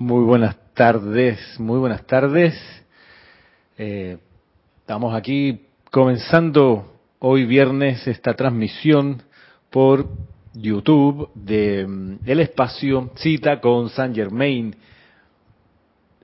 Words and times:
Muy 0.00 0.22
buenas 0.22 0.56
tardes, 0.74 1.40
muy 1.58 1.80
buenas 1.80 2.06
tardes. 2.06 2.54
Eh, 3.76 4.16
estamos 4.78 5.12
aquí 5.12 5.66
comenzando 5.90 7.00
hoy 7.18 7.44
viernes 7.46 8.06
esta 8.06 8.34
transmisión 8.34 9.20
por 9.70 10.08
YouTube 10.54 11.30
de 11.34 11.84
mm, 11.84 12.18
El 12.24 12.38
Espacio 12.38 13.10
Cita 13.16 13.60
con 13.60 13.88
San 13.88 14.14
Germain. 14.14 14.76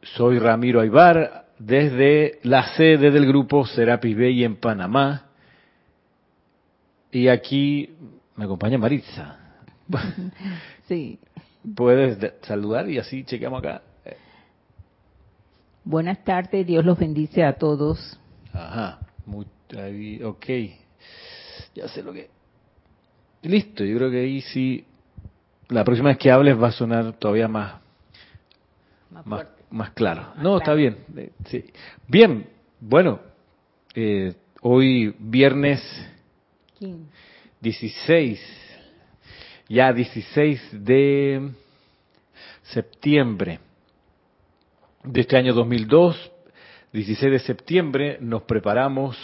Soy 0.02 0.38
Ramiro 0.38 0.80
Aybar 0.80 1.46
desde 1.58 2.38
la 2.44 2.76
sede 2.76 3.10
del 3.10 3.26
grupo 3.26 3.66
Serapis 3.66 4.16
Bay 4.16 4.44
en 4.44 4.54
Panamá. 4.54 5.26
Y 7.10 7.26
aquí 7.26 7.90
me 8.36 8.44
acompaña 8.44 8.78
Maritza. 8.78 9.36
Sí. 10.86 11.18
Puedes 11.74 12.18
saludar 12.42 12.88
y 12.90 12.98
así 12.98 13.24
chequeamos 13.24 13.60
acá. 13.60 13.82
Buenas 15.84 16.24
tardes, 16.24 16.66
Dios 16.66 16.84
los 16.84 16.98
bendice 16.98 17.44
a 17.44 17.54
todos. 17.54 18.18
Ajá, 18.52 19.00
muy, 19.26 19.46
ahí, 19.78 20.22
ok. 20.22 20.46
Ya 21.74 21.88
sé 21.88 22.02
lo 22.02 22.12
que... 22.12 22.30
Listo, 23.42 23.84
yo 23.84 23.96
creo 23.98 24.10
que 24.10 24.20
ahí 24.20 24.40
sí, 24.40 24.84
la 25.68 25.84
próxima 25.84 26.08
vez 26.08 26.18
que 26.18 26.30
hables 26.30 26.60
va 26.60 26.68
a 26.68 26.72
sonar 26.72 27.12
todavía 27.14 27.48
más, 27.48 27.74
Más 29.10 29.46
más, 29.70 29.90
claro. 29.90 30.22
Más 30.22 30.36
no, 30.36 30.42
claro. 30.42 30.58
está 30.58 30.74
bien. 30.74 30.96
eh, 31.16 31.32
sí. 31.46 31.64
Bien, 32.08 32.46
bueno, 32.80 33.20
eh, 33.94 34.34
hoy 34.62 35.14
viernes 35.18 35.82
¿Quién? 36.78 37.08
16, 37.60 38.40
ya 39.68 39.92
16 39.92 40.84
de 40.84 41.50
septiembre 42.64 43.60
de 45.04 45.20
este 45.20 45.36
año 45.36 45.52
2002, 45.52 46.32
16 46.92 47.32
de 47.32 47.38
septiembre, 47.40 48.18
nos 48.20 48.42
preparamos 48.42 49.18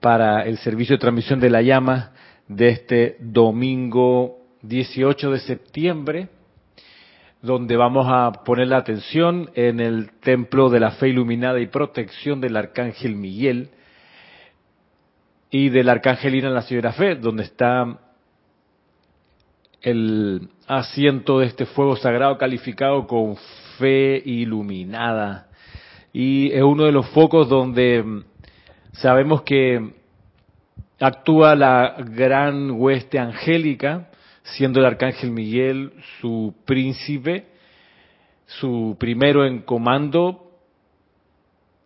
para 0.00 0.42
el 0.42 0.58
servicio 0.58 0.96
de 0.96 1.00
transmisión 1.00 1.40
de 1.40 1.50
la 1.50 1.62
llama 1.62 2.12
de 2.46 2.68
este 2.68 3.16
domingo 3.20 4.38
18 4.62 5.30
de 5.30 5.38
septiembre, 5.38 6.28
donde 7.40 7.76
vamos 7.76 8.06
a 8.08 8.44
poner 8.44 8.68
la 8.68 8.78
atención 8.78 9.50
en 9.54 9.80
el 9.80 10.10
templo 10.20 10.68
de 10.68 10.80
la 10.80 10.92
fe 10.92 11.08
iluminada 11.08 11.60
y 11.60 11.66
protección 11.66 12.40
del 12.40 12.56
arcángel 12.56 13.16
Miguel 13.16 13.70
y 15.50 15.68
del 15.68 15.88
arcángel 15.88 16.34
Ina 16.34 16.50
la 16.50 16.62
Señora 16.62 16.92
Fe, 16.92 17.14
donde 17.16 17.44
está 17.44 17.98
el 19.84 20.48
asiento 20.66 21.40
de 21.40 21.46
este 21.46 21.66
fuego 21.66 21.94
sagrado 21.96 22.38
calificado 22.38 23.06
con 23.06 23.36
fe 23.78 24.22
iluminada. 24.24 25.48
Y 26.10 26.50
es 26.52 26.62
uno 26.62 26.84
de 26.84 26.92
los 26.92 27.06
focos 27.10 27.50
donde 27.50 28.02
mm, 28.02 28.24
sabemos 28.92 29.42
que 29.42 29.92
actúa 30.98 31.54
la 31.54 31.96
gran 31.98 32.70
hueste 32.70 33.18
angélica, 33.18 34.10
siendo 34.42 34.80
el 34.80 34.86
arcángel 34.86 35.30
Miguel 35.30 35.92
su 36.20 36.54
príncipe, 36.64 37.48
su 38.46 38.96
primero 38.98 39.44
en 39.44 39.60
comando, 39.60 40.50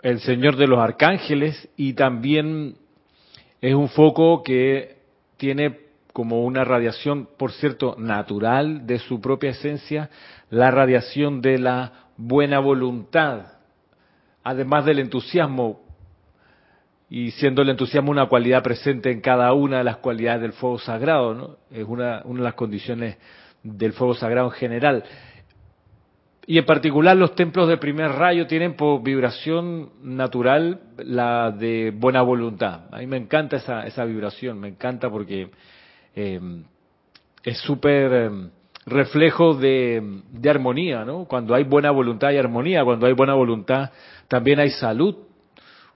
el 0.02 0.20
señor 0.20 0.54
de 0.54 0.68
los 0.68 0.78
arcángeles, 0.78 1.68
y 1.76 1.94
también 1.94 2.76
es 3.60 3.74
un 3.74 3.88
foco 3.88 4.44
que 4.44 4.98
tiene 5.36 5.87
como 6.12 6.44
una 6.44 6.64
radiación, 6.64 7.28
por 7.38 7.52
cierto, 7.52 7.94
natural 7.98 8.86
de 8.86 8.98
su 8.98 9.20
propia 9.20 9.50
esencia, 9.50 10.10
la 10.50 10.70
radiación 10.70 11.40
de 11.40 11.58
la 11.58 11.92
buena 12.16 12.58
voluntad, 12.58 13.52
además 14.42 14.84
del 14.84 14.98
entusiasmo, 14.98 15.80
y 17.10 17.30
siendo 17.32 17.62
el 17.62 17.70
entusiasmo 17.70 18.10
una 18.10 18.26
cualidad 18.26 18.62
presente 18.62 19.10
en 19.10 19.20
cada 19.20 19.52
una 19.52 19.78
de 19.78 19.84
las 19.84 19.96
cualidades 19.98 20.42
del 20.42 20.52
fuego 20.52 20.78
sagrado, 20.78 21.34
¿no? 21.34 21.56
Es 21.70 21.84
una, 21.86 22.22
una 22.24 22.40
de 22.40 22.44
las 22.44 22.54
condiciones 22.54 23.16
del 23.62 23.92
fuego 23.92 24.14
sagrado 24.14 24.48
en 24.48 24.52
general. 24.52 25.04
Y 26.46 26.56
en 26.56 26.64
particular 26.64 27.14
los 27.14 27.34
templos 27.34 27.68
de 27.68 27.76
primer 27.76 28.10
rayo 28.12 28.46
tienen 28.46 28.74
por 28.74 29.02
vibración 29.02 29.90
natural 30.02 30.80
la 30.96 31.50
de 31.50 31.92
buena 31.94 32.22
voluntad. 32.22 32.84
A 32.90 32.98
mí 32.98 33.06
me 33.06 33.18
encanta 33.18 33.56
esa, 33.56 33.86
esa 33.86 34.04
vibración, 34.04 34.58
me 34.58 34.68
encanta 34.68 35.10
porque 35.10 35.50
eh, 36.20 36.40
es 37.44 37.58
súper 37.58 38.12
eh, 38.12 38.30
reflejo 38.86 39.54
de, 39.54 40.20
de 40.32 40.50
armonía, 40.50 41.04
¿no? 41.04 41.26
Cuando 41.26 41.54
hay 41.54 41.62
buena 41.62 41.92
voluntad 41.92 42.30
hay 42.30 42.38
armonía, 42.38 42.84
cuando 42.84 43.06
hay 43.06 43.12
buena 43.12 43.34
voluntad 43.34 43.90
también 44.26 44.58
hay 44.58 44.70
salud. 44.70 45.14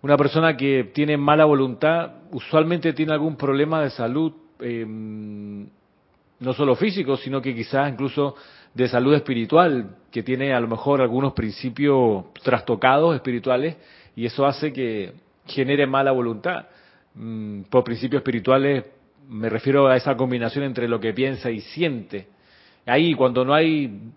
Una 0.01 0.17
persona 0.17 0.57
que 0.57 0.91
tiene 0.95 1.17
mala 1.17 1.45
voluntad 1.45 2.13
usualmente 2.31 2.93
tiene 2.93 3.13
algún 3.13 3.37
problema 3.37 3.83
de 3.83 3.91
salud, 3.91 4.33
eh, 4.61 4.87
no 4.87 6.53
solo 6.53 6.77
físico, 6.77 7.17
sino 7.17 7.43
que 7.43 7.53
quizás 7.53 7.91
incluso 7.93 8.37
de 8.75 8.87
salud 8.87 9.15
espiritual, 9.15 9.97
que 10.13 10.23
tiene 10.23 10.55
a 10.55 10.61
lo 10.61 10.69
mejor 10.69 11.01
algunos 11.01 11.33
principios 11.33 12.33
trastocados 12.45 13.17
espirituales 13.17 13.77
y 14.15 14.27
eso 14.27 14.47
hace 14.47 14.73
que 14.73 15.15
genere 15.47 15.87
mala 15.87 16.13
voluntad. 16.13 16.67
Mm, 17.15 17.63
Por 17.63 17.83
principios 17.83 18.21
espirituales 18.21 18.85
me 19.33 19.49
refiero 19.49 19.89
a 19.89 19.97
esa 19.97 20.15
combinación 20.15 20.65
entre 20.65 20.87
lo 20.87 21.01
que 21.01 21.15
piensa 21.15 21.51
y 21.51 21.61
siente. 21.61 22.29
Ahí 22.85 23.15
cuando 23.15 23.45
no 23.45 23.55
hay 23.55 24.13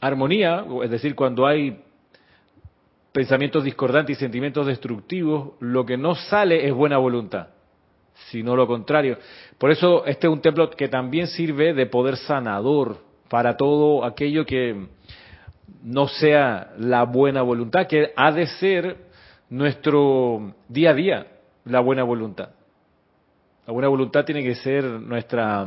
armonía, 0.00 0.64
es 0.82 0.90
decir, 0.90 1.14
cuando 1.14 1.46
hay 1.46 1.82
pensamientos 3.12 3.62
discordantes 3.62 4.16
y 4.16 4.20
sentimientos 4.20 4.66
destructivos, 4.66 5.52
lo 5.60 5.84
que 5.84 5.98
no 5.98 6.14
sale 6.14 6.66
es 6.66 6.72
buena 6.72 6.96
voluntad, 6.96 7.48
sino 8.30 8.56
lo 8.56 8.66
contrario. 8.66 9.18
Por 9.58 9.70
eso 9.70 10.06
este 10.06 10.26
es 10.26 10.32
un 10.32 10.40
templo 10.40 10.70
que 10.70 10.88
también 10.88 11.26
sirve 11.26 11.74
de 11.74 11.86
poder 11.86 12.16
sanador 12.16 12.98
para 13.28 13.58
todo 13.58 14.04
aquello 14.04 14.46
que 14.46 14.86
no 15.82 16.08
sea 16.08 16.72
la 16.78 17.04
buena 17.04 17.42
voluntad, 17.42 17.86
que 17.86 18.12
ha 18.16 18.32
de 18.32 18.46
ser 18.46 18.96
nuestro 19.50 20.54
día 20.68 20.90
a 20.90 20.94
día, 20.94 21.26
la 21.66 21.80
buena 21.80 22.02
voluntad. 22.02 22.53
La 23.66 23.72
buena 23.72 23.88
voluntad 23.88 24.24
tiene 24.24 24.42
que 24.42 24.54
ser 24.56 24.84
nuestra 24.84 25.66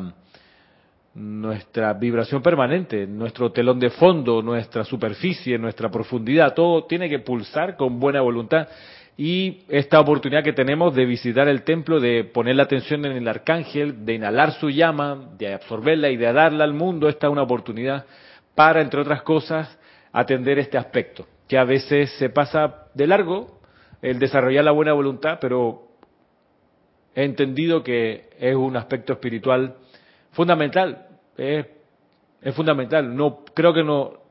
nuestra 1.15 1.93
vibración 1.93 2.43
permanente, 2.43 3.07
nuestro 3.07 3.51
telón 3.51 3.79
de 3.79 3.89
fondo, 3.89 4.43
nuestra 4.43 4.83
superficie, 4.83 5.57
nuestra 5.57 5.89
profundidad, 5.89 6.53
todo 6.53 6.83
tiene 6.83 7.09
que 7.09 7.17
pulsar 7.17 7.75
con 7.75 7.99
buena 7.99 8.21
voluntad. 8.21 8.67
Y 9.17 9.61
esta 9.67 9.99
oportunidad 9.99 10.43
que 10.43 10.53
tenemos 10.53 10.93
de 10.93 11.05
visitar 11.05 11.47
el 11.47 11.63
templo, 11.63 11.99
de 11.99 12.23
poner 12.23 12.55
la 12.55 12.63
atención 12.63 13.03
en 13.03 13.13
el 13.13 13.27
arcángel, 13.27 14.05
de 14.05 14.13
inhalar 14.13 14.51
su 14.53 14.69
llama, 14.69 15.31
de 15.39 15.55
absorberla 15.55 16.09
y 16.09 16.17
de 16.17 16.31
darla 16.31 16.63
al 16.63 16.75
mundo, 16.75 17.09
esta 17.09 17.25
es 17.25 17.33
una 17.33 17.41
oportunidad 17.41 18.05
para, 18.53 18.81
entre 18.81 19.01
otras 19.01 19.23
cosas, 19.23 19.75
atender 20.11 20.59
este 20.59 20.77
aspecto, 20.77 21.25
que 21.47 21.57
a 21.57 21.63
veces 21.63 22.11
se 22.19 22.29
pasa 22.29 22.89
de 22.93 23.07
largo 23.07 23.59
el 24.03 24.19
desarrollar 24.19 24.63
la 24.63 24.71
buena 24.71 24.93
voluntad, 24.93 25.39
pero 25.41 25.86
he 27.17 27.23
entendido 27.23 27.83
que 27.83 28.29
es 28.39 28.55
un 28.55 28.77
aspecto 28.77 29.13
espiritual 29.13 29.73
fundamental, 30.33 31.07
es, 31.35 31.65
fundamental. 32.53 33.15
No 33.15 33.43
creo 33.55 33.73
que 33.73 33.83
no 33.83 34.27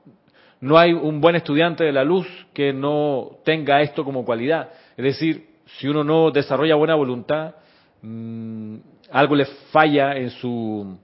no 0.61 0.79
hay 0.79 0.93
un 0.93 1.21
buen 1.21 1.35
estudiante 1.35 1.83
de 1.83 1.93
la 1.93 2.05
luz 2.05 2.29
que 2.55 2.73
no 2.73 3.39
tenga 3.45 3.83
esto 3.83 4.05
como 4.05 4.25
cualidad. 4.25 4.71
Es 4.97 5.05
decir, 5.05 5.49
si 5.67 5.89
uno 5.89 6.05
no 6.05 6.31
desarrolla 6.31 6.77
buena 6.77 6.95
voluntad, 6.95 7.57
mmm, 8.03 8.77
algo 9.11 9.35
le 9.35 9.47
falla 9.73 10.17
en 10.17 10.31
su 10.31 10.97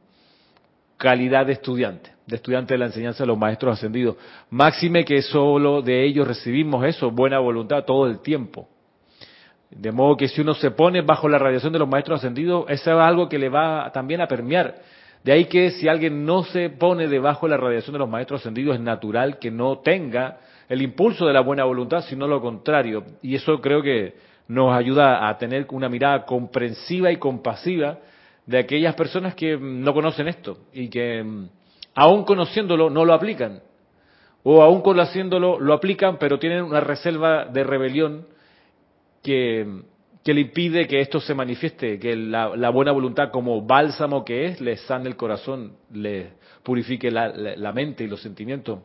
calidad 0.97 1.47
de 1.47 1.55
estudiante, 1.55 2.13
de 2.25 2.37
estudiante 2.37 2.75
de 2.75 2.79
la 2.79 2.87
enseñanza 2.87 3.25
de 3.25 3.27
los 3.27 3.39
maestros 3.39 3.77
ascendidos. 3.77 4.17
Máxime 4.51 5.05
que 5.05 5.21
solo 5.21 5.83
de 5.83 6.05
ellos 6.05 6.29
recibimos 6.29 6.85
eso, 6.85 7.11
buena 7.11 7.41
voluntad 7.41 7.85
todo 7.85 8.07
el 8.07 8.21
tiempo. 8.21 8.69
De 9.75 9.91
modo 9.91 10.17
que 10.17 10.29
si 10.29 10.41
uno 10.43 10.55
se 10.55 10.71
pone 10.71 11.01
bajo 11.01 11.29
la 11.29 11.39
radiación 11.39 11.73
de 11.73 11.79
los 11.79 11.89
maestros 11.89 12.21
ascendidos, 12.21 12.67
eso 12.69 12.91
es 12.91 12.99
algo 12.99 13.29
que 13.29 13.39
le 13.39 13.49
va 13.49 13.91
también 13.93 14.21
a 14.21 14.27
permear. 14.27 14.77
De 15.25 15.33
ahí 15.33 15.47
que 15.47 15.71
si 15.71 15.89
alguien 15.89 16.27
no 16.27 16.43
se 16.43 16.69
pone 16.69 17.09
debajo 17.09 17.47
de 17.47 17.51
la 17.53 17.57
radiación 17.57 17.95
de 17.95 18.01
los 18.01 18.09
maestros 18.09 18.41
ascendidos, 18.41 18.75
es 18.75 18.81
natural 18.81 19.39
que 19.39 19.51
no 19.51 19.79
tenga 19.79 20.39
el 20.69 20.83
impulso 20.83 21.27
de 21.27 21.33
la 21.33 21.41
buena 21.41 21.65
voluntad, 21.65 22.03
sino 22.03 22.27
lo 22.27 22.41
contrario. 22.41 23.05
Y 23.23 23.35
eso 23.35 23.61
creo 23.61 23.83
que 23.83 24.15
nos 24.49 24.75
ayuda 24.75 25.29
a 25.29 25.39
tener 25.39 25.67
una 25.71 25.89
mirada 25.89 26.27
comprensiva 26.27 27.11
y 27.11 27.17
compasiva 27.17 27.99
de 28.45 28.59
aquellas 28.59 28.95
personas 28.95 29.35
que 29.35 29.57
no 29.57 29.95
conocen 29.95 30.29
esto 30.29 30.59
y 30.73 30.89
que 30.89 31.25
aún 31.95 32.25
conociéndolo 32.25 32.91
no 32.91 33.05
lo 33.05 33.15
aplican. 33.15 33.63
O 34.43 34.61
aún 34.61 34.83
conociéndolo 34.83 35.59
lo 35.61 35.73
aplican, 35.73 36.19
pero 36.19 36.39
tienen 36.39 36.65
una 36.65 36.81
reserva 36.81 37.47
de 37.47 37.65
rebelión 37.65 38.27
que, 39.23 39.83
que 40.25 40.35
le 40.35 40.41
impide 40.43 40.87
que 40.87 41.01
esto 41.01 41.21
se 41.21 41.35
manifieste, 41.35 41.99
que 41.99 42.17
la, 42.17 42.71
buena 42.71 42.93
voluntad 42.93 43.31
como 43.31 43.63
bálsamo 43.63 44.25
que 44.25 44.47
es, 44.47 44.61
le 44.61 44.77
sane 44.77 45.09
el 45.09 45.17
corazón, 45.17 45.77
le 45.93 46.33
purifique 46.63 47.11
la, 47.11 47.29
la, 47.29 47.73
mente 47.73 48.05
y 48.05 48.09
los 48.09 48.21
sentimientos. 48.21 48.81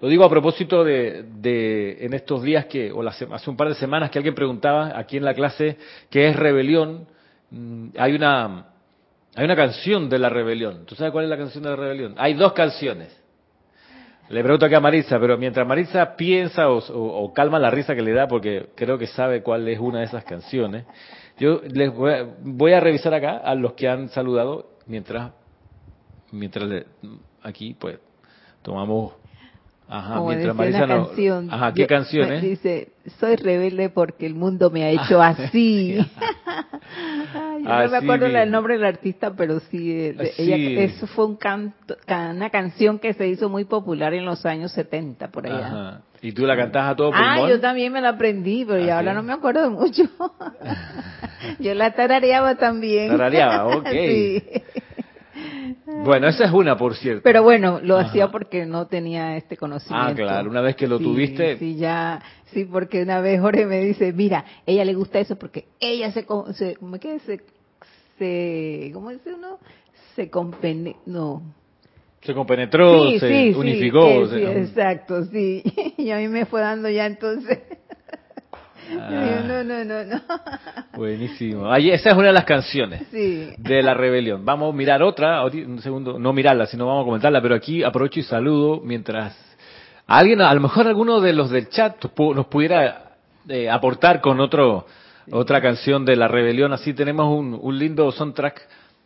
Lo 0.00 0.08
digo 0.08 0.24
a 0.24 0.28
propósito 0.30 0.84
de, 0.84 1.24
de 1.40 2.04
en 2.04 2.12
estos 2.14 2.42
días 2.42 2.66
que, 2.66 2.92
o 2.92 3.06
hace 3.08 3.50
un 3.50 3.56
par 3.56 3.68
de 3.68 3.74
semanas 3.74 4.10
que 4.10 4.18
alguien 4.18 4.34
preguntaba 4.34 4.98
aquí 4.98 5.16
en 5.16 5.24
la 5.24 5.34
clase 5.34 5.78
qué 6.10 6.28
es 6.28 6.36
rebelión. 6.36 7.06
Mm, 7.50 7.88
Hay 7.96 8.14
una, 8.14 8.66
hay 9.34 9.44
una 9.44 9.56
canción 9.56 10.08
de 10.08 10.18
la 10.18 10.28
rebelión. 10.28 10.84
¿Tú 10.84 10.94
sabes 10.94 11.12
cuál 11.12 11.24
es 11.24 11.30
la 11.30 11.38
canción 11.38 11.62
de 11.64 11.70
la 11.70 11.76
rebelión? 11.76 12.14
Hay 12.18 12.34
dos 12.34 12.52
canciones. 12.52 13.23
Le 14.30 14.42
pregunto 14.42 14.64
aquí 14.66 14.74
a 14.74 14.80
Marisa, 14.80 15.18
pero 15.20 15.36
mientras 15.36 15.66
Marisa 15.66 16.16
piensa 16.16 16.68
o, 16.70 16.78
o- 16.78 17.32
calma 17.34 17.58
la 17.58 17.70
risa 17.70 17.94
que 17.94 18.02
le 18.02 18.12
da, 18.12 18.26
porque 18.26 18.70
creo 18.74 18.96
que 18.98 19.06
sabe 19.06 19.42
cuál 19.42 19.68
es 19.68 19.78
una 19.78 19.98
de 20.00 20.06
esas 20.06 20.24
canciones, 20.24 20.84
yo 21.38 21.60
les 21.70 21.92
voy 21.94 22.12
a, 22.12 22.26
voy 22.40 22.72
a 22.72 22.80
revisar 22.80 23.12
acá 23.12 23.36
a 23.36 23.54
los 23.54 23.74
que 23.74 23.88
han 23.88 24.08
saludado 24.08 24.70
mientras, 24.86 25.32
mientras 26.32 26.66
le- 26.66 26.86
aquí 27.42 27.74
pues 27.78 27.98
tomamos, 28.62 29.12
ajá, 29.88 30.14
Como 30.16 30.28
mientras 30.28 30.56
decía 30.56 30.72
Marisa 30.80 30.86
nos, 30.86 31.06
canción. 31.08 31.48
ajá, 31.52 31.72
¿qué 31.74 31.80
Yo- 31.82 31.86
canciones? 31.86 32.42
Dice, 32.42 32.88
soy 33.20 33.36
rebelde 33.36 33.88
porque 33.90 34.26
el 34.26 34.34
mundo 34.34 34.70
me 34.70 34.84
ha 34.84 34.88
hecho 34.90 35.20
así. 35.22 35.98
Ay, 37.34 37.62
yo 37.62 37.68
no 37.68 37.74
Así 37.74 37.90
me 37.90 37.96
acuerdo 37.98 38.26
mismo. 38.26 38.40
el 38.40 38.50
nombre 38.50 38.74
del 38.74 38.84
artista, 38.84 39.32
pero 39.36 39.58
sí, 39.60 39.90
eh, 39.92 40.12
de- 40.12 40.32
ella- 40.38 40.82
eso 40.84 41.06
fue 41.08 41.26
un 41.26 41.36
canto, 41.36 41.96
ca- 42.06 42.30
una 42.34 42.50
canción 42.50 42.98
que 42.98 43.12
se 43.14 43.26
hizo 43.28 43.48
muy 43.48 43.64
popular 43.64 44.14
en 44.14 44.24
los 44.24 44.44
años 44.46 44.72
70, 44.72 45.28
por 45.28 45.46
allá. 45.46 45.66
Ajá. 45.66 46.00
Y 46.22 46.32
tú 46.32 46.46
la 46.46 46.56
cantás 46.56 46.92
a 46.92 46.96
todo 46.96 47.10
Ah, 47.14 47.32
pulmón. 47.34 47.50
yo 47.50 47.60
también 47.60 47.92
me 47.92 48.00
la 48.00 48.10
aprendí, 48.10 48.64
pero 48.64 48.76
¿Ah, 48.82 48.86
ya 48.86 48.86
sí? 48.86 48.90
ahora 48.92 49.14
no 49.14 49.22
me 49.22 49.32
acuerdo 49.32 49.70
mucho. 49.70 50.04
yo 51.58 51.74
la 51.74 51.90
tarareaba 51.92 52.54
también. 52.56 53.08
Tarareaba, 53.10 53.76
ok. 53.76 53.88
Sí. 53.90 54.42
Bueno, 56.04 56.28
esa 56.28 56.44
es 56.44 56.52
una, 56.52 56.76
por 56.76 56.94
cierto. 56.96 57.22
Pero 57.22 57.42
bueno, 57.42 57.80
lo 57.82 57.96
Ajá. 57.98 58.08
hacía 58.08 58.28
porque 58.30 58.66
no 58.66 58.86
tenía 58.86 59.36
este 59.36 59.56
conocimiento. 59.56 60.10
Ah, 60.10 60.14
claro, 60.14 60.50
una 60.50 60.60
vez 60.60 60.76
que 60.76 60.86
lo 60.86 60.98
Sí, 60.98 61.04
tuviste. 61.04 61.58
Sí, 61.58 61.76
ya, 61.76 62.20
sí, 62.52 62.64
porque 62.64 63.02
una 63.02 63.20
vez 63.20 63.40
Jorge 63.40 63.66
me 63.66 63.80
dice, 63.80 64.12
mira, 64.12 64.44
ella 64.66 64.84
le 64.84 64.94
gusta 64.94 65.18
eso 65.18 65.36
porque 65.36 65.66
ella 65.80 66.12
se, 66.12 66.26
se 66.54 66.76
¿cómo 66.76 66.94
es 66.96 67.00
que 67.00 67.18
se, 67.20 67.40
se, 68.18 68.90
¿cómo 68.92 69.10
dice 69.10 69.34
uno? 69.34 69.58
Se 70.16 70.30
compene, 70.30 70.96
no. 71.06 71.42
Se 72.22 72.32
compenetró, 72.32 73.10
sí, 73.10 73.18
se 73.18 73.28
sí, 73.52 73.54
unificó. 73.58 74.26
sí, 74.28 74.42
exacto, 74.42 75.24
sí. 75.26 75.62
Y 75.98 76.10
a 76.10 76.16
mí 76.18 76.28
me 76.28 76.46
fue 76.46 76.60
dando 76.60 76.88
ya 76.88 77.06
entonces. 77.06 77.58
Ah. 78.92 79.42
no, 79.46 79.64
no, 79.64 79.84
no, 79.84 80.04
no. 80.04 80.20
Buenísimo. 80.96 81.70
Ahí, 81.70 81.90
esa 81.90 82.10
es 82.10 82.16
una 82.16 82.28
de 82.28 82.32
las 82.32 82.44
canciones 82.44 83.02
Sí. 83.10 83.50
de 83.58 83.82
la 83.82 83.94
rebelión. 83.94 84.44
Vamos 84.44 84.72
a 84.72 84.76
mirar 84.76 85.02
otra, 85.02 85.44
un 85.44 85.80
segundo, 85.80 86.18
no 86.18 86.32
mirarla, 86.32 86.66
sino 86.66 86.86
vamos 86.86 87.02
a 87.02 87.04
comentarla, 87.06 87.40
pero 87.42 87.54
aquí 87.54 87.82
aprovecho 87.82 88.20
y 88.20 88.22
saludo 88.22 88.80
mientras 88.84 89.36
alguien, 90.06 90.40
a 90.42 90.52
lo 90.54 90.60
mejor 90.60 90.86
alguno 90.86 91.20
de 91.20 91.32
los 91.32 91.50
del 91.50 91.68
chat 91.68 91.96
nos 92.18 92.46
pudiera 92.46 93.12
eh, 93.48 93.68
aportar 93.70 94.20
con 94.20 94.40
otro 94.40 94.86
otra 95.30 95.60
canción 95.62 96.04
de 96.04 96.16
la 96.16 96.28
rebelión. 96.28 96.72
Así 96.72 96.92
tenemos 96.92 97.26
un, 97.36 97.58
un 97.60 97.78
lindo 97.78 98.10
soundtrack 98.12 98.60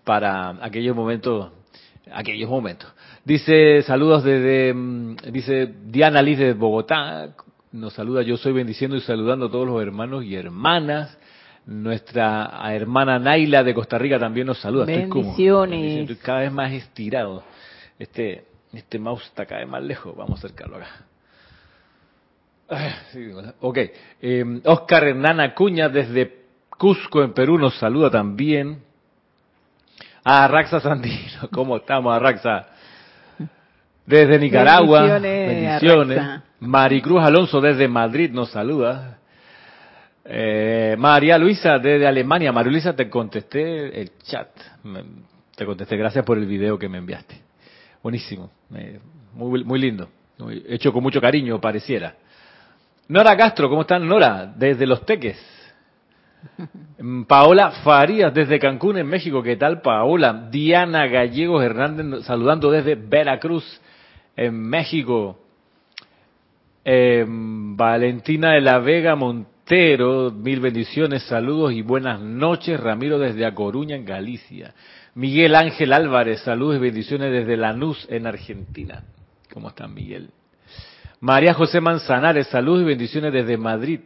para 0.05 0.51
aquellos 0.63 0.97
momentos, 0.97 1.51
aquellos 2.13 2.51
momentos. 2.51 2.93
Dice 3.25 3.83
saludos 3.83 4.25
desde, 4.25 4.73
mm, 4.75 5.17
dice 5.33 5.73
Diana 5.85 6.23
Liz 6.23 6.39
de 6.39 6.55
Bogotá, 6.55 7.29
nos 7.73 7.93
saluda, 7.95 8.23
yo 8.23 8.37
soy 8.37 8.53
bendiciendo 8.53 8.97
y 8.97 9.01
saludando 9.01 9.47
a 9.47 9.51
todos 9.51 9.67
los 9.67 9.81
hermanos 9.83 10.25
y 10.25 10.35
hermanas. 10.37 11.17
Nuestra 11.67 12.61
hermana 12.73 13.19
Naila 13.19 13.63
de 13.63 13.75
Costa 13.75 13.99
Rica 13.99 14.19
también 14.19 14.47
nos 14.47 14.59
saluda. 14.59 14.91
Estoy 14.91 15.09
como- 15.11 15.25
Bendiciones. 15.25 15.99
estoy 16.01 16.17
cada 16.17 16.41
vez 16.41 16.53
más 16.53 16.73
estirado. 16.73 17.43
Este, 17.99 18.45
este 18.73 18.99
mouse 18.99 19.25
está 19.25 19.45
cada 19.45 19.61
vez 19.61 19.69
más 19.69 19.83
lejos. 19.83 20.17
Vamos 20.17 20.43
a 20.43 20.47
acercarlo 20.47 20.77
acá. 20.77 20.89
Ah, 22.71 22.95
sí, 23.13 23.31
ok. 23.61 23.79
Eh, 24.23 24.61
Oscar 24.65 25.05
Hernán 25.05 25.41
Acuña 25.41 25.89
desde 25.89 26.39
Cusco, 26.71 27.23
en 27.23 27.33
Perú, 27.33 27.59
nos 27.59 27.79
saluda 27.79 28.11
también. 28.11 28.83
A 30.25 30.47
Raxa 30.49 30.81
Sandino, 30.81 31.49
¿cómo 31.53 31.77
estamos, 31.79 32.15
Arraxa? 32.15 32.67
Desde 34.07 34.39
Nicaragua, 34.39 35.03
Bendiciones, 35.03 35.49
bendiciones. 35.49 36.41
Maricruz 36.61 37.23
Alonso 37.23 37.61
desde 37.61 37.87
Madrid 37.89 38.31
nos 38.33 38.51
saluda. 38.51 39.19
Eh, 40.25 40.97
María 40.99 41.39
Luisa 41.39 41.79
desde 41.79 42.07
Alemania. 42.07 42.53
María 42.53 42.73
Luisa, 42.73 42.95
te 42.95 43.09
contesté 43.09 44.01
el 44.01 44.11
chat. 44.25 44.49
Te 45.55 45.65
contesté, 45.65 45.97
gracias 45.97 46.25
por 46.25 46.39
el 46.39 46.47
video 46.47 46.79
que 46.79 46.89
me 46.89 46.99
enviaste. 46.99 47.37
Buenísimo. 48.03 48.51
Muy, 49.35 49.65
muy 49.65 49.79
lindo. 49.79 50.09
Muy- 50.39 50.65
hecho 50.69 50.93
con 50.93 51.03
mucho 51.03 51.21
cariño, 51.21 51.61
pareciera. 51.61 52.15
Nora 53.09 53.37
Castro, 53.37 53.69
¿cómo 53.69 53.83
están? 53.83 54.07
Nora, 54.07 54.53
desde 54.55 54.87
Los 54.87 55.05
Teques. 55.07 55.39
Paola 57.27 57.71
Farías 57.83 58.33
desde 58.35 58.59
Cancún, 58.59 58.99
en 58.99 59.07
México. 59.07 59.43
¿Qué 59.43 59.57
tal, 59.57 59.81
Paola? 59.81 60.49
Diana 60.51 61.07
Gallegos 61.07 61.65
Hernández 61.65 62.25
saludando 62.25 62.71
desde 62.71 62.95
Veracruz, 62.97 63.81
en 64.37 64.55
México. 64.61 65.39
Eh, 66.91 67.23
Valentina 67.29 68.53
de 68.53 68.63
la 68.63 68.79
Vega 68.79 69.15
Montero, 69.15 70.31
mil 70.31 70.59
bendiciones, 70.59 71.23
saludos 71.25 71.75
y 71.75 71.83
buenas 71.83 72.19
noches. 72.19 72.81
Ramiro 72.81 73.19
desde 73.19 73.45
A 73.45 73.55
Coruña, 73.55 73.95
en 73.95 74.07
Galicia. 74.07 74.75
Miguel 75.15 75.55
Ángel 75.55 75.93
Álvarez, 75.93 76.41
saludos 76.41 76.77
y 76.77 76.79
bendiciones 76.79 77.31
desde 77.31 77.59
Lanús, 77.59 78.07
en 78.09 78.27
Argentina. 78.27 79.03
¿Cómo 79.53 79.69
están, 79.69 79.93
Miguel? 79.93 80.31
María 81.21 81.53
José 81.53 81.83
Manzanares, 81.83 82.47
saludos 82.47 82.81
y 82.81 82.87
bendiciones 82.87 83.35
desde 83.35 83.59
Madrid. 83.59 84.01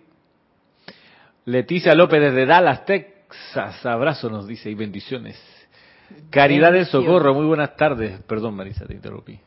Leticia 1.44 1.94
López 1.94 2.20
desde 2.20 2.46
Dallas, 2.46 2.84
Texas, 2.84 3.86
abrazo 3.86 4.28
nos 4.28 4.48
dice 4.48 4.68
y 4.68 4.74
bendiciones. 4.74 5.40
Caridad 6.30 6.72
del. 6.72 6.86
Socorro, 6.86 7.32
muy 7.32 7.46
buenas 7.46 7.76
tardes. 7.76 8.20
Perdón, 8.24 8.56
Marisa, 8.56 8.86
te 8.86 8.94
interrumpí. 8.94 9.38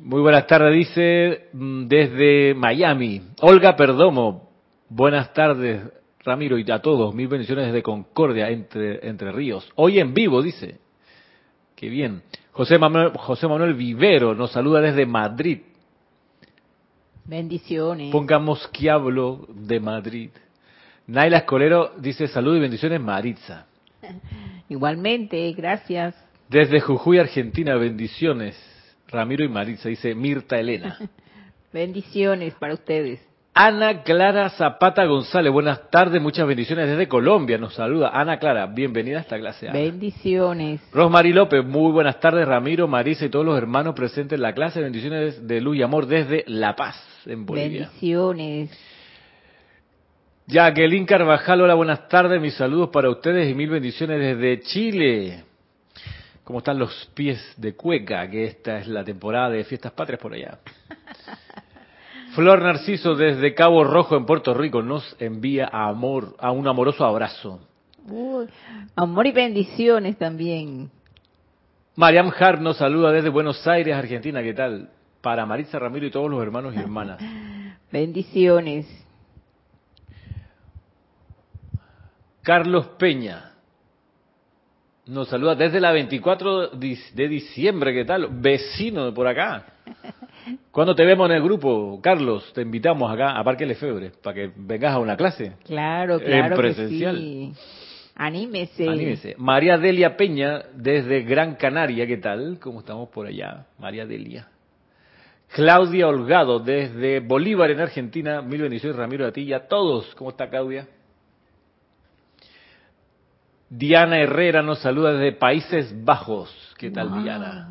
Muy 0.00 0.22
buenas 0.22 0.46
tardes, 0.46 0.72
dice 0.72 1.48
mm, 1.52 1.86
desde 1.86 2.54
Miami. 2.54 3.20
Olga 3.40 3.76
Perdomo, 3.76 4.48
buenas 4.88 5.34
tardes, 5.34 5.82
Ramiro, 6.24 6.58
y 6.58 6.70
a 6.70 6.78
todos. 6.78 7.14
Mil 7.14 7.28
bendiciones 7.28 7.66
desde 7.66 7.82
Concordia, 7.82 8.48
entre, 8.48 9.06
entre 9.06 9.30
Ríos. 9.32 9.70
Hoy 9.74 9.98
en 9.98 10.14
vivo, 10.14 10.40
dice. 10.40 10.78
Qué 11.76 11.90
bien. 11.90 12.22
José 12.52 12.78
Manuel, 12.78 13.12
José 13.18 13.46
Manuel 13.46 13.74
Vivero 13.74 14.34
nos 14.34 14.52
saluda 14.52 14.80
desde 14.80 15.04
Madrid. 15.04 15.58
Bendiciones. 17.24 18.10
Pongamos 18.10 18.66
que 18.68 18.88
hablo 18.88 19.46
de 19.48 19.78
Madrid. 19.78 20.30
Naila 21.06 21.38
Escolero 21.38 21.92
dice 21.98 22.28
salud 22.28 22.56
y 22.56 22.60
bendiciones 22.60 23.00
Maritza. 23.00 23.66
Igualmente, 24.70 25.52
gracias. 25.52 26.14
Desde 26.48 26.80
Jujuy, 26.80 27.18
Argentina, 27.18 27.76
bendiciones. 27.76 28.71
Ramiro 29.12 29.44
y 29.44 29.48
Maritza, 29.48 29.88
dice 29.88 30.14
Mirta 30.14 30.58
Elena. 30.58 30.96
Bendiciones 31.72 32.54
para 32.54 32.74
ustedes. 32.74 33.20
Ana 33.54 34.02
Clara 34.02 34.48
Zapata 34.48 35.04
González, 35.04 35.52
buenas 35.52 35.90
tardes, 35.90 36.22
muchas 36.22 36.46
bendiciones 36.46 36.88
desde 36.88 37.06
Colombia, 37.06 37.58
nos 37.58 37.74
saluda. 37.74 38.08
Ana 38.08 38.38
Clara, 38.38 38.66
bienvenida 38.66 39.18
a 39.18 39.20
esta 39.20 39.38
clase. 39.38 39.68
Ana. 39.68 39.78
Bendiciones. 39.78 40.80
Rosmary 40.90 41.34
López, 41.34 41.62
muy 41.62 41.92
buenas 41.92 42.18
tardes, 42.18 42.48
Ramiro, 42.48 42.88
Marisa 42.88 43.26
y 43.26 43.28
todos 43.28 43.44
los 43.44 43.58
hermanos 43.58 43.94
presentes 43.94 44.38
en 44.38 44.42
la 44.42 44.54
clase, 44.54 44.80
bendiciones 44.80 45.46
de 45.46 45.60
luz 45.60 45.76
y 45.76 45.82
amor 45.82 46.06
desde 46.06 46.44
La 46.46 46.74
Paz, 46.74 46.96
en 47.26 47.44
Bolivia. 47.44 47.80
Bendiciones. 47.80 48.70
Jacqueline 50.46 51.04
Carvajal, 51.04 51.60
hola, 51.60 51.74
buenas 51.74 52.08
tardes, 52.08 52.40
mis 52.40 52.54
saludos 52.54 52.88
para 52.88 53.10
ustedes 53.10 53.50
y 53.50 53.54
mil 53.54 53.68
bendiciones 53.68 54.18
desde 54.18 54.60
Chile. 54.62 55.44
¿Cómo 56.44 56.58
están 56.58 56.78
los 56.78 57.10
pies 57.14 57.40
de 57.56 57.74
cueca? 57.76 58.28
Que 58.28 58.44
esta 58.44 58.78
es 58.78 58.88
la 58.88 59.04
temporada 59.04 59.50
de 59.50 59.64
fiestas 59.64 59.92
patrias 59.92 60.20
por 60.20 60.34
allá. 60.34 60.58
Flor 62.34 62.62
Narciso 62.62 63.14
desde 63.14 63.54
Cabo 63.54 63.84
Rojo 63.84 64.16
en 64.16 64.24
Puerto 64.24 64.54
Rico 64.54 64.82
nos 64.82 65.16
envía 65.20 65.68
amor, 65.70 66.34
a 66.38 66.50
un 66.50 66.66
amoroso 66.66 67.04
abrazo. 67.04 67.60
Uy, 68.08 68.48
amor 68.96 69.26
y 69.26 69.32
bendiciones 69.32 70.16
también. 70.16 70.90
Mariam 71.94 72.32
Hart 72.36 72.60
nos 72.60 72.78
saluda 72.78 73.12
desde 73.12 73.28
Buenos 73.28 73.64
Aires, 73.66 73.94
Argentina. 73.94 74.42
¿Qué 74.42 74.54
tal? 74.54 74.90
Para 75.20 75.46
Maritza 75.46 75.78
Ramiro 75.78 76.06
y 76.06 76.10
todos 76.10 76.30
los 76.30 76.42
hermanos 76.42 76.74
y 76.74 76.78
hermanas. 76.78 77.20
Bendiciones. 77.92 78.86
Carlos 82.42 82.86
Peña 82.98 83.51
nos 85.12 85.28
saluda 85.28 85.54
desde 85.54 85.78
la 85.78 85.92
24 85.92 86.68
de 86.68 87.28
diciembre. 87.28 87.92
¿Qué 87.92 88.04
tal? 88.04 88.28
Vecino 88.30 89.04
de 89.06 89.12
por 89.12 89.26
acá. 89.26 89.66
¿Cuándo 90.70 90.94
te 90.94 91.04
vemos 91.04 91.28
en 91.28 91.36
el 91.36 91.42
grupo, 91.42 92.00
Carlos? 92.02 92.50
Te 92.54 92.62
invitamos 92.62 93.12
acá 93.12 93.38
a 93.38 93.44
Parque 93.44 93.66
Lefebvre 93.66 94.12
para 94.22 94.34
que 94.34 94.50
vengas 94.56 94.94
a 94.94 94.98
una 94.98 95.16
clase. 95.16 95.52
Claro, 95.64 96.18
En 96.18 96.24
claro 96.26 96.56
presencial. 96.56 97.16
que 97.16 97.20
sí. 97.20 97.52
Anímese. 98.14 98.88
Anímese. 98.88 99.34
María 99.38 99.76
Delia 99.76 100.16
Peña 100.16 100.62
desde 100.74 101.22
Gran 101.22 101.56
Canaria. 101.56 102.06
¿Qué 102.06 102.16
tal? 102.16 102.58
¿Cómo 102.58 102.80
estamos 102.80 103.10
por 103.10 103.26
allá? 103.26 103.66
María 103.78 104.06
Delia. 104.06 104.48
Claudia 105.54 106.08
Holgado 106.08 106.58
desde 106.58 107.20
Bolívar 107.20 107.70
en 107.70 107.80
Argentina. 107.80 108.40
Mil 108.40 108.62
bendiciones, 108.62 108.96
Ramiro, 108.96 109.26
a 109.26 109.32
ti 109.32 109.42
y 109.42 109.52
a 109.52 109.68
todos. 109.68 110.14
¿Cómo 110.14 110.30
está 110.30 110.48
Claudia? 110.48 110.88
Diana 113.74 114.20
Herrera 114.20 114.60
nos 114.62 114.80
saluda 114.80 115.14
desde 115.14 115.32
Países 115.32 115.94
Bajos. 116.04 116.54
¿Qué 116.76 116.90
tal, 116.90 117.08
Wow. 117.08 117.22
Diana? 117.22 117.68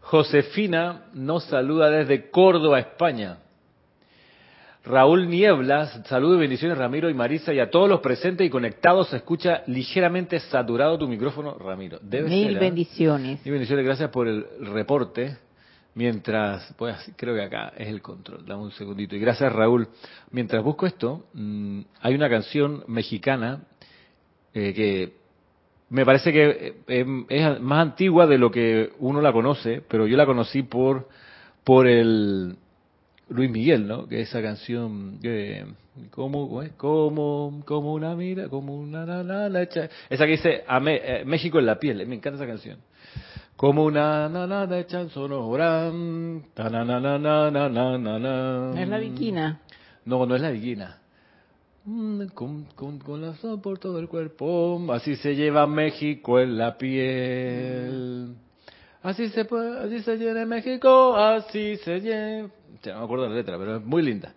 Josefina 0.00 1.02
nos 1.12 1.44
saluda 1.44 1.90
desde 1.90 2.30
Córdoba, 2.30 2.78
España. 2.78 3.36
Raúl 4.82 5.28
Nieblas, 5.28 6.00
saludos 6.06 6.38
y 6.38 6.40
bendiciones 6.40 6.78
Ramiro 6.78 7.10
y 7.10 7.14
Marisa 7.14 7.52
y 7.52 7.60
a 7.60 7.68
todos 7.70 7.86
los 7.86 8.00
presentes 8.00 8.46
y 8.46 8.50
conectados. 8.50 9.08
Se 9.10 9.16
escucha 9.16 9.62
ligeramente 9.66 10.40
saturado 10.40 10.96
tu 10.98 11.06
micrófono, 11.06 11.54
Ramiro. 11.58 11.98
Debe 12.00 12.30
Mil 12.30 12.46
ser, 12.48 12.56
¿eh? 12.56 12.60
bendiciones. 12.60 13.44
Mil 13.44 13.52
bendiciones, 13.52 13.84
gracias 13.84 14.08
por 14.08 14.26
el 14.26 14.46
reporte. 14.72 15.36
Mientras, 15.96 16.74
pues 16.76 16.96
creo 17.16 17.34
que 17.34 17.42
acá 17.42 17.72
es 17.76 17.88
el 17.88 18.02
control, 18.02 18.44
dame 18.44 18.62
un 18.62 18.72
segundito. 18.72 19.14
Y 19.14 19.20
gracias 19.20 19.52
Raúl. 19.52 19.86
Mientras 20.30 20.62
busco 20.64 20.86
esto, 20.86 21.26
mm, 21.34 21.80
hay 22.00 22.14
una 22.14 22.28
canción 22.28 22.82
mexicana 22.88 23.60
eh, 24.54 24.72
que 24.72 25.12
me 25.90 26.04
parece 26.04 26.32
que 26.32 26.48
eh, 26.48 26.74
em, 26.88 27.26
es 27.28 27.60
más 27.60 27.82
antigua 27.82 28.26
de 28.26 28.38
lo 28.38 28.50
que 28.50 28.92
uno 28.98 29.20
la 29.20 29.32
conoce, 29.32 29.82
pero 29.88 30.06
yo 30.06 30.16
la 30.16 30.26
conocí 30.26 30.62
por, 30.62 31.08
por 31.64 31.86
el 31.86 32.56
Luis 33.28 33.50
Miguel, 33.50 33.86
¿no? 33.86 34.06
Que 34.06 34.20
esa 34.20 34.42
canción 34.42 35.18
que 35.20 35.64
como 36.10 36.62
como 36.76 37.62
como 37.64 37.94
una 37.94 38.14
mira, 38.14 38.48
como 38.48 38.76
una 38.76 39.06
la 39.06 39.22
la 39.22 39.48
la 39.48 39.62
esa 39.62 39.88
que 40.26 40.32
dice 40.32 40.64
a 40.66 40.80
me, 40.80 40.96
eh, 40.96 41.24
México 41.24 41.58
en 41.58 41.66
la 41.66 41.78
piel, 41.78 42.06
me 42.06 42.16
encanta 42.16 42.42
esa 42.42 42.46
canción. 42.46 42.78
Como 43.56 43.84
una 43.84 44.28
na 44.28 44.46
na 44.46 44.66
na 44.66 44.78
echan 44.78 45.08
ta 46.54 46.68
na 46.68 46.84
na 46.84 48.82
es 48.82 48.88
la 48.88 48.98
viquina. 48.98 49.60
No, 50.04 50.26
no 50.26 50.34
es 50.34 50.42
la 50.42 50.50
viquina. 50.50 50.98
Mm, 51.86 52.26
Con, 52.32 52.64
con, 52.74 52.98
con 52.98 53.20
la 53.20 53.34
sal 53.36 53.60
por 53.60 53.78
todo 53.78 53.98
el 53.98 54.08
cuerpo, 54.08 54.80
así 54.90 55.16
se 55.16 55.34
lleva 55.34 55.66
México 55.66 56.40
en 56.40 56.56
la 56.56 56.78
piel. 56.78 58.34
Así 59.02 59.28
se 59.28 59.40
así 59.42 60.00
se 60.00 60.16
llena 60.16 60.46
México, 60.46 61.14
así 61.14 61.76
se 61.76 62.00
llena. 62.00 62.48
Ya 62.82 62.94
no 62.94 63.00
me 63.00 63.04
acuerdo 63.04 63.28
la 63.28 63.34
letra, 63.34 63.58
pero 63.58 63.76
es 63.76 63.84
muy 63.84 64.02
linda. 64.02 64.32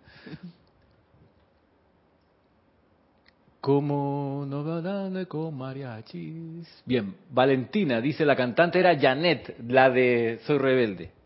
Como 3.62 4.46
no 4.48 4.64
va 4.66 5.26
con 5.26 5.58
mariachis. 5.58 6.68
Bien, 6.86 7.16
Valentina, 7.32 8.02
dice 8.02 8.26
la 8.26 8.36
cantante 8.36 8.80
era 8.80 8.98
Janet, 9.00 9.58
la 9.68 9.90
de 9.90 10.40
Soy 10.46 10.58
Rebelde. 10.58 11.17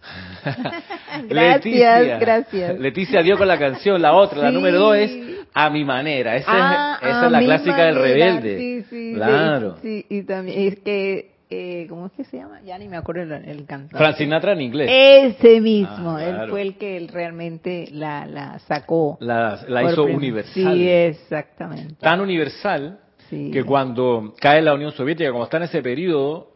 Gracias, 1.28 2.20
gracias. 2.20 2.78
Leticia 2.78 3.22
dio 3.22 3.36
con 3.36 3.48
la 3.48 3.58
canción, 3.58 4.00
la 4.00 4.12
otra, 4.14 4.42
la 4.42 4.50
número 4.50 4.78
dos 4.78 4.96
es 4.96 5.10
A 5.54 5.68
mi 5.70 5.84
manera. 5.84 6.36
Esa 6.36 6.46
Ah, 6.50 6.98
es, 7.02 7.08
esa 7.08 7.22
a 7.22 7.26
es 7.26 7.32
la 7.32 7.40
clásica 7.40 7.84
del 7.86 7.96
rebelde. 7.96 8.58
Sí, 8.58 8.82
sí, 8.88 9.12
claro. 9.14 9.76
Sí, 9.82 10.06
y 10.08 10.22
también 10.22 10.68
es 10.72 10.78
que, 10.80 11.30
eh, 11.50 11.86
¿cómo 11.88 12.06
es 12.06 12.12
que 12.12 12.24
se 12.24 12.36
llama? 12.38 12.60
Ya 12.64 12.78
ni 12.78 12.88
me 12.88 12.96
acuerdo 12.96 13.22
el, 13.22 13.32
el 13.32 13.66
cantante. 13.66 13.96
Frank 13.98 14.16
Sinatra 14.16 14.52
en 14.52 14.60
inglés. 14.62 14.88
Ese 14.90 15.60
mismo, 15.60 16.16
Ah, 16.16 16.24
él 16.24 16.50
fue 16.50 16.62
el 16.62 16.76
que 16.76 16.96
él 16.96 17.08
realmente 17.08 17.88
la, 17.92 18.24
la 18.26 18.58
sacó. 18.60 19.18
La, 19.20 19.58
hizo 19.90 20.04
universal. 20.04 20.74
Sí, 20.76 20.88
exactamente. 20.88 21.94
Tan 22.00 22.20
universal 22.20 23.00
Sí. 23.28 23.50
que 23.52 23.62
cuando 23.62 24.34
cae 24.40 24.60
la 24.60 24.74
Unión 24.74 24.90
Soviética, 24.90 25.30
como 25.30 25.44
está 25.44 25.58
en 25.58 25.62
ese 25.64 25.82
periodo, 25.82 26.50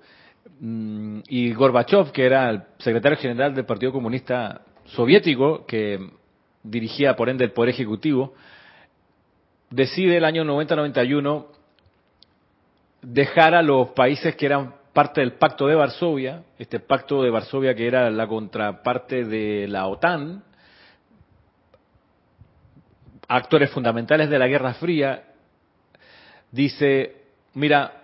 y 0.60 1.52
Gorbachev, 1.52 2.12
que 2.12 2.24
era 2.24 2.50
el 2.50 2.62
secretario 2.78 3.18
general 3.18 3.54
del 3.54 3.66
Partido 3.66 3.92
Comunista 3.92 4.62
Soviético, 4.86 5.66
que 5.66 5.98
dirigía 6.62 7.16
por 7.16 7.28
ende 7.28 7.44
el 7.44 7.52
Poder 7.52 7.70
Ejecutivo, 7.70 8.34
decide 9.70 10.16
el 10.16 10.24
año 10.24 10.44
90-91 10.44 11.46
dejar 13.02 13.54
a 13.54 13.62
los 13.62 13.90
países 13.90 14.36
que 14.36 14.46
eran 14.46 14.74
parte 14.92 15.20
del 15.20 15.32
Pacto 15.32 15.66
de 15.66 15.74
Varsovia, 15.74 16.44
este 16.58 16.80
Pacto 16.80 17.22
de 17.22 17.30
Varsovia 17.30 17.74
que 17.74 17.86
era 17.86 18.08
la 18.10 18.26
contraparte 18.26 19.24
de 19.24 19.66
la 19.68 19.86
OTAN, 19.88 20.42
actores 23.28 23.70
fundamentales 23.70 24.30
de 24.30 24.38
la 24.38 24.46
Guerra 24.46 24.74
Fría, 24.74 25.24
dice, 26.52 27.16
mira, 27.54 28.03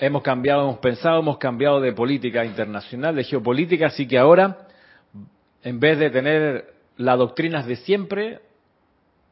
hemos 0.00 0.22
cambiado, 0.22 0.62
hemos 0.62 0.78
pensado, 0.78 1.20
hemos 1.20 1.38
cambiado 1.38 1.80
de 1.80 1.92
política 1.92 2.44
internacional, 2.44 3.14
de 3.16 3.24
geopolítica, 3.24 3.86
así 3.86 4.06
que 4.06 4.18
ahora, 4.18 4.58
en 5.62 5.80
vez 5.80 5.98
de 5.98 6.10
tener 6.10 6.72
las 6.96 7.18
doctrinas 7.18 7.66
de 7.66 7.76
siempre, 7.76 8.40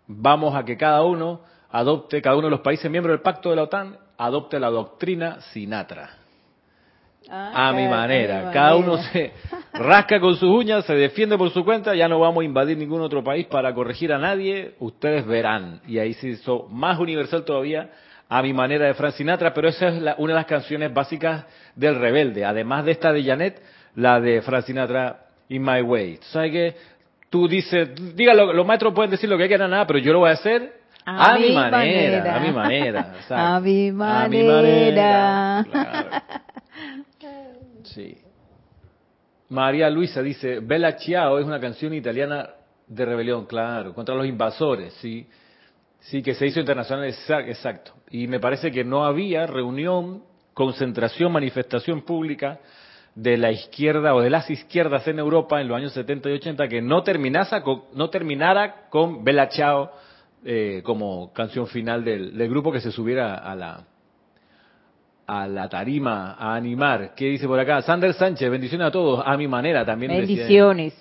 vamos 0.07 0.55
a 0.55 0.65
que 0.65 0.77
cada 0.77 1.03
uno 1.03 1.41
adopte, 1.71 2.23
cada 2.23 2.37
uno 2.37 2.47
de 2.47 2.51
los 2.53 2.61
países 2.61 2.91
miembros 2.91 3.13
del 3.15 3.23
pacto 3.23 3.51
de 3.51 3.57
la 3.57 3.63
OTAN, 3.65 3.97
adopte 4.19 4.59
la 4.61 4.71
doctrina 4.71 5.41
Sinatra. 5.53 6.11
Ah, 7.29 7.71
A 7.71 7.73
mi 7.73 7.85
cada- 7.85 7.97
manera. 7.97 8.39
a 8.41 8.47
mi 8.47 8.53
Cada 8.53 8.71
manera. 8.77 8.93
uno 8.93 9.03
se 9.03 9.33
rasca 9.75 10.21
con 10.21 10.37
sus 10.37 10.49
uñas, 10.49 10.85
se 10.85 10.95
defiende 10.95 11.37
por 11.37 11.51
su 11.51 11.65
cuenta, 11.65 11.95
ya 11.97 12.09
no 12.09 12.21
vamos 12.21 12.43
a 12.43 12.45
invadir 12.45 12.79
ningún 12.79 13.01
otro 13.01 13.25
país 13.25 13.47
para 13.47 13.75
corregir 13.75 14.13
a 14.13 14.19
nadie, 14.19 14.75
ustedes 14.79 15.27
verán. 15.27 15.81
Y 15.89 15.99
ahí 15.99 16.15
se 16.15 16.29
hizo 16.29 16.69
más 16.71 17.01
universal 17.01 17.45
todavía 17.45 17.91
a 18.29 18.43
mi 18.43 18.53
manera 18.53 18.87
de 18.87 18.95
Frank 18.95 19.15
Sinatra, 19.15 19.55
pero 19.55 19.69
esa 19.69 19.89
es 19.89 20.03
la- 20.03 20.15
una 20.19 20.33
de 20.33 20.37
las 20.41 20.47
canciones 20.47 20.93
básicas 20.93 21.45
del 21.75 21.97
rebelde. 21.97 22.45
Además 22.45 22.85
de 22.85 22.93
esta 22.93 23.13
de 23.13 23.23
Janet, 23.23 23.63
la 23.95 24.21
de 24.21 24.43
Frank 24.43 24.65
Sinatra, 24.65 25.21
In 25.49 25.63
My 25.63 25.81
Way. 25.81 26.17
¿Tú 26.19 26.25
¿Sabes 26.31 26.51
qué? 26.53 26.77
Tú 27.31 27.49
dices, 27.49 27.89
dígalo, 28.17 28.53
los 28.53 28.67
maestros 28.67 28.95
pueden 28.95 29.11
decir 29.11 29.29
lo 29.29 29.37
que 29.39 29.47
quieran, 29.49 29.71
nada, 29.71 29.87
pero 29.87 29.99
yo 29.99 30.13
lo 30.13 30.21
voy 30.21 30.31
a 30.31 30.35
hacer 30.35 30.73
a, 31.05 31.39
mi 31.39 31.53
manera, 31.53 32.35
a 32.37 32.41
mi 32.41 32.51
manera. 32.51 33.13
A 33.31 33.61
mi 33.61 33.89
A 33.89 34.29
mi 34.29 34.43
manera. 34.45 35.67
Claro. 35.71 36.11
Sí. 37.85 38.17
María 39.49 39.89
Luisa 39.89 40.23
dice, 40.23 40.59
Bella 40.61 40.97
Ciao 40.97 41.39
es 41.39 41.47
una 41.47 41.61
canción 41.61 41.95
italiana 41.95 42.49
de 42.89 43.05
rebelión, 43.05 43.47
claro, 43.47 43.95
contra 43.95 44.15
los 44.15 44.27
invasores, 44.27 44.93
sí. 44.95 45.27
Sí, 46.09 46.23
que 46.23 46.35
se 46.35 46.47
hizo 46.47 46.61
internacional, 46.61 47.09
exa- 47.09 47.47
exacto. 47.49 47.93
Y 48.11 48.27
me 48.29 48.39
parece 48.39 48.71
que 48.71 48.85
no 48.85 49.05
había 49.05 49.47
reunión, 49.47 50.23
concentración, 50.55 51.33
manifestación 51.33 52.03
pública 52.03 52.61
de 53.15 53.37
la 53.37 53.51
izquierda 53.51 54.15
o 54.15 54.21
de 54.21 54.31
las 54.31 54.49
izquierdas 54.51 55.09
en 55.09 55.19
Europa 55.19 55.61
en 55.61 55.69
los 55.69 55.77
años 55.77 55.93
70 55.95 56.29
y 56.31 56.33
80 56.35 56.69
que 56.69 56.83
no 56.83 57.03
terminase 57.03 57.61
con, 57.63 57.85
no 57.95 58.11
terminara 58.11 58.89
con 58.91 59.25
Bella 59.25 59.49
Ciao 59.49 59.91
eh, 60.45 60.83
como 60.85 61.33
canción 61.33 61.67
final 61.67 62.05
del, 62.05 62.37
del 62.37 62.49
grupo 62.51 62.71
que 62.71 62.81
se 62.81 62.93
subiera 62.93 63.37
a 63.37 63.55
la 63.57 63.85
a 65.29 65.49
la 65.49 65.69
tarima 65.69 66.35
a 66.39 66.55
animar. 66.55 67.15
¿Qué 67.17 67.25
dice 67.25 67.49
por 67.49 67.59
acá? 67.59 67.83
Sander 67.83 68.15
Sánchez, 68.15 68.49
bendiciones 68.49 68.87
a 68.87 68.91
todos, 68.93 69.25
a 69.27 69.37
mi 69.37 69.49
manera 69.49 69.85
también. 69.85 70.13
decía. 70.13 70.37
Bendiciones. 70.37 70.95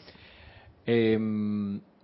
Eh, 0.87 1.19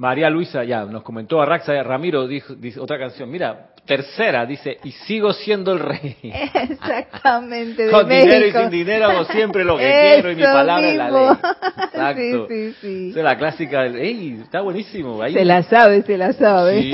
María 0.02 0.32
Luisa 0.32 0.64
ya 0.64 0.84
nos 0.86 1.04
comentó, 1.04 1.40
Arraxa 1.40 1.84
Ramiro 1.84 2.26
dijo, 2.28 2.56
dice 2.56 2.80
otra 2.80 2.98
canción, 2.98 3.30
mira, 3.30 3.68
tercera, 3.86 4.48
dice, 4.48 4.80
y 4.84 4.90
sigo 4.94 5.32
siendo 5.32 5.74
el 5.74 5.80
rey. 5.80 6.18
Exactamente. 6.24 7.86
de 7.86 7.92
Con 7.92 8.10
dinero 8.10 8.48
y 8.48 8.52
sin 8.52 8.70
dinero 8.72 9.06
hago 9.12 9.26
siempre 9.26 9.64
lo 9.64 9.78
que 9.78 9.84
Eso 10.14 10.14
quiero 10.24 10.32
y 10.32 10.36
mi 10.38 10.42
palabra 10.42 10.88
es 10.90 10.98
la 10.98 11.12
ley. 11.12 11.20
mismo. 11.22 11.40
Exacto. 11.84 12.48
Sí, 12.50 12.72
sí, 12.72 12.76
sí. 12.82 13.10
Esa 13.12 13.20
es 13.20 13.24
la 13.26 13.38
clásica 13.38 13.84
del, 13.84 13.96
¡ey! 13.98 14.40
Está 14.42 14.62
buenísimo. 14.62 15.22
Ahí, 15.22 15.34
Se 15.34 15.46
la 15.46 15.62
sabe, 15.62 16.02
se 16.02 16.18
la 16.18 16.34
sabe. 16.34 16.82
Sí. 16.82 16.92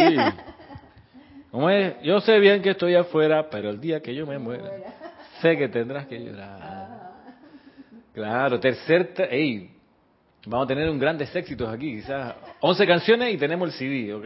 ¿Cómo 1.49 1.69
es? 1.69 1.93
Yo 2.03 2.19
sé 2.19 2.37
bien 2.39 2.61
que 2.61 2.71
estoy 2.71 2.95
afuera, 2.95 3.47
pero 3.49 3.69
el 3.69 3.79
día 3.79 4.01
que 4.01 4.13
yo 4.13 4.27
me 4.27 4.37
muera, 4.37 4.69
sé 5.41 5.55
que 5.57 5.69
tendrás 5.69 6.07
que 6.07 6.19
llorar. 6.19 6.89
Claro, 8.13 8.59
tercer, 8.59 9.13
te- 9.13 9.33
ey, 9.33 9.69
vamos 10.47 10.65
a 10.65 10.67
tener 10.67 10.89
un 10.89 10.97
grandes 10.97 11.35
éxitos 11.35 11.69
aquí, 11.69 11.97
quizás 11.97 12.35
11 12.61 12.87
canciones 12.87 13.33
y 13.33 13.37
tenemos 13.37 13.69
el 13.69 13.75
CD, 13.75 14.13
¿ok? 14.13 14.25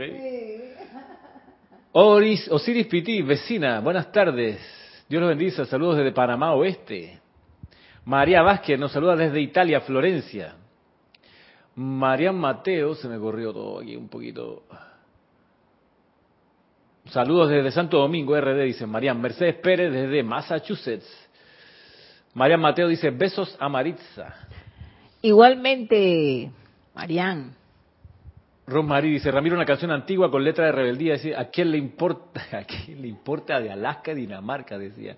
Oris, 1.94 2.48
Osiris 2.50 2.88
Piti, 2.88 3.22
vecina, 3.22 3.80
buenas 3.80 4.12
tardes. 4.12 4.60
Dios 5.10 5.20
los 5.20 5.30
bendice, 5.30 5.66
saludos 5.66 5.98
desde 5.98 6.12
Panamá 6.12 6.54
Oeste. 6.54 7.20
María 8.06 8.42
Vázquez 8.42 8.80
nos 8.80 8.92
saluda 8.92 9.16
desde 9.16 9.42
Italia, 9.42 9.82
Florencia. 9.82 10.56
Marian 11.76 12.38
Mateo, 12.38 12.96
se 12.96 13.08
me 13.08 13.18
corrió 13.18 13.52
todo 13.52 13.80
aquí 13.80 13.96
un 13.96 14.08
poquito. 14.08 14.64
Saludos 17.06 17.50
desde 17.50 17.72
Santo 17.72 17.98
Domingo, 17.98 18.40
RD, 18.40 18.64
dice 18.64 18.86
Marian. 18.86 19.20
Mercedes 19.20 19.56
Pérez 19.56 19.92
desde 19.92 20.24
Massachusetts. 20.24 21.30
Marian 22.34 22.62
Mateo 22.62 22.88
dice, 22.88 23.10
besos 23.10 23.56
a 23.60 23.68
Maritza. 23.68 24.48
Igualmente, 25.22 26.52
Marian. 26.96 27.56
Rosmarie 28.68 29.12
dice, 29.12 29.32
Ramiro, 29.32 29.56
una 29.56 29.66
canción 29.66 29.92
antigua 29.92 30.32
con 30.32 30.44
letra 30.44 30.66
de 30.66 30.72
rebeldía. 30.72 31.14
Decía, 31.14 31.40
¿a 31.40 31.46
quién 31.46 31.72
le 31.72 31.78
importa? 31.78 32.42
¿A 32.58 32.64
quién 32.64 33.02
le 33.02 33.08
importa 33.08 33.60
de 33.60 33.72
Alaska, 33.72 34.14
Dinamarca? 34.14 34.78
Decía. 34.78 35.18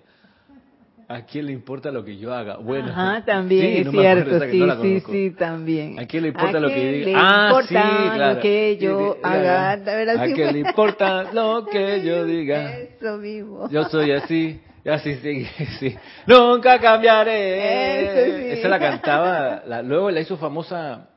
¿A 1.06 1.22
quién 1.22 1.46
le 1.46 1.52
importa 1.52 1.90
lo 1.90 2.02
que 2.02 2.16
yo 2.16 2.32
haga? 2.32 2.56
Bueno, 2.56 2.88
Ajá, 2.88 3.22
también 3.26 3.86
es 3.86 3.90
cierto, 3.90 4.40
sí, 4.40 4.60
sí, 4.80 5.00
sí, 5.00 5.30
también. 5.32 5.98
¿A 5.98 6.06
quién 6.06 6.22
le 6.22 6.28
importa 6.30 6.58
lo 6.58 6.68
que 6.68 7.02
yo 7.02 7.06
diga? 7.06 7.20
Ah, 7.22 7.60
sí, 7.62 7.74
claro. 7.74 8.34
lo 8.34 8.40
que 8.40 8.78
yo 8.78 9.16
haga. 9.22 9.72
A 9.72 9.76
ver, 9.76 10.10
¿A 10.10 10.22
así 10.22 10.32
quién 10.32 10.52
le 10.54 10.58
importa 10.60 11.30
lo 11.32 11.66
que 11.70 12.02
yo 12.02 12.24
diga? 12.24 12.78
Eso 12.78 13.18
mismo. 13.18 13.68
Yo 13.70 13.84
soy 13.84 14.12
así, 14.12 14.60
y 14.84 14.88
así 14.90 15.14
sí, 15.16 15.44
sí. 15.80 15.96
Nunca 16.26 16.78
cambiaré. 16.78 18.50
Sí. 18.52 18.58
Esa 18.58 18.68
la 18.68 18.78
cantaba, 18.78 19.62
la- 19.66 19.82
luego 19.82 20.10
la 20.10 20.20
hizo 20.20 20.36
famosa. 20.36 21.08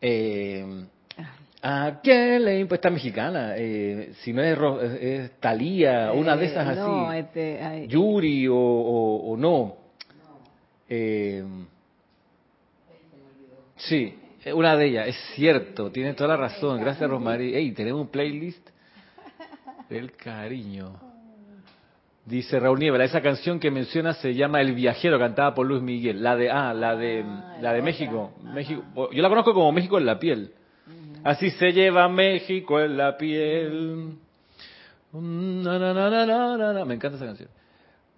Eh, 0.00 0.64
¿A 1.62 2.00
quién 2.02 2.44
le 2.44 2.60
importa? 2.60 2.76
Esta 2.88 2.90
mexicana. 2.90 3.54
Eh, 3.56 4.12
si 4.20 4.32
no 4.32 4.42
es, 4.42 4.56
es, 4.82 5.02
es 5.02 5.30
Thalía, 5.40 6.12
una 6.12 6.36
de 6.36 6.46
esas 6.46 6.66
Eh, 6.66 6.70
así. 6.70 6.80
No, 6.80 7.12
este, 7.12 7.60
ay, 7.62 7.86
Yuri 7.88 8.46
o, 8.48 8.54
o, 8.56 9.32
o 9.32 9.36
no. 9.36 9.76
Eh, 10.88 11.42
sí, 13.76 14.14
una 14.54 14.76
de 14.76 14.86
ellas, 14.86 15.08
es 15.08 15.16
cierto, 15.34 15.90
tiene 15.90 16.14
toda 16.14 16.28
la 16.30 16.36
razón. 16.36 16.80
Gracias, 16.80 17.08
Rosmarie. 17.10 17.56
Ey, 17.58 17.72
tenemos 17.72 18.02
un 18.02 18.08
playlist 18.08 18.68
del 19.90 20.12
cariño. 20.12 21.00
Dice 22.26 22.58
Raúl 22.58 22.80
Niebla, 22.80 23.04
esa 23.04 23.20
canción 23.20 23.60
que 23.60 23.70
menciona 23.70 24.12
se 24.14 24.34
llama 24.34 24.60
El 24.60 24.74
Viajero, 24.74 25.16
cantada 25.16 25.54
por 25.54 25.64
Luis 25.64 25.80
Miguel. 25.80 26.24
La 26.24 26.34
de, 26.34 26.50
ah, 26.50 26.74
la 26.74 26.96
de, 26.96 27.24
la 27.60 27.72
de 27.72 27.82
México. 27.82 28.32
México. 28.42 28.82
Yo 29.12 29.22
la 29.22 29.28
conozco 29.28 29.54
como 29.54 29.70
México 29.70 29.96
en 29.96 30.06
la 30.06 30.18
piel. 30.18 30.50
Así 31.22 31.50
se 31.50 31.72
lleva 31.72 32.08
México 32.08 32.80
en 32.80 32.96
la 32.96 33.16
piel. 33.16 34.16
Na, 35.12 35.78
na, 35.78 35.94
na, 35.94 36.72
na. 36.72 36.84
Me 36.84 36.94
encanta 36.94 37.16
esa 37.16 37.26
canción. 37.26 37.48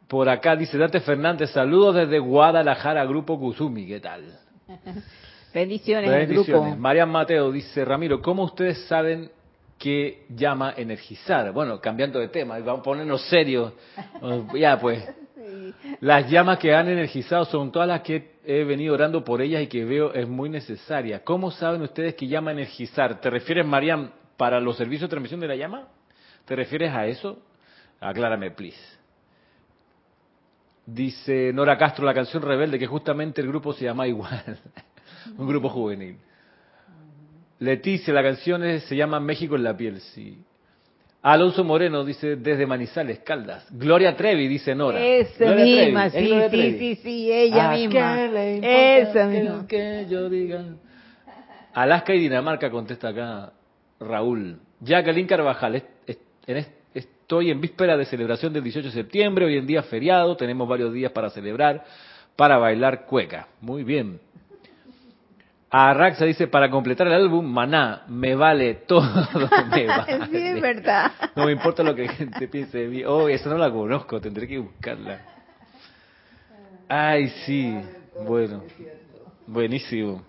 Por 0.08 0.26
acá 0.30 0.56
dice 0.56 0.78
Dante 0.78 1.00
Fernández, 1.00 1.50
saludos 1.50 1.96
desde 1.96 2.18
Guadalajara, 2.18 3.04
Grupo 3.04 3.38
Kuzumi, 3.38 3.86
¿qué 3.86 4.00
tal? 4.00 4.22
bendiciones, 5.54 6.10
Bendiciones. 6.10 6.46
grupo. 6.46 6.76
Marian 6.80 7.10
Mateo 7.10 7.52
dice, 7.52 7.84
Ramiro, 7.84 8.22
¿cómo 8.22 8.44
ustedes 8.44 8.86
saben 8.86 9.30
qué 9.78 10.26
llama 10.28 10.74
energizar? 10.76 11.52
Bueno, 11.52 11.80
cambiando 11.80 12.18
de 12.18 12.28
tema, 12.28 12.58
vamos 12.58 12.80
a 12.80 12.82
ponernos 12.82 13.22
serios. 13.28 13.72
Oh, 14.20 14.56
Ya 14.56 14.78
pues, 14.78 15.02
las 16.00 16.30
llamas 16.30 16.58
que 16.58 16.74
han 16.74 16.88
energizado 16.88 17.44
son 17.44 17.70
todas 17.72 17.88
las 17.88 18.02
que 18.02 18.38
he 18.44 18.64
venido 18.64 18.94
orando 18.94 19.24
por 19.24 19.40
ellas 19.40 19.62
y 19.62 19.66
que 19.66 19.84
veo 19.84 20.12
es 20.12 20.28
muy 20.28 20.48
necesaria. 20.48 21.22
¿Cómo 21.24 21.50
saben 21.50 21.82
ustedes 21.82 22.14
qué 22.14 22.26
llama 22.26 22.52
energizar? 22.52 23.20
¿Te 23.20 23.30
refieres, 23.30 23.66
Marian, 23.66 24.12
para 24.36 24.60
los 24.60 24.76
servicios 24.76 25.08
de 25.08 25.10
transmisión 25.10 25.40
de 25.40 25.48
la 25.48 25.56
llama? 25.56 25.88
¿Te 26.44 26.56
refieres 26.56 26.92
a 26.92 27.06
eso? 27.06 27.38
Aclárame, 28.00 28.50
please. 28.50 28.78
Dice 30.86 31.52
Nora 31.52 31.76
Castro, 31.76 32.06
la 32.06 32.14
canción 32.14 32.42
Rebelde, 32.42 32.78
que 32.78 32.86
justamente 32.86 33.42
el 33.42 33.48
grupo 33.48 33.74
se 33.74 33.84
llama 33.84 34.06
igual. 34.06 34.58
Un 35.36 35.46
grupo 35.46 35.68
juvenil. 35.68 36.16
Leticia, 37.60 38.14
la 38.14 38.22
canción 38.22 38.62
es- 38.64 38.84
se 38.84 38.96
llama 38.96 39.18
México 39.20 39.56
en 39.56 39.64
la 39.64 39.76
piel, 39.76 40.00
sí. 40.00 40.38
Alonso 41.22 41.64
Moreno 41.64 42.04
dice 42.04 42.36
desde 42.36 42.64
Manizales, 42.66 43.18
Caldas. 43.20 43.66
Gloria 43.70 44.16
Trevi, 44.16 44.46
dice 44.46 44.74
Nora. 44.74 45.00
Esa 45.04 45.44
Gloria 45.46 45.84
misma, 45.86 46.06
¿es 46.06 46.12
sí, 46.12 46.40
sí, 46.50 46.78
sí, 46.78 46.94
sí, 47.02 47.32
ella 47.32 47.70
¿A 47.70 47.74
misma. 47.76 48.16
qué 48.16 48.28
le 48.32 48.54
importa 48.56 48.98
Esa 48.98 49.26
misma. 49.26 49.66
Que 49.66 50.06
yo 50.08 50.28
diga. 50.30 50.64
Alaska 51.74 52.14
y 52.14 52.20
Dinamarca, 52.20 52.70
contesta 52.70 53.08
acá 53.08 53.52
Raúl. 53.98 54.60
Jacqueline 54.80 55.26
Carvajal, 55.26 55.74
es- 55.74 55.84
es- 56.06 56.18
en 56.46 56.56
es- 56.58 56.70
estoy 56.94 57.50
en 57.50 57.60
víspera 57.60 57.96
de 57.96 58.04
celebración 58.04 58.52
del 58.52 58.62
18 58.62 58.88
de 58.88 58.94
septiembre, 58.94 59.44
hoy 59.44 59.56
en 59.58 59.66
día 59.66 59.82
feriado, 59.82 60.36
tenemos 60.36 60.68
varios 60.68 60.92
días 60.92 61.10
para 61.10 61.30
celebrar, 61.30 61.84
para 62.36 62.58
bailar 62.58 63.06
cueca. 63.06 63.48
Muy 63.60 63.82
bien. 63.82 64.20
Arraxa 65.70 66.24
dice, 66.24 66.46
para 66.46 66.70
completar 66.70 67.06
el 67.08 67.12
álbum, 67.12 67.44
Maná, 67.44 68.04
me 68.08 68.34
vale 68.34 68.74
todo, 68.86 69.02
me 69.70 69.86
vale. 69.86 70.26
Sí, 70.30 70.36
es 70.36 70.60
verdad. 70.62 71.12
No 71.36 71.44
me 71.44 71.52
importa 71.52 71.82
lo 71.82 71.94
que 71.94 72.06
la 72.06 72.12
gente 72.12 72.48
piense 72.48 72.78
de 72.78 72.88
mí. 72.88 73.04
Oh, 73.04 73.28
esa 73.28 73.50
no 73.50 73.58
la 73.58 73.70
conozco, 73.70 74.20
tendré 74.20 74.48
que 74.48 74.58
buscarla. 74.58 75.20
Ay, 76.88 77.28
sí. 77.44 77.84
Bueno, 78.26 78.62
buenísimo. 79.46 80.22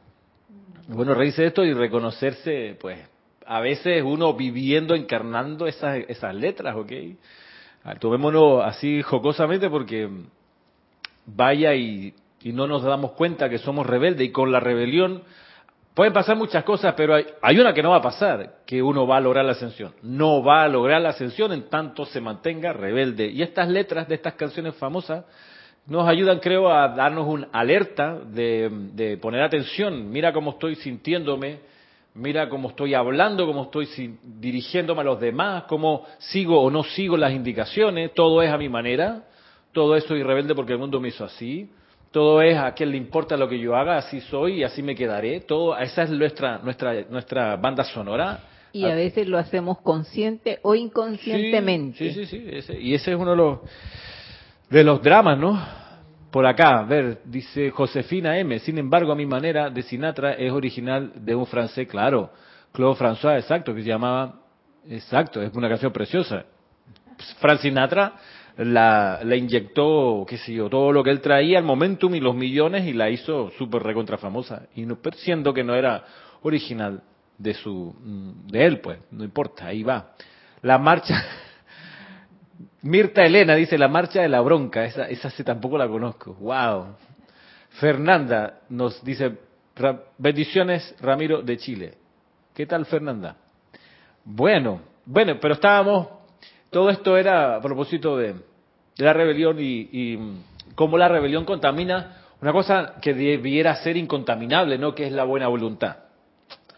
Bueno, 0.87 1.13
reírse 1.13 1.43
de 1.43 1.47
esto 1.49 1.63
y 1.63 1.73
reconocerse, 1.73 2.77
pues, 2.81 2.99
a 3.45 3.61
veces 3.61 4.03
uno 4.03 4.33
viviendo, 4.33 4.93
encarnando 4.93 5.67
esas, 5.67 5.99
esas 6.09 6.35
letras, 6.35 6.75
¿ok? 6.75 6.91
Ah, 7.83 7.95
Tomémonos 7.95 8.63
así 8.65 9.01
jocosamente 9.01 9.69
porque 9.69 10.09
vaya 11.25 11.73
y, 11.75 12.13
y 12.41 12.53
no 12.53 12.67
nos 12.67 12.83
damos 12.83 13.11
cuenta 13.11 13.49
que 13.49 13.57
somos 13.57 13.85
rebeldes 13.85 14.27
y 14.27 14.31
con 14.31 14.51
la 14.51 14.59
rebelión 14.59 15.23
pueden 15.99 16.13
pasar 16.13 16.37
muchas 16.37 16.63
cosas, 16.63 16.93
pero 16.95 17.13
hay, 17.13 17.59
una 17.59 17.73
que 17.73 17.83
no 17.83 17.89
va 17.89 17.97
a 17.97 18.01
pasar, 18.01 18.59
que 18.65 18.81
uno 18.81 19.05
va 19.05 19.17
a 19.17 19.19
lograr 19.19 19.43
la 19.43 19.51
ascensión. 19.51 19.93
No 20.01 20.41
va 20.41 20.63
a 20.63 20.67
lograr 20.69 21.01
la 21.01 21.09
ascensión 21.09 21.51
en 21.51 21.69
tanto 21.69 22.05
se 22.05 22.21
mantenga 22.21 22.71
rebelde. 22.71 23.27
Y 23.27 23.41
estas 23.41 23.67
letras 23.67 24.07
de 24.07 24.15
estas 24.15 24.35
canciones 24.35 24.75
famosas 24.75 25.25
nos 25.87 26.07
ayudan, 26.07 26.39
creo, 26.39 26.71
a 26.71 26.87
darnos 26.87 27.27
una 27.27 27.49
alerta 27.51 28.17
de, 28.17 28.69
de 28.93 29.17
poner 29.17 29.41
atención. 29.41 30.09
Mira 30.09 30.31
cómo 30.31 30.51
estoy 30.51 30.75
sintiéndome, 30.75 31.59
mira 32.13 32.47
cómo 32.47 32.69
estoy 32.69 32.93
hablando, 32.93 33.45
cómo 33.45 33.63
estoy 33.63 34.17
dirigiéndome 34.23 35.01
a 35.01 35.03
los 35.03 35.19
demás, 35.19 35.63
cómo 35.63 36.05
sigo 36.19 36.61
o 36.61 36.71
no 36.71 36.83
sigo 36.83 37.17
las 37.17 37.33
indicaciones. 37.33 38.13
Todo 38.13 38.41
es 38.41 38.51
a 38.51 38.57
mi 38.57 38.69
manera, 38.69 39.25
todo 39.73 39.97
es 39.97 40.05
soy 40.05 40.23
rebelde 40.23 40.55
porque 40.55 40.71
el 40.71 40.79
mundo 40.79 41.01
me 41.01 41.09
hizo 41.09 41.25
así. 41.25 41.69
Todo 42.11 42.41
es 42.41 42.57
a 42.57 42.73
quién 42.73 42.89
le 42.91 42.97
importa 42.97 43.37
lo 43.37 43.47
que 43.47 43.59
yo 43.59 43.75
haga, 43.75 43.97
así 43.97 44.19
soy 44.21 44.59
y 44.59 44.63
así 44.63 44.81
me 44.81 44.95
quedaré. 44.95 45.41
Todo, 45.41 45.77
esa 45.77 46.03
es 46.03 46.09
nuestra 46.09 46.57
nuestra 46.59 46.93
nuestra 47.09 47.55
banda 47.55 47.83
sonora. 47.83 48.39
Y 48.71 48.85
a 48.85 48.95
veces 48.95 49.27
lo 49.27 49.37
hacemos 49.37 49.79
consciente 49.81 50.59
o 50.63 50.75
inconscientemente. 50.75 51.97
Sí, 51.97 52.11
sí, 52.13 52.25
sí, 52.25 52.39
sí, 52.39 52.49
ese- 52.51 52.79
y 52.79 52.93
ese 52.93 53.11
es 53.13 53.17
uno 53.17 53.31
de 53.31 53.37
los 53.37 53.59
de 54.69 54.83
los 54.83 55.01
dramas, 55.01 55.37
¿no? 55.37 55.59
Por 56.31 56.45
acá, 56.45 56.79
a 56.79 56.83
ver, 56.83 57.21
dice 57.25 57.71
Josefina 57.71 58.37
M. 58.37 58.59
Sin 58.59 58.77
embargo, 58.77 59.11
a 59.11 59.15
mi 59.15 59.25
manera 59.25 59.69
de 59.71 59.81
Sinatra 59.81 60.33
es 60.33 60.51
original 60.51 61.11
de 61.15 61.33
un 61.33 61.47
francés, 61.47 61.87
claro, 61.87 62.31
Claude 62.71 62.95
François, 62.99 63.35
exacto, 63.39 63.73
que 63.73 63.81
se 63.81 63.87
llamaba, 63.89 64.35
exacto, 64.87 65.41
es 65.41 65.51
una 65.55 65.67
canción 65.67 65.91
preciosa. 65.91 66.45
Frank 67.39 67.59
Sinatra 67.59 68.13
la, 68.65 69.19
inyectó, 69.37 70.25
qué 70.27 70.37
sé 70.37 70.53
yo, 70.53 70.69
todo 70.69 70.91
lo 70.91 71.03
que 71.03 71.11
él 71.11 71.21
traía, 71.21 71.59
el 71.59 71.65
momentum 71.65 72.13
y 72.15 72.19
los 72.19 72.35
millones 72.35 72.85
y 72.85 72.93
la 72.93 73.09
hizo 73.09 73.51
súper 73.57 73.83
recontra 73.83 74.17
famosa. 74.17 74.63
Y 74.75 74.85
no, 74.85 74.97
siendo 75.15 75.53
que 75.53 75.63
no 75.63 75.75
era 75.75 76.03
original 76.41 77.01
de 77.37 77.53
su, 77.53 77.95
mm, 77.97 78.47
de 78.51 78.65
él, 78.65 78.79
pues, 78.81 78.99
no 79.11 79.23
importa, 79.23 79.67
ahí 79.67 79.83
va. 79.83 80.11
La 80.61 80.77
marcha, 80.77 81.15
Mirta 82.81 83.23
Elena 83.23 83.55
dice 83.55 83.77
la 83.77 83.87
marcha 83.87 84.21
de 84.21 84.29
la 84.29 84.41
bronca, 84.41 84.83
esa, 84.83 85.07
esa 85.07 85.29
sí 85.29 85.43
tampoco 85.43 85.77
la 85.77 85.87
conozco. 85.87 86.33
Wow. 86.33 86.95
Fernanda 87.79 88.59
nos 88.69 89.01
dice 89.03 89.37
"Ra- 89.75 90.01
bendiciones 90.17 90.95
Ramiro 90.99 91.41
de 91.41 91.57
Chile. 91.57 91.93
¿Qué 92.53 92.65
tal 92.65 92.85
Fernanda? 92.85 93.37
Bueno, 94.25 94.81
bueno, 95.05 95.37
pero 95.39 95.53
estábamos, 95.53 96.07
todo 96.69 96.89
esto 96.89 97.17
era 97.17 97.55
a 97.55 97.61
propósito 97.61 98.17
de, 98.17 98.35
la 99.03 99.13
rebelión 99.13 99.57
y, 99.59 99.89
y 99.91 100.19
cómo 100.75 100.97
la 100.97 101.07
rebelión 101.07 101.45
contamina 101.45 102.17
una 102.41 102.53
cosa 102.53 102.95
que 103.01 103.13
debiera 103.13 103.75
ser 103.75 103.97
incontaminable, 103.97 104.77
¿no? 104.77 104.95
Que 104.95 105.07
es 105.07 105.11
la 105.11 105.25
buena 105.25 105.47
voluntad. 105.47 105.97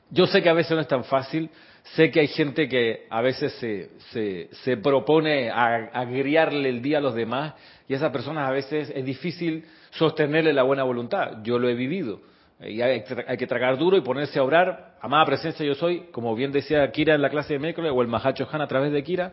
Yo 0.09 0.25
sé 0.27 0.41
que 0.41 0.49
a 0.49 0.53
veces 0.53 0.71
no 0.71 0.81
es 0.81 0.87
tan 0.87 1.03
fácil, 1.03 1.49
sé 1.95 2.11
que 2.11 2.19
hay 2.19 2.27
gente 2.27 2.67
que 2.67 3.05
a 3.09 3.21
veces 3.21 3.53
se, 3.53 3.91
se, 4.11 4.49
se 4.63 4.77
propone 4.77 5.49
agriarle 5.49 6.69
el 6.69 6.81
día 6.81 6.97
a 6.97 7.01
los 7.01 7.15
demás 7.15 7.53
y 7.87 7.93
a 7.93 7.97
esas 7.97 8.11
personas 8.11 8.47
a 8.47 8.51
veces 8.51 8.91
es 8.93 9.05
difícil 9.05 9.65
sostenerle 9.91 10.53
la 10.53 10.63
buena 10.63 10.83
voluntad. 10.83 11.43
Yo 11.43 11.59
lo 11.59 11.69
he 11.69 11.75
vivido. 11.75 12.21
Y 12.59 12.81
hay, 12.81 13.03
hay 13.27 13.37
que 13.37 13.47
tragar 13.47 13.77
duro 13.77 13.97
y 13.97 14.01
ponerse 14.01 14.39
a 14.39 14.43
orar. 14.43 14.95
Amada 15.01 15.25
presencia 15.25 15.65
yo 15.65 15.75
soy, 15.75 16.07
como 16.11 16.35
bien 16.35 16.51
decía 16.51 16.89
Kira 16.91 17.15
en 17.15 17.21
la 17.21 17.29
clase 17.29 17.53
de 17.53 17.59
miércoles 17.59 17.91
o 17.93 18.01
el 18.01 18.07
Mahacho 18.07 18.47
Han 18.51 18.61
a 18.61 18.67
través 18.67 18.91
de 18.91 19.03
Kira. 19.03 19.31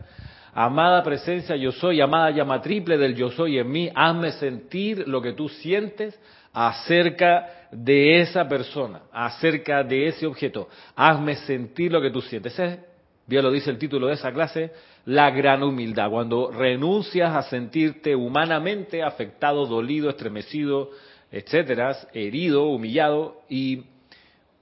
Amada 0.53 1.03
presencia 1.03 1.57
yo 1.57 1.73
soy, 1.73 2.01
amada 2.01 2.31
llama 2.31 2.61
triple 2.61 2.97
del 2.97 3.15
yo 3.15 3.31
soy 3.31 3.59
en 3.59 3.71
mí, 3.71 3.91
hazme 3.95 4.33
sentir 4.33 5.07
lo 5.07 5.21
que 5.21 5.33
tú 5.33 5.49
sientes 5.49 6.19
acerca 6.53 7.69
de 7.71 8.21
esa 8.21 8.49
persona, 8.49 9.03
acerca 9.13 9.85
de 9.85 10.09
ese 10.09 10.27
objeto. 10.27 10.69
Hazme 10.97 11.37
sentir 11.37 11.93
lo 11.93 12.01
que 12.01 12.11
tú 12.11 12.21
sientes. 12.23 12.55
Ese 12.55 12.65
es, 12.67 12.79
bien 13.27 13.43
lo 13.43 13.51
dice 13.51 13.71
el 13.71 13.79
título 13.79 14.07
de 14.07 14.15
esa 14.15 14.33
clase, 14.33 14.73
la 15.05 15.31
gran 15.31 15.63
humildad. 15.63 16.11
Cuando 16.11 16.51
renuncias 16.51 17.35
a 17.35 17.43
sentirte 17.43 18.17
humanamente 18.17 19.03
afectado, 19.03 19.67
dolido, 19.67 20.11
estremecido, 20.11 20.91
etcétera, 21.31 21.97
herido, 22.13 22.65
humillado 22.69 23.43
y 23.49 23.85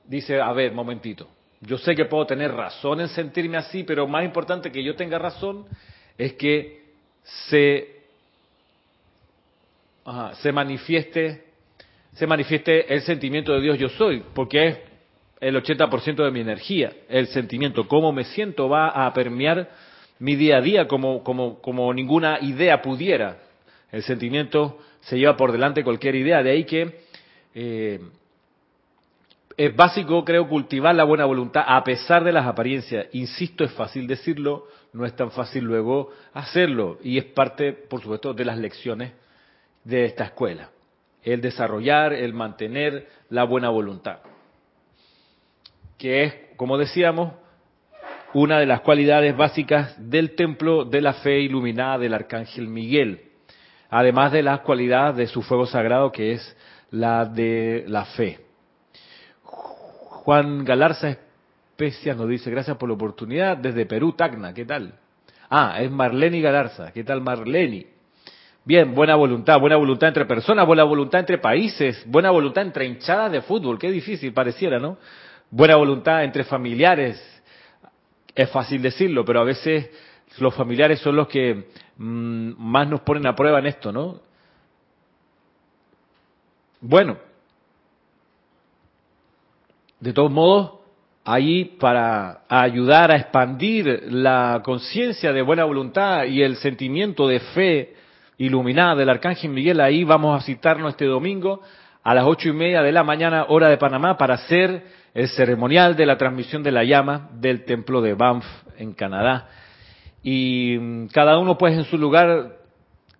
dice, 0.05 0.41
a 0.41 0.53
ver, 0.53 0.73
momentito, 0.73 1.29
yo 1.61 1.79
sé 1.79 1.95
que 1.95 2.05
puedo 2.05 2.27
tener 2.27 2.53
razón 2.53 3.01
en 3.01 3.09
sentirme 3.09 3.57
así, 3.57 3.85
pero 3.85 4.07
más 4.07 4.25
importante 4.25 4.71
que 4.71 4.83
yo 4.83 4.95
tenga 4.95 5.19
razón 5.19 5.67
es 6.19 6.35
que 6.35 6.85
sé 7.23 7.97
ajá, 10.05 10.35
se 10.37 10.53
manifieste 10.53 11.45
se 12.17 12.27
manifieste 12.27 12.93
el 12.93 13.03
sentimiento 13.03 13.53
de 13.53 13.61
Dios 13.61 13.79
yo 13.79 13.89
soy, 13.91 14.23
porque 14.35 14.69
es 14.69 14.79
el 15.41 15.55
80% 15.55 16.25
de 16.25 16.31
mi 16.31 16.41
energía, 16.41 16.91
el 17.09 17.27
sentimiento, 17.29 17.87
cómo 17.87 18.11
me 18.11 18.25
siento 18.25 18.71
va 18.71 18.89
a 18.89 19.13
permear 19.13 19.69
mi 20.19 20.35
día 20.35 20.57
a 20.57 20.61
día 20.63 20.89
como, 20.89 21.23
como, 21.23 21.61
como 21.61 21.93
ninguna 21.93 22.39
idea 22.41 22.81
pudiera. 22.81 23.39
El 23.93 24.03
sentimiento 24.03 24.79
se 25.01 25.19
lleva 25.19 25.37
por 25.37 25.53
delante 25.53 25.85
cualquier 25.85 26.15
idea, 26.15 26.43
de 26.43 26.51
ahí 26.51 26.65
que 26.65 27.01
eh, 27.55 28.01
es 29.57 29.75
básico, 29.75 30.25
creo, 30.25 30.49
cultivar 30.49 30.95
la 30.95 31.05
buena 31.05 31.25
voluntad 31.25 31.65
a 31.67 31.83
pesar 31.83 32.25
de 32.25 32.33
las 32.33 32.47
apariencias. 32.47 33.07
Insisto, 33.13 33.65
es 33.65 33.73
fácil 33.73 34.07
decirlo, 34.07 34.67
no 34.93 35.07
es 35.07 35.17
tan 35.17 35.31
fácil 35.31 35.65
luego 35.65 36.11
hacerlo, 36.35 36.99
y 37.03 37.19
es 37.19 37.25
parte, 37.25 37.73
por 37.73 38.01
supuesto, 38.03 38.35
de 38.35 38.45
las 38.45 38.59
lecciones 38.59 39.13
de 39.85 40.05
esta 40.05 40.25
escuela 40.25 40.71
el 41.27 41.41
desarrollar, 41.41 42.13
el 42.13 42.33
mantener 42.33 43.09
la 43.31 43.43
buena 43.43 43.69
voluntad, 43.69 44.19
que 45.99 46.23
es, 46.23 46.35
como 46.57 46.79
decíamos, 46.79 47.33
una 48.33 48.61
de 48.61 48.67
las 48.67 48.83
cualidades 48.83 49.37
básicas 49.37 49.97
del 49.99 50.37
templo 50.37 50.85
de 50.85 51.01
la 51.01 51.15
fe 51.15 51.41
iluminada 51.41 51.99
del 51.99 52.15
arcángel 52.15 52.69
Miguel, 52.69 53.23
además 53.91 54.31
de 54.31 54.45
las 54.45 54.61
cualidades 54.61 55.17
de 55.17 55.27
su 55.27 55.43
fuego 55.43 55.67
sagrado, 55.67 56.13
que 56.13 56.33
es 56.33 56.57
la 56.93 57.25
de 57.25 57.85
la 57.89 58.05
fe. 58.05 58.46
Juan 60.27 60.65
Galarza 60.65 61.19
Especias 61.71 62.17
nos 62.17 62.29
dice, 62.29 62.51
gracias 62.51 62.77
por 62.79 62.89
la 62.89 62.97
oportunidad, 62.97 63.57
desde 63.59 63.87
Perú, 63.87 64.15
Tacna, 64.15 64.53
¿qué 64.53 64.65
tal? 64.65 64.99
Ah, 65.49 65.81
es 65.81 65.89
Marleni 65.89 66.41
Galarza, 66.41 66.91
¿qué 66.91 67.05
tal 67.05 67.21
Marleni? 67.21 67.87
Bien, 68.65 68.93
buena 68.93 69.15
voluntad, 69.15 69.61
buena 69.61 69.77
voluntad 69.77 70.09
entre 70.09 70.25
personas, 70.25 70.67
buena 70.67 70.83
voluntad 70.83 71.21
entre 71.21 71.39
países, 71.39 72.03
buena 72.07 72.33
voluntad 72.33 72.65
entre 72.65 72.87
hinchadas 72.87 73.31
de 73.31 73.41
fútbol, 73.43 73.79
qué 73.79 73.89
difícil 73.89 74.33
pareciera, 74.33 74.81
¿no? 74.81 74.99
Buena 75.49 75.77
voluntad 75.77 76.25
entre 76.25 76.43
familiares, 76.43 77.23
es 78.35 78.51
fácil 78.51 78.83
decirlo, 78.83 79.25
pero 79.25 79.43
a 79.43 79.45
veces 79.45 79.89
los 80.41 80.53
familiares 80.57 80.99
son 80.99 81.15
los 81.15 81.29
que 81.29 81.69
mm, 81.99 82.53
más 82.59 82.89
nos 82.89 83.03
ponen 83.03 83.29
a 83.29 83.37
prueba 83.37 83.61
en 83.61 83.67
esto, 83.67 83.93
¿no? 83.93 84.23
Bueno, 86.81 87.17
de 90.01 90.13
todos 90.13 90.31
modos, 90.31 90.73
ahí 91.25 91.65
para 91.81 92.43
ayudar 92.49 93.11
a 93.11 93.17
expandir 93.17 94.05
la 94.11 94.61
conciencia 94.65 95.33
de 95.33 95.43
buena 95.43 95.65
voluntad 95.65 96.25
y 96.25 96.43
el 96.43 96.57
sentimiento 96.57 97.27
de 97.27 97.41
fe 97.41 97.95
iluminada 98.39 98.95
del 98.95 99.09
Arcángel 99.09 99.51
Miguel. 99.51 99.81
Ahí 99.81 100.05
vamos 100.05 100.41
a 100.41 100.45
citarnos 100.45 100.91
este 100.91 101.07
domingo 101.07 101.63
a 102.03 102.15
las 102.15 102.25
ocho 102.25 102.51
y 102.51 102.53
media 102.53 102.83
de 102.83 102.93
la 102.93 103.03
mañana, 103.03 103.47
hora 103.49 103.69
de 103.69 103.79
Panamá, 103.79 104.17
para 104.17 104.35
hacer 104.35 104.85
el 105.13 105.29
ceremonial 105.29 105.97
de 105.97 106.07
la 106.07 106.17
transmisión 106.17 106.63
de 106.63 106.71
la 106.71 106.85
llama 106.85 107.31
del 107.33 107.65
templo 107.65 108.01
de 108.01 108.15
Banff 108.15 108.45
en 108.79 108.93
Canadá. 108.93 109.49
Y 110.23 110.77
mm, 110.79 111.07
cada 111.09 111.39
uno, 111.39 111.59
pues, 111.59 111.75
en 111.75 111.85
su 111.85 111.99
lugar 111.99 112.59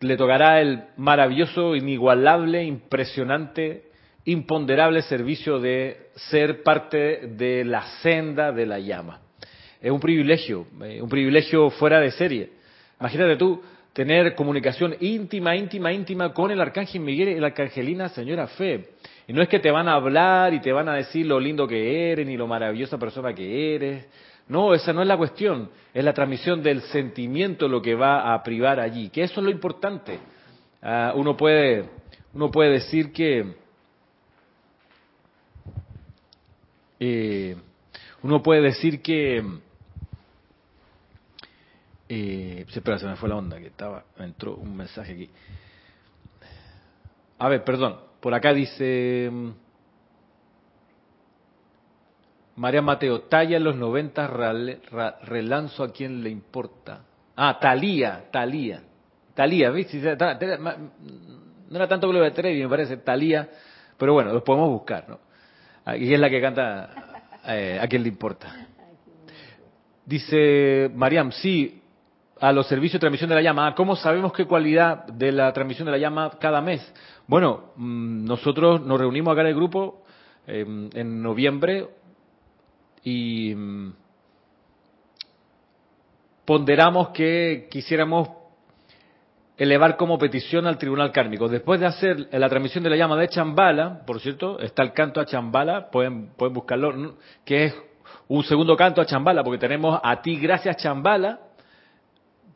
le 0.01 0.17
tocará 0.17 0.61
el 0.61 0.85
maravilloso, 0.97 1.75
inigualable, 1.75 2.63
impresionante, 2.63 3.87
imponderable 4.27 5.03
servicio 5.03 5.59
de 5.59 6.09
ser 6.15 6.63
parte 6.63 7.29
de 7.29 7.65
la 7.65 7.83
senda 8.03 8.53
de 8.53 8.67
la 8.67 8.79
llama. 8.79 9.21
Es 9.81 9.91
un 9.91 10.01
privilegio, 10.01 10.67
eh, 10.83 11.01
un 11.01 11.09
privilegio 11.09 11.71
fuera 11.71 12.01
de 12.01 12.11
serie. 12.11 12.51
Imagínate 12.99 13.37
tú, 13.37 13.63
tener 13.93 14.35
comunicación 14.35 14.97
íntima, 15.01 15.57
íntima, 15.57 15.93
íntima 15.93 16.33
con 16.35 16.51
el 16.51 16.61
arcángel 16.61 17.01
Miguel 17.01 17.29
y 17.29 17.41
la 17.41 17.49
arcangelina 17.49 18.09
señora 18.09 18.47
Fe. 18.49 18.91
Y 19.29 19.33
no 19.33 19.43
es 19.43 19.49
que 19.49 19.61
te 19.61 19.71
van 19.71 19.89
a 19.89 19.95
hablar 19.95 20.55
y 20.55 20.61
te 20.61 20.73
van 20.73 20.89
a 20.89 20.95
decir 20.95 21.27
lo 21.27 21.39
lindo 21.41 21.67
que 21.67 22.13
eres 22.13 22.27
ni 22.27 22.37
lo 22.37 22.47
maravillosa 22.47 22.99
persona 22.99 23.33
que 23.35 23.75
eres. 23.75 24.07
No, 24.49 24.75
esa 24.75 24.93
no 24.93 25.03
es 25.03 25.09
la 25.09 25.17
cuestión. 25.17 25.71
Es 25.95 26.05
la 26.05 26.13
transmisión 26.13 26.63
del 26.63 26.83
sentimiento 26.83 27.69
lo 27.69 27.81
que 27.81 27.95
va 27.95 28.35
a 28.35 28.43
privar 28.43 28.81
allí. 28.81 29.09
Que 29.09 29.23
eso 29.23 29.41
es 29.41 29.45
lo 29.45 29.51
importante. 29.51 30.19
Ah, 30.83 31.13
uno 31.17 31.37
puede, 31.37 31.85
uno 32.35 32.51
puede 32.51 32.73
decir 32.73 33.13
que 33.13 33.55
eh, 37.01 37.57
uno 38.23 38.43
puede 38.43 38.63
decir 38.63 39.03
que 39.03 39.43
eh, 42.09 42.65
espera, 42.69 42.99
se 42.99 43.07
me 43.07 43.17
fue 43.17 43.29
la 43.29 43.37
onda, 43.37 43.59
que 43.59 43.67
estaba, 43.67 44.05
entró 44.19 44.57
un 44.57 44.77
mensaje 44.77 45.13
aquí. 45.13 45.31
A 47.39 47.49
ver, 47.49 47.65
perdón, 47.65 47.99
por 48.21 48.33
acá 48.33 48.53
dice 48.53 49.29
mm, 49.31 49.51
María 52.57 52.81
Mateo, 52.81 53.23
talla 53.23 53.57
en 53.57 53.65
los 53.65 53.77
90, 53.77 54.27
relanzo 55.23 55.85
a 55.85 55.93
quien 55.93 56.23
le 56.23 56.31
importa. 56.31 57.05
Ah, 57.37 57.59
Talía, 57.61 58.31
Talía. 58.31 58.83
Talía, 59.35 59.71
¿viste? 59.71 60.01
No 60.01 61.77
era 61.77 61.89
tanto 61.89 62.09
Gloria 62.09 62.33
Trevi, 62.33 62.63
me 62.63 62.69
parece, 62.69 62.97
Talía, 62.99 63.51
pero 63.99 64.15
bueno, 64.15 64.33
los 64.33 64.43
podemos 64.43 64.71
buscar, 64.71 65.09
¿no? 65.09 65.26
Y 65.95 66.13
es 66.13 66.19
la 66.19 66.29
que 66.29 66.41
canta 66.41 66.91
eh, 67.47 67.79
a 67.81 67.87
quien 67.87 68.03
le 68.03 68.09
importa. 68.09 68.67
Dice 70.05 70.91
Mariam, 70.95 71.31
sí, 71.31 71.81
a 72.41 72.53
los 72.53 72.67
servicios 72.67 72.95
de 72.95 73.01
transmisión 73.01 73.29
de 73.29 73.37
la 73.37 73.43
llama. 73.43 73.75
¿Cómo 73.75 73.97
sabemos 73.97 74.33
qué 74.33 74.45
cualidad 74.47 75.07
de 75.07 75.33
la 75.33 75.53
transmisión 75.53 75.87
de 75.87 75.93
la 75.93 75.99
llama 75.99 76.33
cada 76.41 76.61
mes? 76.61 76.93
Bueno, 77.27 77.73
mm, 77.77 78.25
nosotros 78.25 78.81
nos 78.83 78.99
reunimos 78.99 79.33
acá 79.33 79.43
en 79.43 79.49
el 79.49 79.55
grupo 79.55 80.03
em, 80.47 80.91
en 80.93 81.23
noviembre 81.23 81.89
y 83.03 83.55
mm, 83.55 83.93
ponderamos 86.45 87.09
que 87.11 87.69
quisiéramos 87.71 88.29
elevar 89.57 89.97
como 89.97 90.19
petición 90.19 90.67
al 90.67 90.79
tribunal 90.79 91.13
kármico. 91.13 91.49
Después 91.49 91.81
de 91.81 91.87
hacer 91.87 92.29
la 92.31 92.49
transmisión 92.49 92.85
de 92.85 92.91
la 92.91 92.97
llama 92.97 93.17
de 93.17 93.29
Chambala, 93.29 94.03
por 94.07 94.21
cierto, 94.21 94.59
está 94.61 94.83
el 94.83 94.93
canto 94.93 95.21
a 95.21 95.27
Chambala, 95.27 95.91
pueden, 95.91 96.29
pueden 96.37 96.55
buscarlo, 96.55 97.17
que 97.45 97.65
es 97.65 97.75
un 98.29 98.45
segundo 98.45 98.77
canto 98.77 99.01
a 99.01 99.07
Chambala, 99.07 99.43
porque 99.43 99.59
tenemos 99.59 99.99
a 100.03 100.21
ti 100.21 100.37
gracias 100.37 100.77
Chambala, 100.77 101.41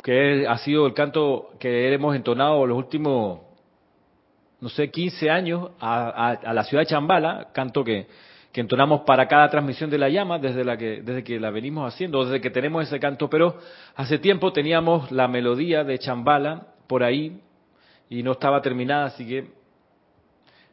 que 0.02 0.46
ha 0.46 0.58
sido 0.58 0.86
el 0.86 0.94
canto 0.94 1.50
que 1.58 1.92
hemos 1.92 2.14
entonado 2.14 2.66
los 2.66 2.76
últimos, 2.76 3.40
no 4.60 4.68
sé, 4.68 4.90
15 4.90 5.30
años 5.30 5.70
a, 5.80 6.38
la 6.52 6.64
ciudad 6.64 6.82
de 6.82 6.86
Chambala, 6.86 7.48
canto 7.52 7.82
que, 7.82 8.08
que, 8.52 8.60
entonamos 8.60 9.02
para 9.02 9.26
cada 9.26 9.48
transmisión 9.48 9.88
de 9.88 9.98
la 9.98 10.10
llama 10.10 10.38
desde, 10.38 10.64
la 10.64 10.76
que, 10.76 11.00
desde 11.02 11.24
que 11.24 11.40
la 11.40 11.50
venimos 11.50 11.92
haciendo, 11.92 12.24
desde 12.24 12.42
que 12.42 12.50
tenemos 12.50 12.82
ese 12.82 13.00
canto, 13.00 13.30
pero 13.30 13.56
hace 13.96 14.18
tiempo 14.18 14.52
teníamos 14.52 15.10
la 15.10 15.28
melodía 15.28 15.82
de 15.82 15.98
Chambala 15.98 16.66
por 16.90 17.04
ahí 17.04 17.40
y 18.08 18.24
no 18.24 18.32
estaba 18.32 18.60
terminada, 18.60 19.04
así 19.04 19.24
que 19.24 19.46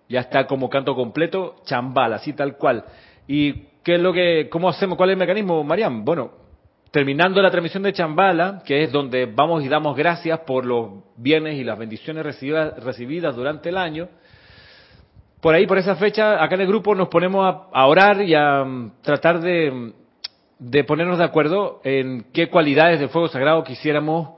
ya 0.09 0.21
está 0.21 0.47
como 0.47 0.67
canto 0.67 0.95
completo, 0.95 1.57
Chambala, 1.63 2.15
así 2.15 2.33
tal 2.33 2.57
cual. 2.57 2.85
¿Y 3.27 3.53
qué 3.83 3.95
es 3.95 4.01
lo 4.01 4.11
que, 4.11 4.49
cómo 4.49 4.67
hacemos, 4.67 4.97
cuál 4.97 5.11
es 5.11 5.13
el 5.13 5.19
mecanismo, 5.19 5.63
Mariam? 5.63 6.03
Bueno, 6.03 6.31
terminando 6.89 7.39
la 7.39 7.51
transmisión 7.51 7.83
de 7.83 7.93
Chambala, 7.93 8.63
que 8.65 8.81
es 8.81 8.91
donde 8.91 9.27
vamos 9.27 9.63
y 9.63 9.67
damos 9.67 9.95
gracias 9.95 10.39
por 10.39 10.65
los 10.65 11.03
bienes 11.17 11.53
y 11.53 11.63
las 11.63 11.77
bendiciones 11.77 12.23
recibidas, 12.23 12.83
recibidas 12.83 13.35
durante 13.35 13.69
el 13.69 13.77
año, 13.77 14.09
por 15.39 15.53
ahí, 15.53 15.67
por 15.67 15.77
esa 15.77 15.95
fecha, 15.97 16.43
acá 16.43 16.55
en 16.55 16.61
el 16.61 16.67
grupo 16.67 16.95
nos 16.95 17.09
ponemos 17.09 17.45
a, 17.71 17.85
orar 17.85 18.23
y 18.23 18.33
a 18.33 18.63
mm, 18.63 19.01
tratar 19.03 19.39
de, 19.39 19.93
ponernos 20.87 21.19
de 21.19 21.23
acuerdo 21.23 21.79
en 21.83 22.25
qué 22.33 22.49
cualidades 22.49 22.99
de 22.99 23.07
fuego 23.07 23.27
sagrado 23.27 23.63
quisiéramos 23.63 24.36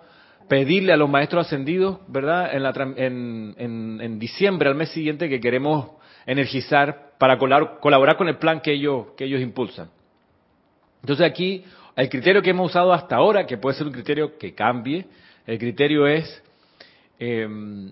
pedirle 0.49 0.91
a 0.91 0.97
los 0.97 1.09
maestros 1.09 1.45
ascendidos, 1.45 1.99
¿verdad? 2.07 2.49
En, 2.97 3.55
en, 3.57 4.19
diciembre, 4.19 4.67
al 4.67 4.75
mes 4.75 4.89
siguiente, 4.89 5.29
que 5.29 5.39
queremos 5.39 5.91
energizar 6.25 7.13
para 7.17 7.37
colaborar 7.37 8.17
con 8.17 8.27
el 8.27 8.37
plan 8.37 8.59
que 8.59 8.73
ellos, 8.73 9.07
que 9.15 9.25
ellos 9.25 9.41
impulsan. 9.41 9.89
Entonces 11.01 11.25
aquí 11.25 11.63
el 11.95 12.09
criterio 12.09 12.41
que 12.41 12.49
hemos 12.49 12.71
usado 12.71 12.91
hasta 12.91 13.15
ahora, 13.15 13.45
que 13.45 13.57
puede 13.57 13.77
ser 13.77 13.87
un 13.87 13.93
criterio 13.93 14.37
que 14.37 14.55
cambie, 14.55 15.05
el 15.45 15.59
criterio 15.59 16.07
es, 16.07 16.43
em, 17.19 17.91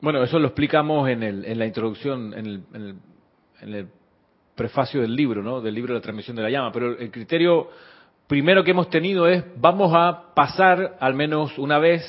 bueno, 0.00 0.22
eso 0.22 0.38
lo 0.38 0.48
explicamos 0.48 1.08
en, 1.08 1.22
en 1.22 1.58
la 1.58 1.66
introducción, 1.66 2.32
en 2.32 2.46
el, 2.46 2.62
en, 2.72 3.74
el, 3.74 3.88
prefacio 4.54 5.00
del 5.00 5.16
libro, 5.16 5.42
¿no? 5.42 5.60
Del 5.60 5.74
libro 5.74 5.94
de 5.94 5.98
la 5.98 6.02
transmisión 6.02 6.36
de 6.36 6.42
la 6.42 6.48
llama, 6.48 6.70
pero 6.70 6.96
el 6.96 7.10
criterio 7.10 7.70
primero 8.26 8.64
que 8.64 8.70
hemos 8.70 8.90
tenido 8.90 9.26
es, 9.28 9.44
vamos 9.56 9.92
a 9.94 10.34
pasar 10.34 10.96
al 11.00 11.14
menos 11.14 11.58
una 11.58 11.78
vez, 11.78 12.02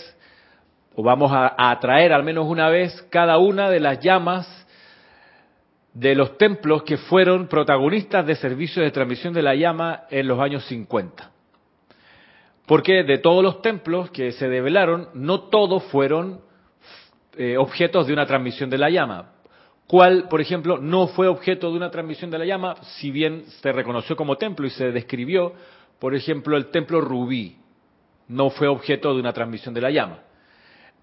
o 0.96 1.04
vamos 1.04 1.32
a 1.32 1.54
atraer 1.72 2.14
al 2.14 2.24
menos 2.24 2.46
una 2.48 2.70
vez 2.70 3.02
cada 3.10 3.38
una 3.38 3.70
de 3.70 3.80
las 3.80 4.00
llamas 4.00 4.48
de 5.94 6.14
los 6.14 6.38
templos 6.38 6.84
que 6.84 6.98
fueron 6.98 7.48
protagonistas 7.48 8.26
de 8.26 8.36
servicios 8.36 8.84
de 8.84 8.92
transmisión 8.92 9.34
de 9.34 9.42
la 9.42 9.56
llama 9.56 10.04
en 10.10 10.28
los 10.28 10.40
años 10.40 10.66
50. 10.66 11.32
Porque 12.66 13.04
de 13.04 13.18
todos 13.18 13.44
los 13.44 13.62
templos 13.62 14.10
que 14.12 14.32
se 14.34 14.50
develaron, 14.50 15.10
no 15.14 15.42
todos 15.42 15.84
fueron 15.86 16.42
eh, 17.38 17.58
objetos 17.58 18.08
de 18.08 18.14
una 18.14 18.26
transmisión 18.26 18.70
de 18.70 18.78
la 18.78 18.90
llama. 18.90 19.32
¿Cuál, 19.88 20.28
por 20.30 20.42
ejemplo, 20.42 20.80
no 20.80 21.08
fue 21.08 21.28
objeto 21.28 21.70
de 21.70 21.78
una 21.78 21.92
transmisión 21.92 22.32
de 22.32 22.40
la 22.40 22.46
llama, 22.46 22.76
si 22.98 23.12
bien 23.12 23.44
se 23.62 23.72
reconoció 23.72 24.16
como 24.16 24.36
templo 24.36 24.66
y 24.66 24.72
se 24.72 24.92
describió, 24.92 25.54
por 26.00 26.16
ejemplo, 26.16 26.58
el 26.58 26.68
templo 26.68 27.02
rubí, 27.02 27.58
no 28.28 28.50
fue 28.50 28.68
objeto 28.68 29.14
de 29.14 29.20
una 29.20 29.34
transmisión 29.34 29.74
de 29.74 29.82
la 29.82 29.92
llama. 29.92 30.20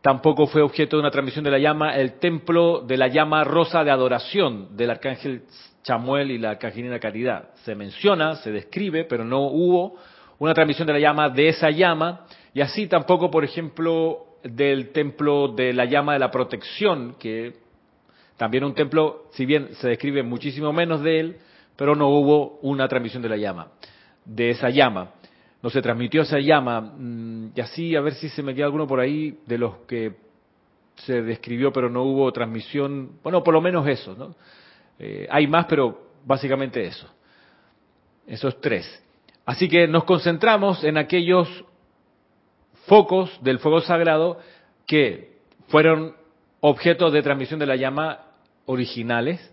Tampoco 0.01 0.47
fue 0.49 0.63
objeto 0.63 0.97
de 0.97 1.01
una 1.01 1.11
transmisión 1.11 1.45
de 1.45 1.53
la 1.53 1.59
llama 1.59 1.95
el 1.95 2.19
templo 2.19 2.81
de 2.81 2.97
la 2.97 3.07
llama 3.07 3.45
rosa 3.45 3.85
de 3.85 3.93
adoración 3.93 4.77
del 4.77 4.91
arcángel 4.91 5.43
Chamuel 5.85 6.33
y 6.33 6.39
la 6.39 6.51
arcangelina 6.51 6.99
Caridad. 6.99 7.51
Se 7.65 7.75
menciona, 7.75 8.37
se 8.37 8.51
describe, 8.51 9.05
pero 9.05 9.25
no 9.25 9.43
hubo 9.43 9.97
una 10.39 10.55
transmisión 10.55 10.89
de 10.89 10.95
la 10.95 10.99
llama 10.99 11.29
de 11.29 11.49
esa 11.49 11.71
llama, 11.71 12.27
y 12.53 12.61
así 12.61 12.89
tampoco, 12.89 13.31
por 13.31 13.45
ejemplo, 13.45 14.27
del 14.43 14.91
templo 14.91 15.49
de 15.49 15.73
la 15.73 15.85
llama 15.85 16.15
de 16.15 16.19
la 16.19 16.33
protección, 16.33 17.15
que 17.19 17.55
también 18.37 18.65
un 18.65 18.75
templo, 18.75 19.27
si 19.35 19.47
bien 19.47 19.69
se 19.75 19.89
describe 19.89 20.25
muchísimo 20.25 20.73
menos 20.73 21.01
de 21.03 21.21
él, 21.21 21.37
pero 21.77 21.95
no 21.95 22.09
hubo 22.09 22.59
una 22.63 22.89
transmisión 22.89 23.23
de 23.23 23.29
la 23.29 23.37
llama, 23.37 23.69
de 24.25 24.51
esa 24.51 24.71
llama 24.71 25.13
no 25.63 25.71
se 25.71 25.81
transmitió 25.81 26.23
esa 26.23 26.41
llama. 26.41 26.81
Mm, 26.81 27.53
y 27.55 27.61
así, 27.61 27.97
a 27.97 28.01
ver 28.01 28.15
si 28.15 28.29
se 28.29 28.43
me 28.43 28.61
alguno 28.63 28.87
por 28.87 29.01
ahí 29.01 29.39
de 29.47 29.59
los 29.59 29.77
que 29.87 30.17
se 30.97 31.23
describió, 31.23 31.73
pero 31.73 31.89
no 31.89 32.03
hubo 32.03 32.31
transmisión. 32.33 33.13
Bueno, 33.23 33.43
por 33.43 33.55
lo 33.55 33.61
menos 33.61 33.87
eso, 33.87 34.15
¿no? 34.17 34.35
Eh, 34.99 35.27
hay 35.31 35.47
más, 35.47 35.67
pero 35.67 36.11
básicamente 36.25 36.85
eso. 36.85 37.09
Esos 38.27 38.61
tres. 38.61 39.03
Así 39.47 39.69
que 39.69 39.87
nos 39.87 40.05
concentramos 40.05 40.85
en 40.85 40.99
aquellos 40.99 41.49
focos 42.87 43.31
del 43.43 43.59
fuego 43.59 43.81
sagrado 43.81 44.39
que 44.87 45.39
fueron 45.69 46.15
objetos 46.61 47.13
de 47.13 47.23
transmisión 47.23 47.59
de 47.59 47.67
la 47.67 47.77
llama 47.77 48.21
originales 48.67 49.53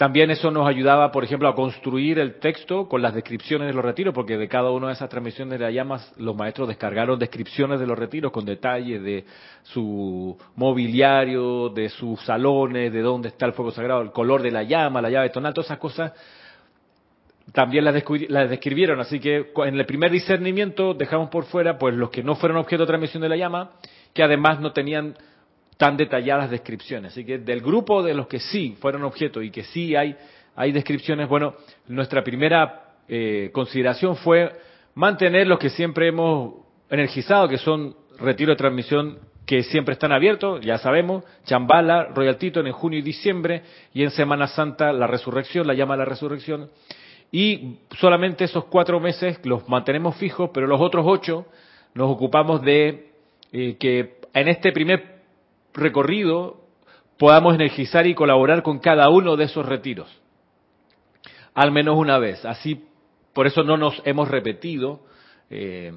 también 0.00 0.30
eso 0.30 0.50
nos 0.50 0.66
ayudaba, 0.66 1.12
por 1.12 1.24
ejemplo, 1.24 1.46
a 1.46 1.54
construir 1.54 2.18
el 2.18 2.40
texto 2.40 2.88
con 2.88 3.02
las 3.02 3.12
descripciones 3.12 3.68
de 3.68 3.74
los 3.74 3.84
retiros, 3.84 4.14
porque 4.14 4.38
de 4.38 4.48
cada 4.48 4.70
una 4.70 4.86
de 4.86 4.94
esas 4.94 5.10
transmisiones 5.10 5.58
de 5.58 5.66
las 5.66 5.74
llamas 5.74 6.14
los 6.16 6.34
maestros 6.34 6.68
descargaron 6.68 7.18
descripciones 7.18 7.78
de 7.78 7.86
los 7.86 7.98
retiros 7.98 8.32
con 8.32 8.46
detalles 8.46 9.02
de 9.02 9.26
su 9.62 10.38
mobiliario, 10.56 11.68
de 11.68 11.90
sus 11.90 12.18
salones, 12.22 12.90
de 12.94 13.02
dónde 13.02 13.28
está 13.28 13.44
el 13.44 13.52
fuego 13.52 13.72
sagrado, 13.72 14.00
el 14.00 14.10
color 14.10 14.40
de 14.40 14.50
la 14.50 14.62
llama, 14.62 15.02
la 15.02 15.10
llave 15.10 15.28
tonal, 15.28 15.52
todas 15.52 15.66
esas 15.66 15.78
cosas 15.78 16.12
también 17.52 17.84
las, 17.84 18.02
las 18.30 18.48
describieron. 18.48 19.00
Así 19.00 19.20
que 19.20 19.52
en 19.54 19.78
el 19.78 19.84
primer 19.84 20.10
discernimiento 20.10 20.94
dejamos 20.94 21.28
por 21.28 21.44
fuera 21.44 21.76
pues 21.76 21.94
los 21.94 22.08
que 22.08 22.22
no 22.22 22.36
fueron 22.36 22.56
objeto 22.56 22.84
de 22.84 22.86
transmisión 22.86 23.22
de 23.22 23.28
la 23.28 23.36
llama, 23.36 23.72
que 24.14 24.22
además 24.22 24.60
no 24.60 24.72
tenían 24.72 25.14
tan 25.80 25.96
detalladas 25.96 26.50
descripciones. 26.50 27.12
Así 27.12 27.24
que 27.24 27.38
del 27.38 27.62
grupo 27.62 28.02
de 28.02 28.12
los 28.12 28.26
que 28.26 28.38
sí 28.38 28.76
fueron 28.82 29.02
objeto 29.02 29.40
y 29.40 29.50
que 29.50 29.64
sí 29.64 29.96
hay, 29.96 30.14
hay 30.54 30.72
descripciones, 30.72 31.26
bueno, 31.26 31.54
nuestra 31.88 32.22
primera 32.22 32.98
eh, 33.08 33.48
consideración 33.50 34.14
fue 34.16 34.52
mantener 34.94 35.46
los 35.46 35.58
que 35.58 35.70
siempre 35.70 36.08
hemos 36.08 36.52
energizado, 36.90 37.48
que 37.48 37.56
son 37.56 37.96
retiro 38.18 38.50
de 38.50 38.56
transmisión 38.56 39.20
que 39.46 39.62
siempre 39.62 39.94
están 39.94 40.12
abiertos, 40.12 40.60
ya 40.60 40.76
sabemos, 40.76 41.24
Chambala, 41.46 42.08
Royal 42.14 42.36
Tito 42.36 42.60
en 42.60 42.70
junio 42.72 42.98
y 42.98 43.02
diciembre, 43.02 43.62
y 43.94 44.02
en 44.02 44.10
Semana 44.10 44.48
Santa 44.48 44.92
la 44.92 45.06
resurrección, 45.06 45.66
la 45.66 45.72
llama 45.72 45.94
a 45.94 45.96
la 45.96 46.04
resurrección. 46.04 46.68
Y 47.32 47.78
solamente 47.98 48.44
esos 48.44 48.66
cuatro 48.66 49.00
meses 49.00 49.40
los 49.44 49.66
mantenemos 49.66 50.14
fijos, 50.16 50.50
pero 50.52 50.66
los 50.66 50.78
otros 50.78 51.06
ocho 51.08 51.46
nos 51.94 52.10
ocupamos 52.10 52.60
de 52.60 53.12
eh, 53.50 53.76
que 53.80 54.20
en 54.34 54.48
este 54.48 54.72
primer 54.72 55.19
recorrido 55.74 56.60
podamos 57.18 57.54
energizar 57.54 58.06
y 58.06 58.14
colaborar 58.14 58.62
con 58.62 58.78
cada 58.78 59.08
uno 59.10 59.36
de 59.36 59.44
esos 59.44 59.66
retiros. 59.66 60.08
Al 61.54 61.70
menos 61.70 61.96
una 61.96 62.18
vez. 62.18 62.44
Así, 62.44 62.84
por 63.34 63.46
eso 63.46 63.62
no 63.62 63.76
nos 63.76 64.00
hemos 64.06 64.28
repetido, 64.28 65.00
eh, 65.50 65.92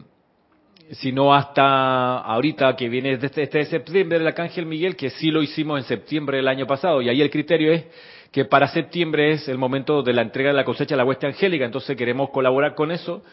sino 0.92 1.34
hasta 1.34 2.18
ahorita 2.18 2.76
que 2.76 2.90
viene 2.90 3.18
desde 3.18 3.44
este 3.44 3.66
septiembre 3.66 4.18
el 4.18 4.28
Arcángel 4.28 4.66
Miguel, 4.66 4.96
que 4.96 5.10
sí 5.10 5.32
lo 5.32 5.42
hicimos 5.42 5.80
en 5.80 5.86
septiembre 5.86 6.38
del 6.38 6.48
año 6.48 6.68
pasado. 6.68 7.02
Y 7.02 7.10
ahí 7.10 7.22
el 7.22 7.30
criterio 7.30 7.72
es 7.72 7.86
que 8.32 8.46
para 8.46 8.68
septiembre 8.68 9.32
es 9.32 9.48
el 9.48 9.58
momento 9.58 10.04
de 10.04 10.12
la 10.12 10.24
entrega 10.24 10.50
de 10.50 10.56
la 10.56 10.66
cosecha 10.66 10.96
a 10.96 10.98
la 10.98 11.06
hueste 11.06 11.28
angélica, 11.28 11.66
entonces 11.66 11.96
queremos 11.96 12.32
colaborar 12.32 12.76
con 12.76 12.92
eso 12.92 13.24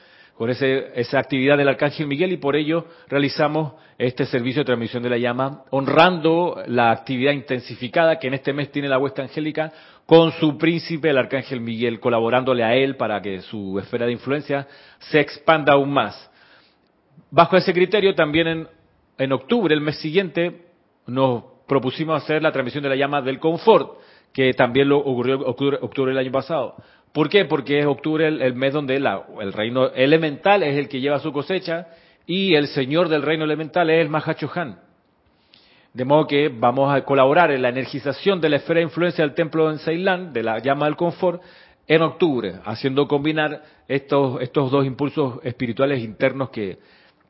con 0.41 0.49
ese, 0.49 0.99
esa 0.99 1.19
actividad 1.19 1.59
del 1.59 1.69
Arcángel 1.69 2.07
Miguel 2.07 2.33
y 2.33 2.39
por 2.39 2.57
ello 2.57 2.87
realizamos 3.09 3.75
este 3.99 4.25
servicio 4.25 4.63
de 4.63 4.65
transmisión 4.65 5.03
de 5.03 5.11
la 5.11 5.19
llama, 5.19 5.65
honrando 5.69 6.63
la 6.67 6.93
actividad 6.93 7.33
intensificada 7.33 8.19
que 8.19 8.29
en 8.29 8.33
este 8.33 8.55
mes 8.55 8.73
tiene 8.73 8.89
la 8.89 8.97
huesta 8.97 9.21
angélica 9.21 9.71
con 10.07 10.33
su 10.33 10.57
príncipe, 10.57 11.11
el 11.11 11.19
Arcángel 11.19 11.61
Miguel, 11.61 12.01
colaborándole 12.01 12.65
a 12.65 12.75
él 12.75 12.97
para 12.97 13.21
que 13.21 13.43
su 13.43 13.79
esfera 13.79 14.07
de 14.07 14.13
influencia 14.13 14.67
se 14.99 15.21
expanda 15.21 15.75
aún 15.75 15.93
más. 15.93 16.31
Bajo 17.31 17.59
ese 17.59 17.75
criterio, 17.75 18.15
también 18.15 18.67
en, 19.19 19.33
octubre, 19.33 19.75
el 19.75 19.83
mes 19.83 20.01
siguiente, 20.01 20.69
nos 21.07 21.45
propusimos 21.69 22.17
hacer 22.17 22.43
la 22.43 22.51
transmisión 22.51 22.83
de 22.83 22.89
la 22.89 22.97
llama 22.97 23.21
del 23.21 23.39
confort, 23.39 23.99
que 24.33 24.55
también 24.55 24.89
lo 24.89 25.01
ocurrió 25.01 25.39
octubre, 25.41 25.77
octubre 25.83 26.13
del 26.13 26.19
año 26.19 26.33
pasado. 26.33 26.77
¿Por 27.13 27.29
qué? 27.29 27.45
Porque 27.45 27.81
es 27.81 27.87
octubre 27.87 28.27
el, 28.29 28.55
mes 28.55 28.73
donde 28.73 28.97
el 28.97 29.53
reino 29.53 29.89
elemental 29.89 30.63
es 30.63 30.77
el 30.77 30.89
que 30.89 31.01
lleva 31.01 31.19
su 31.19 31.33
cosecha 31.33 31.89
y 32.27 32.55
el 32.55 32.69
señor 32.69 33.09
del 33.09 33.23
reino 33.23 33.45
elemental 33.45 33.91
es 33.91 34.01
el 34.01 34.09
Mahachohan. 34.09 34.79
De 35.93 36.05
modo 36.05 36.29
que 36.29 36.49
vamos 36.49 36.95
a 36.95 37.05
colaborar 37.05 37.51
en 37.51 37.63
la 37.63 37.71
energización 37.71 38.41
de 38.41 38.49
la 38.49 38.57
esfera 38.57 38.79
de 38.79 38.85
influencia 38.85 39.25
del 39.25 39.35
templo 39.35 39.73
en 39.73 39.81
Ceilán, 39.81 40.33
de 40.33 40.45
la 40.45 40.61
llama 40.61 40.87
del 40.87 40.95
confort, 40.95 41.43
en 41.89 42.03
octubre, 42.03 42.61
haciendo 42.65 43.09
combinar 43.09 43.63
estos, 43.89 44.41
estos 44.41 44.71
dos 44.71 44.87
impulsos 44.87 45.41
espirituales 45.43 46.01
internos 46.05 46.51
que, 46.51 46.79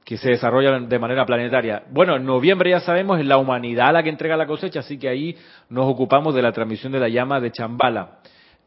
que 0.05 0.19
se 0.19 0.29
desarrollan 0.29 0.91
de 0.91 0.99
manera 0.99 1.25
planetaria. 1.25 1.85
Bueno, 1.91 2.17
en 2.17 2.27
noviembre 2.27 2.69
ya 2.69 2.81
sabemos, 2.81 3.19
es 3.19 3.25
la 3.25 3.39
humanidad 3.39 3.95
la 3.95 4.03
que 4.03 4.11
entrega 4.11 4.37
la 4.37 4.47
cosecha, 4.47 4.81
así 4.81 4.99
que 4.99 5.09
ahí 5.09 5.35
nos 5.71 5.87
ocupamos 5.87 6.35
de 6.35 6.43
la 6.43 6.53
transmisión 6.53 6.93
de 6.93 7.01
la 7.01 7.09
llama 7.09 7.41
de 7.41 7.51
Chambala. 7.53 8.19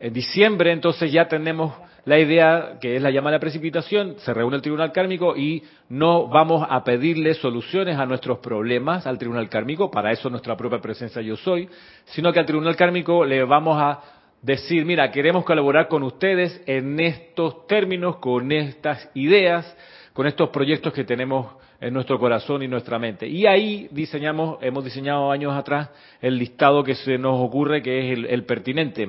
En 0.03 0.11
diciembre 0.11 0.73
entonces 0.73 1.13
ya 1.13 1.29
tenemos 1.29 1.75
la 2.03 2.19
idea 2.19 2.77
que 2.81 2.97
es 2.97 3.01
la 3.01 3.09
llamada 3.09 3.39
precipitación, 3.39 4.15
se 4.17 4.33
reúne 4.33 4.57
el 4.57 4.61
tribunal 4.61 4.91
kármico 4.91 5.37
y 5.37 5.63
no 5.87 6.27
vamos 6.27 6.67
a 6.69 6.83
pedirle 6.83 7.33
soluciones 7.35 7.97
a 7.97 8.05
nuestros 8.05 8.39
problemas 8.39 9.07
al 9.07 9.17
tribunal 9.17 9.47
kármico, 9.47 9.89
para 9.89 10.11
eso 10.11 10.29
nuestra 10.29 10.57
propia 10.57 10.81
presencia 10.81 11.21
yo 11.21 11.37
soy, 11.37 11.69
sino 12.03 12.33
que 12.33 12.39
al 12.41 12.45
tribunal 12.45 12.75
kármico 12.75 13.23
le 13.23 13.45
vamos 13.45 13.81
a 13.81 14.01
decir, 14.41 14.83
mira, 14.83 15.09
queremos 15.09 15.45
colaborar 15.45 15.87
con 15.87 16.03
ustedes 16.03 16.61
en 16.65 16.99
estos 16.99 17.65
términos, 17.65 18.17
con 18.17 18.51
estas 18.51 19.09
ideas, 19.13 19.73
con 20.11 20.27
estos 20.27 20.49
proyectos 20.49 20.91
que 20.91 21.05
tenemos 21.05 21.47
en 21.79 21.93
nuestro 21.93 22.19
corazón 22.19 22.61
y 22.61 22.67
nuestra 22.67 22.99
mente. 22.99 23.25
Y 23.25 23.45
ahí 23.45 23.87
diseñamos, 23.89 24.57
hemos 24.61 24.83
diseñado 24.83 25.31
años 25.31 25.53
atrás 25.53 25.91
el 26.19 26.37
listado 26.37 26.83
que 26.83 26.95
se 26.95 27.17
nos 27.17 27.39
ocurre 27.39 27.81
que 27.81 28.11
es 28.11 28.19
el 28.27 28.43
pertinente. 28.43 29.07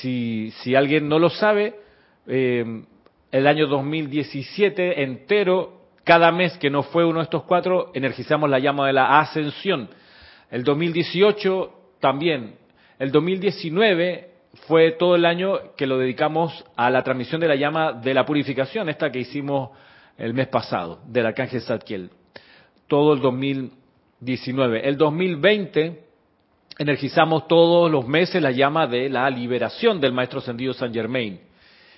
Si, 0.00 0.52
si 0.62 0.74
alguien 0.74 1.08
no 1.08 1.18
lo 1.18 1.30
sabe, 1.30 1.74
eh, 2.26 2.84
el 3.32 3.46
año 3.46 3.66
2017 3.66 5.02
entero, 5.02 5.80
cada 6.04 6.30
mes 6.32 6.56
que 6.58 6.70
no 6.70 6.82
fue 6.82 7.04
uno 7.04 7.18
de 7.18 7.24
estos 7.24 7.44
cuatro, 7.44 7.90
energizamos 7.94 8.48
la 8.48 8.58
llama 8.58 8.86
de 8.86 8.92
la 8.92 9.18
ascensión. 9.18 9.88
El 10.50 10.62
2018 10.64 11.72
también. 12.00 12.56
El 12.98 13.10
2019 13.10 14.30
fue 14.66 14.92
todo 14.92 15.16
el 15.16 15.26
año 15.26 15.74
que 15.76 15.86
lo 15.86 15.98
dedicamos 15.98 16.64
a 16.76 16.90
la 16.90 17.02
transmisión 17.02 17.40
de 17.40 17.48
la 17.48 17.56
llama 17.56 17.92
de 17.92 18.14
la 18.14 18.24
purificación, 18.24 18.88
esta 18.88 19.10
que 19.10 19.20
hicimos 19.20 19.70
el 20.16 20.32
mes 20.32 20.48
pasado, 20.48 21.00
del 21.06 21.26
arcángel 21.26 21.60
Zadkiel. 21.60 22.10
Todo 22.86 23.12
el 23.12 23.20
2019. 23.20 24.88
El 24.88 24.96
2020 24.96 26.05
energizamos 26.78 27.48
todos 27.48 27.90
los 27.90 28.06
meses 28.06 28.42
la 28.42 28.50
llama 28.50 28.86
de 28.86 29.08
la 29.08 29.28
liberación 29.30 30.00
del 30.00 30.12
Maestro 30.12 30.40
Ascendido 30.40 30.72
San 30.74 30.92
Germain. 30.92 31.40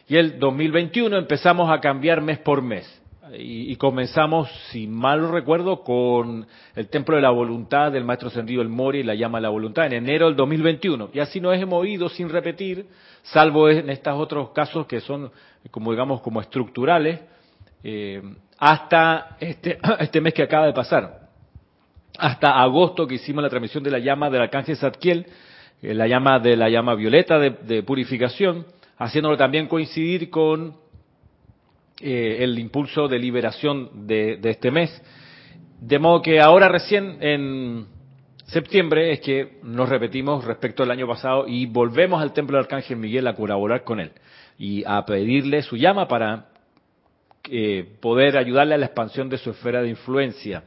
Y 0.06 0.16
el 0.16 0.38
2021 0.38 1.16
empezamos 1.16 1.70
a 1.70 1.80
cambiar 1.80 2.22
mes 2.22 2.38
por 2.38 2.62
mes. 2.62 2.94
Y, 3.36 3.76
comenzamos, 3.76 4.48
si 4.70 4.86
mal 4.86 5.30
recuerdo, 5.30 5.82
con 5.82 6.46
el 6.74 6.88
Templo 6.88 7.16
de 7.16 7.20
la 7.20 7.28
Voluntad 7.28 7.92
del 7.92 8.02
Maestro 8.02 8.28
Ascendido 8.28 8.62
El 8.62 8.70
Mori 8.70 9.00
y 9.00 9.02
la 9.02 9.14
llama 9.14 9.36
de 9.36 9.42
la 9.42 9.48
Voluntad 9.50 9.84
en 9.84 9.92
enero 9.92 10.28
del 10.28 10.36
2021. 10.36 11.10
Y 11.12 11.20
así 11.20 11.38
nos 11.38 11.54
hemos 11.54 11.86
ido 11.86 12.08
sin 12.08 12.30
repetir, 12.30 12.86
salvo 13.24 13.68
en 13.68 13.90
estos 13.90 14.14
otros 14.14 14.50
casos 14.52 14.86
que 14.86 15.00
son, 15.00 15.30
como 15.70 15.90
digamos, 15.90 16.22
como 16.22 16.40
estructurales, 16.40 17.20
eh, 17.84 18.22
hasta 18.56 19.36
este, 19.40 19.78
este 20.00 20.22
mes 20.22 20.32
que 20.32 20.44
acaba 20.44 20.64
de 20.64 20.72
pasar 20.72 21.27
hasta 22.18 22.61
agosto 22.61 23.07
que 23.07 23.14
hicimos 23.14 23.42
la 23.42 23.48
transmisión 23.48 23.83
de 23.83 23.90
la 23.90 23.98
llama 23.98 24.28
del 24.28 24.42
arcángel 24.42 24.76
Zadkiel, 24.76 25.26
eh, 25.81 25.94
la 25.94 26.07
llama 26.09 26.38
de 26.40 26.57
la 26.57 26.68
llama 26.68 26.94
violeta 26.94 27.38
de, 27.38 27.83
purificación, 27.85 28.66
haciéndolo 28.98 29.37
también 29.37 29.68
coincidir 29.68 30.28
con 30.28 30.74
eh, 32.00 32.38
el 32.40 32.59
impulso 32.59 33.09
de 33.09 33.18
liberación 33.18 34.07
de, 34.07 34.40
este 34.42 34.70
mes. 34.70 34.90
De 35.81 35.98
modo 36.00 36.20
que 36.20 36.40
ahora 36.40 36.68
recién 36.68 37.18
en, 37.20 37.87
septiembre 38.48 39.12
es 39.12 39.20
que 39.20 39.59
nos 39.62 39.88
repetimos 39.88 40.44
respecto 40.44 40.83
al 40.83 40.90
año 40.90 41.07
pasado 41.07 41.46
y 41.46 41.66
volvemos 41.66 42.20
al 42.20 42.33
templo 42.33 42.57
del 42.57 42.64
Arcángel 42.64 42.96
Miguel 42.96 43.26
a 43.26 43.35
colaborar 43.35 43.85
con 43.85 44.00
él 44.00 44.11
y 44.59 44.83
a 44.87 45.04
pedirle 45.04 45.62
su 45.62 45.76
llama 45.76 46.09
para 46.09 46.46
eh, 47.50 47.87
poder 48.00 48.37
ayudarle 48.38 48.74
a 48.74 48.78
la 48.78 48.87
expansión 48.87 49.28
de 49.28 49.38
su 49.38 49.50
esfera 49.50 49.83
de 49.83 49.90
influencia. 49.90 50.64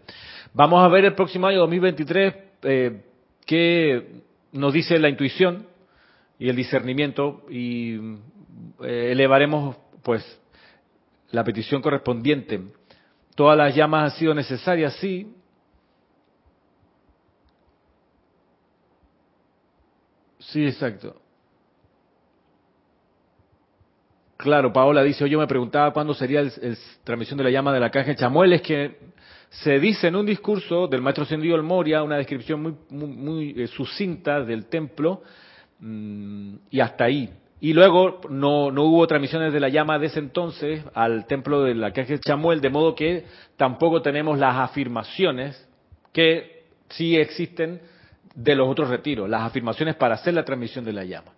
Vamos 0.54 0.84
a 0.84 0.90
ver 0.90 1.06
el 1.06 1.16
próximo 1.16 1.48
año 1.48 1.60
2023 1.60 2.34
eh, 2.64 3.02
qué 3.46 4.22
nos 4.52 4.74
dice 4.74 5.00
la 5.00 5.08
intuición 5.08 5.66
y 6.38 6.50
el 6.50 6.58
discernimiento 6.58 7.46
y 7.50 7.96
eh, 8.84 9.12
elevaremos 9.12 9.78
pues 10.04 10.22
la 11.32 11.46
petición 11.46 11.82
correspondiente. 11.82 12.60
Todas 13.34 13.58
las 13.58 13.74
llamas 13.74 14.12
han 14.12 14.20
sido 14.20 14.34
necesarias, 14.34 14.94
sí. 15.00 15.34
Sí, 20.40 20.66
exacto. 20.66 21.16
Claro, 24.36 24.74
Paola 24.74 25.02
dice, 25.02 25.30
yo 25.30 25.40
me 25.40 25.48
preguntaba 25.48 25.94
cuándo 25.94 26.14
sería 26.14 26.42
la 26.42 26.52
transmisión 27.06 27.38
de 27.38 27.46
la 27.46 27.52
llama 27.52 27.72
de 27.72 27.80
la 27.80 27.90
caja 27.90 28.16
Chamuel, 28.16 28.52
es 28.52 28.62
que 28.62 28.98
se 29.52 29.80
dice 29.80 30.08
en 30.08 30.16
un 30.16 30.26
discurso 30.26 30.88
del 30.88 31.02
maestro 31.02 31.26
Sendido 31.26 31.56
El 31.56 31.64
Moria, 31.64 32.04
una 32.04 32.18
descripción 32.18 32.62
muy, 32.62 32.74
muy, 32.90 33.54
eh, 33.58 33.68
sucinta 33.68 34.44
del 34.44 34.66
templo, 34.66 35.22
mm, 35.80 36.56
y 36.72 36.80
hasta 36.80 37.04
ahí. 37.04 37.30
Y 37.60 37.74
luego 37.74 38.22
no, 38.30 38.72
no 38.72 38.86
hubo 38.86 39.06
transmisiones 39.06 39.54
de 39.54 39.60
la 39.60 39.70
llama 39.70 40.00
de 40.00 40.08
ese 40.08 40.20
entonces 40.20 40.84
al 40.96 41.28
templo 41.28 41.64
de 41.64 41.76
la 41.76 41.92
caja 41.92 42.18
Chamuel, 42.18 42.62
de 42.62 42.70
modo 42.70 42.96
que 42.96 43.26
tampoco 43.58 44.02
tenemos 44.02 44.40
las 44.40 44.56
afirmaciones 44.56 45.68
que 46.12 46.64
sí 46.90 47.16
existen 47.18 47.82
de 48.34 48.56
los 48.56 48.68
otros 48.68 48.90
retiros, 48.90 49.30
las 49.30 49.44
afirmaciones 49.44 49.96
para 49.96 50.16
hacer 50.16 50.34
la 50.34 50.46
transmisión 50.46 50.86
de 50.86 50.94
la 50.94 51.04
llama 51.04 51.34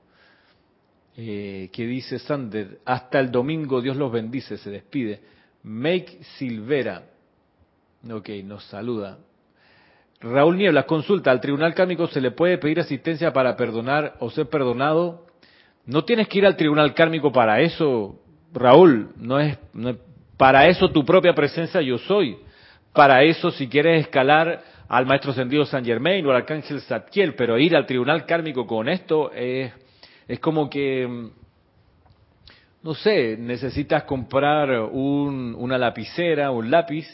eh, 1.16 1.70
que 1.72 1.86
dice 1.86 2.18
Sander, 2.20 2.80
hasta 2.86 3.20
el 3.20 3.32
domingo 3.32 3.82
Dios 3.82 3.98
los 3.98 4.12
bendice, 4.12 4.58
se 4.58 4.70
despide. 4.70 5.22
Make 5.64 6.20
Silvera, 6.38 7.04
ok, 8.10 8.30
nos 8.44 8.64
saluda. 8.66 9.18
Raúl 10.20 10.58
Nieblas, 10.58 10.86
consulta, 10.86 11.32
¿al 11.32 11.42
tribunal 11.42 11.74
kármico 11.74 12.08
se 12.08 12.22
le 12.22 12.32
puede 12.32 12.58
pedir 12.58 12.80
asistencia 12.80 13.34
para 13.34 13.56
perdonar 13.58 14.16
o 14.20 14.30
ser 14.30 14.48
perdonado? 14.48 15.26
No 15.86 16.06
tienes 16.06 16.28
que 16.28 16.38
ir 16.40 16.46
al 16.46 16.56
tribunal 16.56 16.94
kármico 16.94 17.32
para 17.32 17.60
eso, 17.60 18.20
Raúl, 18.54 19.10
no 19.18 19.40
es, 19.40 19.58
para 20.38 20.68
eso 20.68 20.90
tu 20.92 21.04
propia 21.04 21.34
presencia 21.34 21.82
yo 21.82 21.98
soy. 21.98 22.38
Para 22.94 23.24
eso 23.24 23.52
si 23.52 23.68
quieres 23.68 24.02
escalar 24.02 24.64
al 24.88 25.06
maestro 25.06 25.32
ascendido 25.32 25.66
San 25.66 25.84
Germain 25.84 26.26
o 26.26 26.30
al 26.30 26.38
arcángel 26.38 26.80
Zadkiel, 26.82 27.36
pero 27.36 27.58
ir 27.58 27.76
al 27.76 27.86
tribunal 27.86 28.26
kármico 28.26 28.66
con 28.68 28.88
esto 28.88 29.32
es 29.34 29.74
es 30.28 30.40
como 30.40 30.70
que, 30.70 31.30
no 32.82 32.94
sé, 32.94 33.38
necesitas 33.38 34.04
comprar 34.04 34.82
un, 34.92 35.56
una 35.58 35.78
lapicera, 35.78 36.52
un 36.52 36.72
lápiz, 36.72 37.06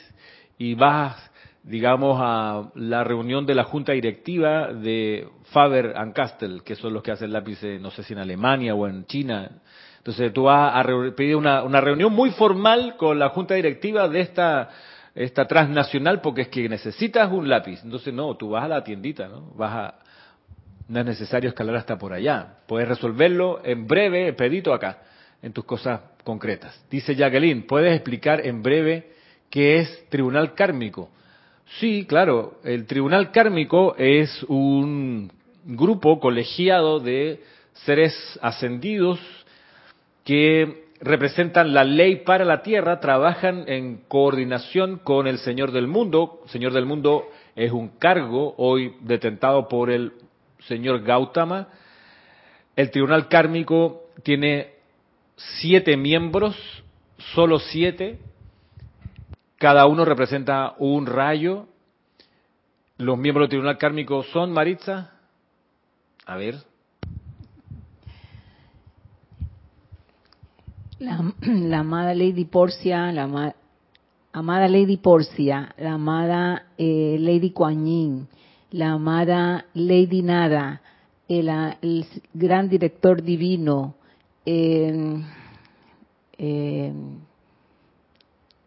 y 0.59 0.75
vas, 0.75 1.31
digamos, 1.63 2.19
a 2.21 2.69
la 2.75 3.03
reunión 3.03 3.47
de 3.47 3.55
la 3.55 3.63
junta 3.63 3.93
directiva 3.93 4.71
de 4.71 5.27
Faber 5.45 5.93
and 5.97 6.13
Castell, 6.13 6.61
que 6.63 6.75
son 6.75 6.93
los 6.93 7.01
que 7.01 7.11
hacen 7.11 7.33
lápices, 7.33 7.81
no 7.81 7.89
sé 7.89 8.03
si 8.03 8.13
en 8.13 8.19
Alemania 8.19 8.75
o 8.75 8.87
en 8.87 9.05
China. 9.05 9.49
Entonces 9.97 10.31
tú 10.31 10.43
vas 10.43 10.75
a 10.75 10.83
pedir 11.15 11.35
una, 11.35 11.63
una 11.63 11.81
reunión 11.81 12.13
muy 12.13 12.29
formal 12.31 12.95
con 12.97 13.17
la 13.17 13.29
junta 13.29 13.55
directiva 13.55 14.07
de 14.07 14.19
esta 14.21 14.69
esta 15.15 15.45
transnacional 15.45 16.21
porque 16.21 16.43
es 16.43 16.47
que 16.49 16.69
necesitas 16.69 17.31
un 17.31 17.49
lápiz. 17.49 17.81
Entonces, 17.83 18.13
no, 18.13 18.35
tú 18.37 18.51
vas 18.51 18.63
a 18.63 18.67
la 18.67 18.83
tiendita, 18.83 19.27
¿no? 19.27 19.51
Vas 19.55 19.73
a, 19.73 19.95
no 20.87 20.99
es 20.99 21.05
necesario 21.05 21.49
escalar 21.49 21.75
hasta 21.75 21.97
por 21.97 22.13
allá. 22.13 22.59
Puedes 22.67 22.87
resolverlo 22.87 23.59
en 23.63 23.87
breve, 23.87 24.31
pedito 24.33 24.73
acá, 24.73 24.99
en 25.41 25.51
tus 25.51 25.65
cosas 25.65 26.01
concretas. 26.23 26.85
Dice 26.89 27.15
Jacqueline, 27.15 27.63
¿puedes 27.63 27.93
explicar 27.93 28.45
en 28.45 28.61
breve 28.61 29.18
qué 29.49 29.77
es 29.77 30.09
tribunal 30.09 30.53
kármico? 30.53 31.09
Sí, 31.79 32.05
claro, 32.07 32.59
el 32.63 32.85
tribunal 32.87 33.31
kármico 33.31 33.95
es 33.97 34.43
un 34.43 35.31
grupo 35.65 36.19
colegiado 36.19 36.99
de 36.99 37.43
seres 37.85 38.39
ascendidos 38.41 39.19
que 40.23 40.89
representan 41.01 41.73
la 41.73 41.83
ley 41.83 42.17
para 42.17 42.43
la 42.43 42.61
tierra, 42.61 42.99
trabajan 42.99 43.63
en 43.67 44.01
coordinación 44.07 44.97
con 44.97 45.27
el 45.27 45.37
Señor 45.37 45.71
del 45.71 45.87
mundo. 45.87 46.41
Señor 46.47 46.73
del 46.73 46.85
mundo 46.85 47.29
es 47.55 47.71
un 47.71 47.89
cargo 47.99 48.55
hoy 48.57 48.95
detentado 49.01 49.67
por 49.67 49.89
el 49.89 50.13
señor 50.67 51.03
Gautama. 51.03 51.67
El 52.75 52.91
tribunal 52.91 53.27
kármico 53.27 54.03
tiene 54.23 54.73
siete 55.35 55.97
miembros, 55.97 56.55
solo 57.33 57.59
siete. 57.59 58.19
Cada 59.59 59.85
uno 59.87 60.05
representa 60.05 60.73
un 60.79 61.05
rayo. 61.05 61.67
Los 62.97 63.17
miembros 63.17 63.43
del 63.43 63.49
tribunal 63.49 63.77
kármico 63.77 64.23
son, 64.23 64.53
Maritza. 64.53 65.11
A 66.25 66.37
ver. 66.37 66.63
La, 70.99 71.79
amada 71.79 72.13
Lady 72.13 72.45
Porcia, 72.45 73.11
la 73.11 73.53
amada 74.31 74.67
Lady 74.69 74.95
Porcia, 74.95 75.75
la 75.77 75.93
amada 75.93 76.67
eh, 76.77 77.17
Lady 77.19 77.51
Kuan 77.51 77.85
Yin, 77.85 78.27
la 78.71 78.91
amada 78.93 79.65
Lady 79.73 80.21
Nada, 80.21 80.81
el, 81.27 82.05
gran 82.33 82.69
director 82.69 83.21
divino, 83.21 83.95
eh, 84.45 85.23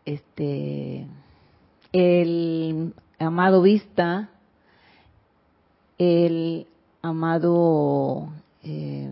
este, 0.04 1.06
el 1.92 2.94
amado 3.18 3.62
Vista, 3.62 4.30
el 5.98 6.66
amado 7.02 8.32
eh, 8.64 9.10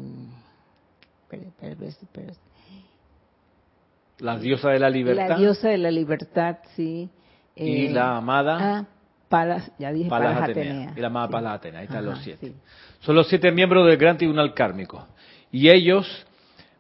la 4.18 4.38
diosa 4.38 4.70
de 4.70 4.79
la 4.79 4.90
libertad. 4.90 5.29
La 5.29 5.38
diosa 5.38 5.68
de 5.68 5.79
la 5.79 5.90
libertad, 5.90 6.59
sí. 6.76 7.09
y 7.57 7.88
la 7.88 8.16
amada. 8.16 8.59
Ah, 8.61 8.87
Palas, 9.29 9.70
ya 9.79 9.92
dije 9.92 10.11
Palas, 10.11 10.42
Atenea. 10.42 10.92
Y 10.96 11.00
la 11.00 11.07
amada 11.07 11.29
Palas 11.29 11.55
Atenea, 11.55 11.81
ahí 11.81 11.87
están 11.87 12.05
los 12.05 12.20
siete. 12.22 12.53
Son 13.00 13.14
los 13.14 13.29
siete 13.29 13.50
miembros 13.53 13.87
del 13.87 13.96
Gran 13.96 14.18
Tribunal 14.18 14.55
Kármico. 14.55 15.07
Y 15.53 15.70
ellos 15.70 16.26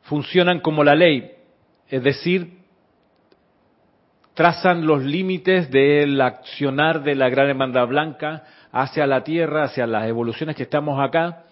funcionan 0.02 0.60
como 0.60 0.84
la 0.84 0.94
ley, 0.94 1.32
es 1.88 2.02
decir, 2.02 2.59
trazan 4.40 4.86
los 4.86 5.02
límites 5.02 5.70
del 5.70 6.18
accionar 6.18 7.02
de 7.02 7.14
la 7.14 7.28
Gran 7.28 7.50
Hermandad 7.50 7.86
Blanca 7.88 8.44
hacia 8.72 9.06
la 9.06 9.22
Tierra, 9.22 9.64
hacia 9.64 9.86
las 9.86 10.08
evoluciones 10.08 10.56
que 10.56 10.62
estamos 10.62 10.98
acá, 10.98 11.42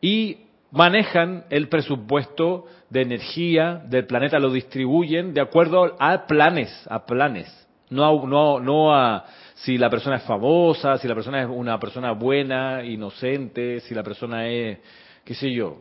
y 0.00 0.36
manejan 0.70 1.46
el 1.50 1.68
presupuesto 1.68 2.66
de 2.90 3.02
energía 3.02 3.82
del 3.86 4.06
planeta, 4.06 4.38
lo 4.38 4.52
distribuyen 4.52 5.34
de 5.34 5.40
acuerdo 5.40 5.96
a 5.98 6.28
planes, 6.28 6.86
a 6.88 7.04
planes, 7.04 7.68
no 7.90 8.24
no, 8.24 8.60
no 8.60 8.94
a 8.94 9.24
si 9.54 9.76
la 9.76 9.90
persona 9.90 10.18
es 10.18 10.22
famosa, 10.22 10.96
si 10.96 11.08
la 11.08 11.16
persona 11.16 11.42
es 11.42 11.48
una 11.50 11.80
persona 11.80 12.12
buena, 12.12 12.84
inocente, 12.84 13.80
si 13.80 13.96
la 13.96 14.04
persona 14.04 14.46
es, 14.46 14.78
qué 15.24 15.34
sé 15.34 15.52
yo. 15.52 15.78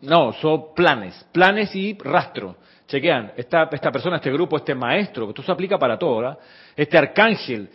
No, 0.00 0.32
son 0.32 0.74
planes, 0.74 1.22
planes 1.32 1.76
y 1.76 1.98
rastro. 1.98 2.56
Chequean, 2.86 3.32
esta, 3.36 3.68
esta 3.72 3.90
persona, 3.90 4.16
este 4.16 4.30
grupo, 4.30 4.56
este 4.56 4.74
maestro, 4.74 5.26
que 5.26 5.30
esto 5.30 5.42
se 5.42 5.52
aplica 5.52 5.78
para 5.78 5.98
todo, 5.98 6.18
¿verdad? 6.18 6.38
Este 6.76 6.98
arcángel, 6.98 7.70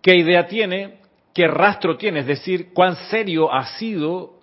¿qué 0.00 0.16
idea 0.16 0.46
tiene? 0.46 1.00
¿Qué 1.34 1.46
rastro 1.46 1.96
tiene? 1.96 2.20
Es 2.20 2.26
decir, 2.26 2.72
cuán 2.72 2.96
serio 3.10 3.52
ha 3.52 3.66
sido 3.78 4.40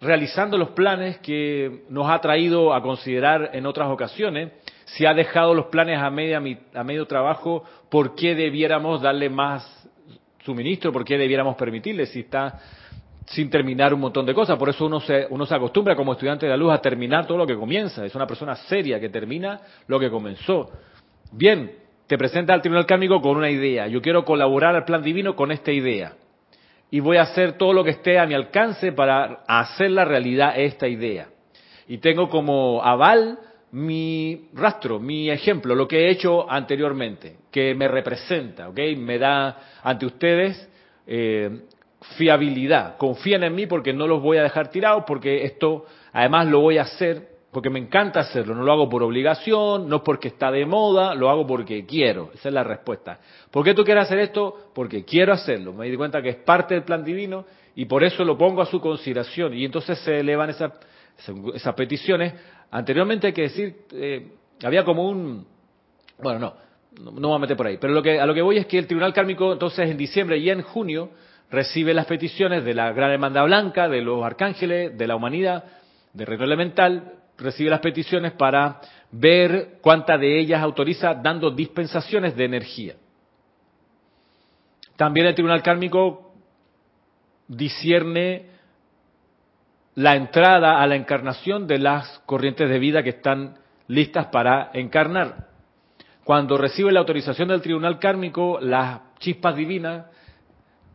realizando 0.00 0.56
los 0.56 0.70
planes 0.70 1.18
que 1.18 1.84
nos 1.90 2.08
ha 2.08 2.20
traído 2.20 2.72
a 2.72 2.82
considerar 2.82 3.50
en 3.52 3.66
otras 3.66 3.88
ocasiones 3.88 4.52
si 4.84 5.04
ha 5.04 5.12
dejado 5.12 5.54
los 5.54 5.66
planes 5.66 5.98
a, 5.98 6.08
media, 6.08 6.40
a 6.74 6.84
medio 6.84 7.06
trabajo, 7.06 7.64
¿por 7.90 8.14
qué 8.14 8.34
debiéramos 8.34 9.02
darle 9.02 9.28
más 9.28 9.66
suministro? 10.44 10.92
¿Por 10.92 11.04
qué 11.04 11.18
debiéramos 11.18 11.56
permitirle 11.56 12.06
si 12.06 12.20
está 12.20 12.58
sin 13.30 13.50
terminar 13.50 13.92
un 13.92 14.00
montón 14.00 14.24
de 14.26 14.34
cosas? 14.34 14.58
Por 14.58 14.68
eso 14.68 14.86
uno 14.86 15.00
se, 15.00 15.26
uno 15.30 15.44
se 15.44 15.54
acostumbra 15.54 15.94
como 15.94 16.12
estudiante 16.12 16.46
de 16.46 16.50
la 16.50 16.56
luz 16.56 16.72
a 16.72 16.78
terminar 16.78 17.26
todo 17.26 17.38
lo 17.38 17.46
que 17.46 17.56
comienza. 17.56 18.04
Es 18.04 18.14
una 18.14 18.26
persona 18.26 18.54
seria 18.54 18.98
que 18.98 19.08
termina 19.08 19.60
lo 19.86 19.98
que 19.98 20.10
comenzó. 20.10 20.70
Bien, 21.32 21.72
te 22.06 22.16
presenta 22.16 22.54
al 22.54 22.62
tribunal 22.62 22.86
kármico 22.86 23.20
con 23.20 23.36
una 23.36 23.50
idea. 23.50 23.86
Yo 23.86 24.00
quiero 24.00 24.24
colaborar 24.24 24.74
al 24.74 24.84
plan 24.84 25.02
divino 25.02 25.36
con 25.36 25.52
esta 25.52 25.70
idea. 25.70 26.14
Y 26.90 27.00
voy 27.00 27.18
a 27.18 27.22
hacer 27.22 27.58
todo 27.58 27.74
lo 27.74 27.84
que 27.84 27.90
esté 27.90 28.18
a 28.18 28.26
mi 28.26 28.32
alcance 28.32 28.92
para 28.92 29.44
hacer 29.46 29.90
la 29.90 30.06
realidad 30.06 30.58
esta 30.58 30.88
idea. 30.88 31.28
Y 31.86 31.98
tengo 31.98 32.30
como 32.30 32.82
aval 32.82 33.38
mi 33.72 34.48
rastro, 34.54 34.98
mi 34.98 35.30
ejemplo, 35.30 35.74
lo 35.74 35.86
que 35.86 36.06
he 36.06 36.10
hecho 36.10 36.50
anteriormente, 36.50 37.36
que 37.50 37.74
me 37.74 37.88
representa, 37.88 38.70
¿ok? 38.70 38.78
Me 38.96 39.18
da 39.18 39.58
ante 39.82 40.06
ustedes 40.06 40.70
eh, 41.06 41.64
fiabilidad. 42.16 42.96
Confíen 42.96 43.42
en 43.42 43.54
mí 43.54 43.66
porque 43.66 43.92
no 43.92 44.06
los 44.06 44.22
voy 44.22 44.38
a 44.38 44.42
dejar 44.42 44.70
tirados, 44.70 45.04
porque 45.06 45.44
esto 45.44 45.86
además 46.12 46.46
lo 46.46 46.60
voy 46.60 46.78
a 46.78 46.82
hacer 46.82 47.38
porque 47.50 47.70
me 47.70 47.78
encanta 47.78 48.20
hacerlo. 48.20 48.54
No 48.54 48.62
lo 48.62 48.72
hago 48.72 48.88
por 48.88 49.02
obligación, 49.02 49.88
no 49.88 50.04
porque 50.04 50.28
está 50.28 50.50
de 50.50 50.66
moda, 50.66 51.14
lo 51.14 51.30
hago 51.30 51.46
porque 51.46 51.86
quiero. 51.86 52.30
Esa 52.34 52.48
es 52.48 52.54
la 52.54 52.62
respuesta. 52.62 53.18
¿Por 53.50 53.64
qué 53.64 53.74
tú 53.74 53.84
quieres 53.84 54.04
hacer 54.04 54.18
esto? 54.18 54.70
Porque 54.74 55.04
quiero 55.04 55.32
hacerlo. 55.32 55.72
Me 55.72 55.88
di 55.88 55.96
cuenta 55.96 56.20
que 56.20 56.28
es 56.30 56.36
parte 56.36 56.74
del 56.74 56.84
plan 56.84 57.02
divino 57.02 57.46
y 57.74 57.86
por 57.86 58.04
eso 58.04 58.24
lo 58.24 58.36
pongo 58.36 58.60
a 58.62 58.66
su 58.66 58.80
consideración. 58.80 59.54
Y 59.54 59.64
entonces 59.64 59.98
se 60.00 60.20
elevan 60.20 60.50
esas, 60.50 60.72
esas 61.54 61.74
peticiones. 61.74 62.34
Anteriormente 62.70 63.28
hay 63.28 63.32
que 63.32 63.42
decir, 63.42 63.76
eh, 63.92 64.32
había 64.62 64.84
como 64.84 65.08
un... 65.08 65.46
Bueno, 66.22 66.38
no, 66.38 66.54
no, 67.00 67.12
me 67.12 67.20
voy 67.20 67.36
a 67.36 67.38
meter 67.38 67.56
por 67.56 67.66
ahí. 67.66 67.78
Pero 67.80 67.94
lo 67.94 68.02
que, 68.02 68.20
a 68.20 68.26
lo 68.26 68.34
que 68.34 68.42
voy 68.42 68.58
es 68.58 68.66
que 68.66 68.78
el 68.78 68.86
Tribunal 68.86 69.14
Kármico 69.14 69.52
entonces 69.52 69.88
en 69.88 69.96
diciembre 69.96 70.36
y 70.36 70.50
en 70.50 70.62
junio 70.62 71.10
recibe 71.50 71.94
las 71.94 72.06
peticiones 72.06 72.64
de 72.64 72.74
la 72.74 72.92
Gran 72.92 73.10
Hermandad 73.10 73.44
Blanca, 73.44 73.88
de 73.88 74.02
los 74.02 74.24
arcángeles, 74.24 74.96
de 74.96 75.06
la 75.06 75.16
humanidad, 75.16 75.64
de 76.12 76.24
Reino 76.24 76.44
Elemental, 76.44 77.12
recibe 77.38 77.70
las 77.70 77.80
peticiones 77.80 78.32
para 78.32 78.80
ver 79.10 79.78
cuánta 79.80 80.18
de 80.18 80.38
ellas 80.38 80.62
autoriza 80.62 81.14
dando 81.14 81.50
dispensaciones 81.50 82.36
de 82.36 82.44
energía. 82.44 82.94
También 84.96 85.26
el 85.26 85.34
Tribunal 85.34 85.62
Kármico 85.62 86.32
discierne 87.46 88.46
la 89.94 90.16
entrada 90.16 90.82
a 90.82 90.86
la 90.86 90.96
encarnación 90.96 91.66
de 91.66 91.78
las 91.78 92.20
corrientes 92.26 92.68
de 92.68 92.78
vida 92.78 93.02
que 93.02 93.10
están 93.10 93.58
listas 93.86 94.26
para 94.26 94.70
encarnar. 94.74 95.48
Cuando 96.24 96.58
recibe 96.58 96.92
la 96.92 97.00
autorización 97.00 97.48
del 97.48 97.62
Tribunal 97.62 97.98
Kármico, 97.98 98.58
las 98.60 99.00
chispas 99.18 99.56
divinas 99.56 100.06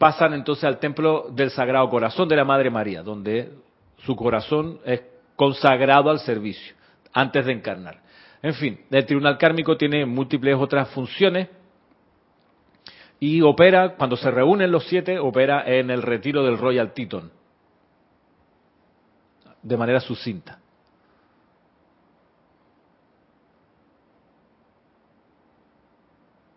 pasan 0.03 0.33
entonces 0.33 0.65
al 0.65 0.79
templo 0.79 1.29
del 1.29 1.49
Sagrado 1.49 1.89
Corazón 1.89 2.27
de 2.27 2.35
la 2.35 2.43
Madre 2.43 2.69
María, 2.69 3.01
donde 3.03 3.53
su 3.99 4.17
corazón 4.17 4.81
es 4.83 5.01
consagrado 5.37 6.09
al 6.09 6.19
servicio 6.19 6.75
antes 7.13 7.45
de 7.45 7.53
encarnar. 7.53 8.01
En 8.41 8.53
fin, 8.53 8.81
el 8.91 9.05
tribunal 9.05 9.37
kármico 9.37 9.77
tiene 9.77 10.05
múltiples 10.05 10.57
otras 10.57 10.89
funciones 10.89 11.47
y 13.21 13.41
opera, 13.43 13.95
cuando 13.95 14.17
se 14.17 14.29
reúnen 14.29 14.73
los 14.73 14.85
siete, 14.87 15.19
opera 15.19 15.63
en 15.65 15.89
el 15.89 16.01
retiro 16.01 16.43
del 16.43 16.57
Royal 16.57 16.91
Teton, 16.91 17.31
de 19.61 19.77
manera 19.77 20.01
sucinta. 20.01 20.59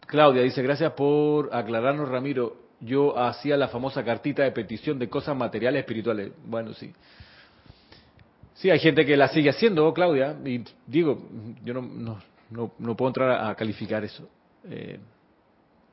Claudia 0.04 0.42
dice, 0.42 0.64
gracias 0.64 0.90
por 0.94 1.54
aclararnos, 1.54 2.08
Ramiro. 2.08 2.65
Yo 2.80 3.18
hacía 3.18 3.56
la 3.56 3.68
famosa 3.68 4.04
cartita 4.04 4.42
de 4.42 4.52
petición 4.52 4.98
de 4.98 5.08
cosas 5.08 5.36
materiales 5.36 5.80
espirituales. 5.80 6.32
Bueno, 6.44 6.74
sí. 6.74 6.92
Sí, 8.54 8.70
hay 8.70 8.78
gente 8.78 9.04
que 9.04 9.16
la 9.16 9.28
sigue 9.28 9.50
haciendo, 9.50 9.92
Claudia, 9.92 10.36
y 10.44 10.64
digo, 10.86 11.28
yo 11.62 11.74
no, 11.74 11.82
no, 12.50 12.72
no, 12.78 12.96
puedo 12.96 13.08
entrar 13.08 13.50
a, 13.50 13.54
calificar 13.54 14.02
eso. 14.02 14.28
Eh, 14.68 14.98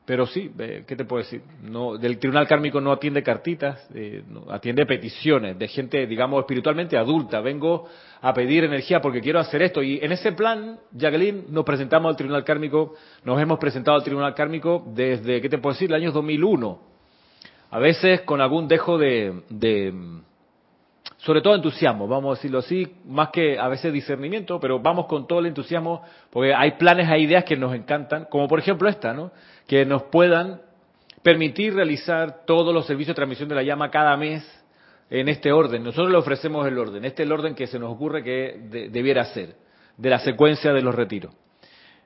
pero 0.06 0.26
sí, 0.26 0.52
¿qué 0.86 0.96
te 0.98 1.06
puedo 1.06 1.24
decir? 1.24 1.42
No, 1.62 1.98
del 1.98 2.20
tribunal 2.20 2.46
kármico 2.46 2.82
no 2.82 2.92
atiende 2.92 3.24
cartitas, 3.24 3.88
eh, 3.94 4.22
atiende 4.50 4.86
peticiones 4.86 5.58
de 5.58 5.68
gente, 5.70 6.06
digamos, 6.06 6.42
espiritualmente 6.42 6.98
adulta. 6.98 7.40
Vengo 7.40 7.88
a 8.22 8.34
pedir 8.34 8.66
energía 8.66 9.00
porque 9.02 9.22
quiero 9.22 9.40
hacer 9.40 9.62
esto. 9.62 9.82
Y 9.82 10.00
en 10.02 10.12
ese 10.12 10.34
plan, 10.34 10.78
Jacqueline, 10.92 11.46
nos 11.50 11.64
presentamos 11.64 12.10
al 12.10 12.18
tribunal 12.18 12.44
kármico, 12.44 12.96
nos 13.24 13.42
hemos 13.42 13.60
presentado 13.60 13.96
al 13.96 14.04
tribunal 14.04 14.36
kármico 14.36 14.84
desde, 14.94 15.40
¿qué 15.40 15.48
te 15.48 15.58
puedo 15.58 15.74
decir?, 15.74 15.90
el 15.90 15.96
año 15.96 16.12
2001. 16.12 16.80
A 17.72 17.80
veces 17.80 18.22
con 18.22 18.42
algún 18.42 18.68
dejo 18.68 18.98
de 18.98 19.42
sobre 21.24 21.42
todo 21.42 21.56
entusiasmo, 21.56 22.06
vamos 22.06 22.32
a 22.32 22.36
decirlo 22.38 22.60
así, 22.60 22.86
más 23.06 23.30
que 23.30 23.58
a 23.58 23.70
veces 23.70 23.94
discernimiento, 23.94 24.60
pero 24.60 24.80
vamos 24.80 25.06
con 25.06 25.26
todo 25.26 25.40
el 25.40 25.46
entusiasmo, 25.46 26.04
porque 26.30 26.54
hay 26.54 26.72
planes, 26.72 27.08
hay 27.08 27.24
ideas 27.24 27.46
que 27.46 27.56
nos 27.56 27.74
encantan, 27.74 28.26
como 28.26 28.50
por 28.50 28.60
ejemplo 28.60 28.90
esta, 28.90 29.14
¿no? 29.14 29.32
Que 29.66 29.86
nos 29.86 30.04
puedan 30.04 30.60
permitir 31.22 31.76
realizar 31.76 32.44
todos 32.46 32.74
los 32.74 32.86
servicios 32.86 33.16
de 33.16 33.20
transmisión 33.20 33.48
de 33.48 33.56
la 33.56 33.64
llama 33.64 33.90
cada 33.90 34.18
mes 34.18 34.44
en 35.10 35.30
este 35.30 35.54
orden. 35.54 35.82
Nosotros 35.82 36.12
le 36.12 36.18
ofrecemos 36.18 36.68
el 36.68 36.78
orden, 36.78 37.06
este 37.06 37.24
es 37.24 37.28
el 37.28 37.32
orden 37.32 37.56
que 37.56 37.68
se 37.68 37.80
nos 37.80 37.94
ocurre 37.94 38.22
que 38.22 38.90
debiera 38.92 39.24
ser, 39.24 39.56
de 39.96 40.10
la 40.10 40.20
secuencia 40.20 40.74
de 40.74 40.82
los 40.82 40.94
retiros. 40.94 41.34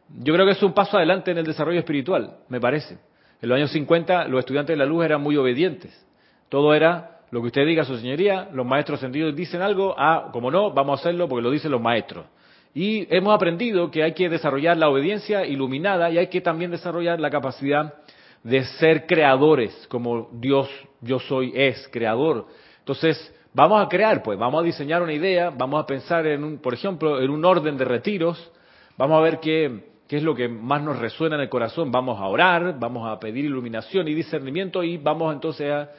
Yo 0.10 0.32
creo 0.32 0.46
que 0.46 0.52
es 0.52 0.62
un 0.62 0.74
paso 0.74 0.96
adelante 0.96 1.32
en 1.32 1.40
el 1.40 1.46
desarrollo 1.46 1.80
espiritual, 1.80 2.38
me 2.50 2.62
parece. 2.62 3.00
En 3.42 3.50
los 3.50 3.56
años 3.56 3.72
50 3.72 4.28
los 4.28 4.42
estudiantes 4.42 4.76
de 4.76 4.78
la 4.78 4.86
luz 4.86 5.06
eran 5.06 5.22
muy 5.22 5.38
obedientes. 5.38 6.06
Todo 6.50 6.76
era 6.76 7.17
lo 7.32 7.42
que 7.42 7.48
usted 7.48 7.66
diga, 7.66 7.84
su 7.84 7.98
señoría, 7.98 8.50
los 8.54 8.66
maestros 8.66 9.00
sentidos 9.00 9.36
dicen 9.36 9.62
algo, 9.62 9.96
ah, 9.98 10.30
como 10.32 10.50
no, 10.50 10.72
vamos 10.72 11.00
a 11.00 11.02
hacerlo 11.02 11.28
porque 11.28 11.44
lo 11.44 11.52
dicen 11.52 11.72
los 11.72 11.82
maestros. 11.82 12.26
Y 12.74 13.08
hemos 13.14 13.34
aprendido 13.34 13.92
que 13.92 14.04
hay 14.04 14.14
que 14.14 14.30
desarrollar 14.30 14.78
la 14.78 14.90
obediencia 14.90 15.46
iluminada 15.46 16.10
y 16.10 16.18
hay 16.18 16.28
que 16.28 16.42
también 16.42 16.72
desarrollar 16.72 17.20
la 17.20 17.30
capacidad 17.30 17.96
de 18.44 18.64
ser 18.64 19.08
creadores, 19.08 19.88
como 19.90 20.30
Dios, 20.32 20.70
yo 21.02 21.20
soy, 21.20 21.52
es 21.56 21.88
creador. 21.92 22.46
Entonces, 22.80 23.34
vamos 23.54 23.86
a 23.86 23.90
crear, 23.90 24.24
pues, 24.24 24.38
vamos 24.38 24.62
a 24.62 24.64
diseñar 24.64 25.02
una 25.02 25.14
idea, 25.14 25.50
vamos 25.50 25.84
a 25.84 25.86
pensar 25.86 26.26
en 26.28 26.44
un, 26.44 26.58
por 26.60 26.74
ejemplo, 26.74 27.20
en 27.20 27.30
un 27.30 27.44
orden 27.44 27.78
de 27.78 27.84
retiros, 27.84 28.52
vamos 28.96 29.18
a 29.18 29.22
ver 29.22 29.40
qué, 29.40 29.84
qué 30.08 30.18
es 30.18 30.24
lo 30.24 30.34
que 30.36 30.48
más 30.48 30.82
nos 30.82 31.00
resuena 31.00 31.36
en 31.36 31.42
el 31.42 31.50
corazón, 31.50 31.92
vamos 31.92 32.22
a 32.22 32.28
orar, 32.28 32.80
vamos 32.80 33.10
a 33.10 33.20
pedir 33.20 33.44
iluminación 33.46 34.08
y 34.08 34.14
discernimiento 34.14 34.84
y 34.84 34.98
vamos 34.98 35.34
entonces 35.34 35.70
a 35.72 35.90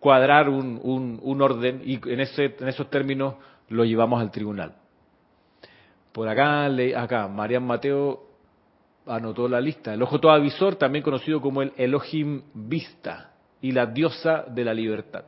cuadrar 0.00 0.48
un, 0.48 0.80
un, 1.22 1.42
orden 1.42 1.82
y 1.84 1.94
en, 2.08 2.20
ese, 2.20 2.56
en 2.58 2.68
esos 2.68 2.88
términos 2.90 3.34
lo 3.68 3.84
llevamos 3.84 4.20
al 4.20 4.30
tribunal. 4.30 4.74
Por 6.12 6.28
acá, 6.28 6.66
acá, 6.96 7.28
Marian 7.28 7.66
Mateo 7.66 8.26
anotó 9.06 9.48
la 9.48 9.60
lista. 9.60 9.94
El 9.94 10.02
ojo 10.02 10.18
todo 10.20 10.32
avisor, 10.32 10.76
también 10.76 11.02
conocido 11.02 11.40
como 11.40 11.62
el 11.62 11.72
Elohim 11.76 12.42
Vista 12.54 13.32
y 13.60 13.72
la 13.72 13.86
diosa 13.86 14.44
de 14.48 14.64
la 14.64 14.74
libertad. 14.74 15.24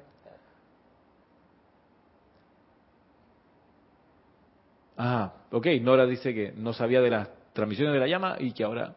Ah, 4.97 5.33
ok, 5.53 5.67
Nora 5.81 6.07
dice 6.07 6.35
que 6.35 6.53
no 6.57 6.73
sabía 6.73 7.01
de 7.01 7.11
las 7.11 7.29
transmisiones 7.53 7.95
de 7.95 8.01
la 8.01 8.09
llama 8.09 8.37
y 8.39 8.53
que 8.53 8.65
ahora, 8.65 8.97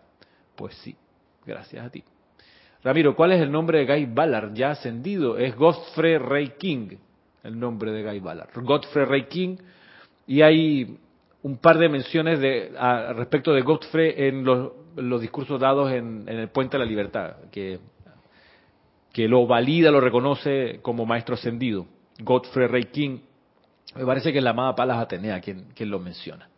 pues 0.55 0.75
sí, 0.77 0.95
gracias 1.45 1.85
a 1.85 1.89
ti. 1.89 2.03
Ramiro, 2.83 3.15
¿cuál 3.15 3.33
es 3.33 3.41
el 3.41 3.51
nombre 3.51 3.79
de 3.79 3.85
Guy 3.85 4.05
Ballard 4.11 4.53
ya 4.53 4.71
ascendido? 4.71 5.37
Es 5.37 5.55
Godfrey 5.55 6.17
Ray 6.17 6.53
King, 6.57 6.95
el 7.43 7.59
nombre 7.59 7.91
de 7.91 8.03
Guy 8.03 8.19
Ballard. 8.19 8.49
Godfrey 8.55 9.05
Ray 9.05 9.25
King, 9.25 9.57
y 10.25 10.41
hay 10.41 10.97
un 11.43 11.57
par 11.57 11.77
de 11.77 11.89
menciones 11.89 12.39
de, 12.39 12.71
respecto 13.15 13.53
de 13.53 13.61
Godfrey 13.61 14.13
en 14.17 14.43
los, 14.43 15.21
discursos 15.21 15.59
dados 15.59 15.91
en, 15.91 16.27
el 16.27 16.49
Puente 16.49 16.77
de 16.77 16.83
la 16.83 16.89
Libertad, 16.89 17.35
que, 17.51 17.79
que 19.13 19.27
lo 19.27 19.45
valida, 19.45 19.91
lo 19.91 20.01
reconoce 20.01 20.79
como 20.81 21.05
maestro 21.05 21.35
ascendido. 21.35 21.85
Godfrey 22.19 22.67
Ray 22.67 22.85
King, 22.85 23.19
me 23.95 24.05
parece 24.05 24.31
que 24.31 24.39
es 24.39 24.43
la 24.43 24.51
amada 24.51 24.75
Palas 24.75 24.97
Atenea 24.97 25.39
quien, 25.39 25.65
quien 25.75 25.91
lo 25.91 25.99
menciona. 25.99 26.49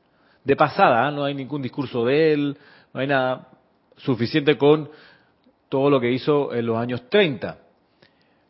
De 0.43 0.55
pasada, 0.55 1.05
¿ah? 1.05 1.11
no 1.11 1.25
hay 1.25 1.33
ningún 1.33 1.61
discurso 1.61 2.05
de 2.05 2.33
él, 2.33 2.57
no 2.93 2.99
hay 3.01 3.07
nada 3.07 3.49
suficiente 3.97 4.57
con 4.57 4.89
todo 5.73 5.89
lo 5.89 5.99
que 5.99 6.11
hizo 6.11 6.53
en 6.53 6.67
los 6.67 6.77
años 6.77 7.09
30. 7.09 7.57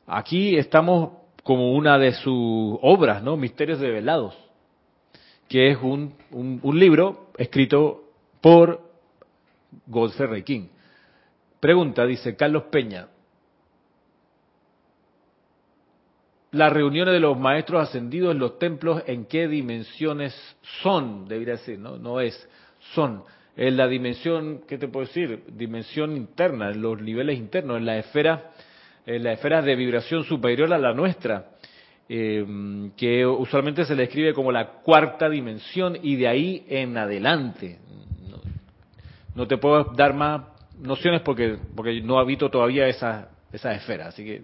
Aquí 0.08 0.58
estamos 0.58 1.12
como 1.42 1.72
una 1.72 1.98
de 1.98 2.12
sus 2.12 2.78
obras, 2.82 3.24
¿no? 3.24 3.38
Misterios 3.38 3.80
develados, 3.80 4.38
que 5.48 5.72
es 5.72 5.78
un, 5.82 6.16
un, 6.32 6.78
libro 6.78 7.30
escrito 7.38 8.10
por 8.42 8.82
Godfrey 9.88 10.44
King. 10.44 10.68
Pregunta, 11.62 12.06
dice 12.06 12.36
Carlos 12.36 12.64
Peña. 12.64 13.08
Las 16.52 16.74
reuniones 16.74 17.14
de 17.14 17.22
los 17.22 17.40
maestros 17.40 17.84
ascendidos 17.84 18.34
en 18.34 18.40
los 18.40 18.60
templos, 18.60 19.02
¿en 19.08 19.28
qué 19.28 19.48
dimensiones 19.48 20.36
son? 20.82 21.26
Debería 21.30 21.54
decir, 21.54 21.80
¿no? 21.80 21.98
No 21.98 22.20
es, 22.20 22.50
son 22.94 23.24
en 23.56 23.78
la 23.78 23.88
dimensión, 23.88 24.62
¿qué 24.68 24.78
te 24.78 24.88
puedo 24.88 25.06
decir? 25.06 25.44
Dimensión 25.48 26.18
interna, 26.18 26.72
en 26.72 26.82
los 26.82 27.00
niveles 27.02 27.38
internos, 27.38 27.78
en 27.78 27.86
la 27.86 27.98
esfera, 27.98 28.52
en 29.06 29.24
la 29.24 29.34
esfera 29.34 29.62
de 29.62 29.76
vibración 29.76 30.24
superior 30.24 30.74
a 30.74 30.78
la 30.78 30.94
nuestra, 30.94 31.52
eh, 32.10 32.92
que 32.98 33.26
usualmente 33.26 33.86
se 33.86 33.96
le 33.96 34.04
describe 34.04 34.34
como 34.34 34.52
la 34.52 34.68
cuarta 34.82 35.30
dimensión 35.30 35.98
y 36.02 36.16
de 36.16 36.28
ahí 36.28 36.66
en 36.68 36.98
adelante. 36.98 37.80
No, 39.36 39.48
te 39.48 39.58
puedo 39.58 39.86
dar 39.96 40.14
más 40.14 40.42
nociones 40.80 41.22
porque, 41.22 41.58
porque 41.76 42.02
no 42.02 42.20
habito 42.20 42.50
todavía 42.50 42.88
esa, 42.88 43.30
esa 43.52 43.74
esfera, 43.74 44.08
así 44.08 44.24
que, 44.24 44.44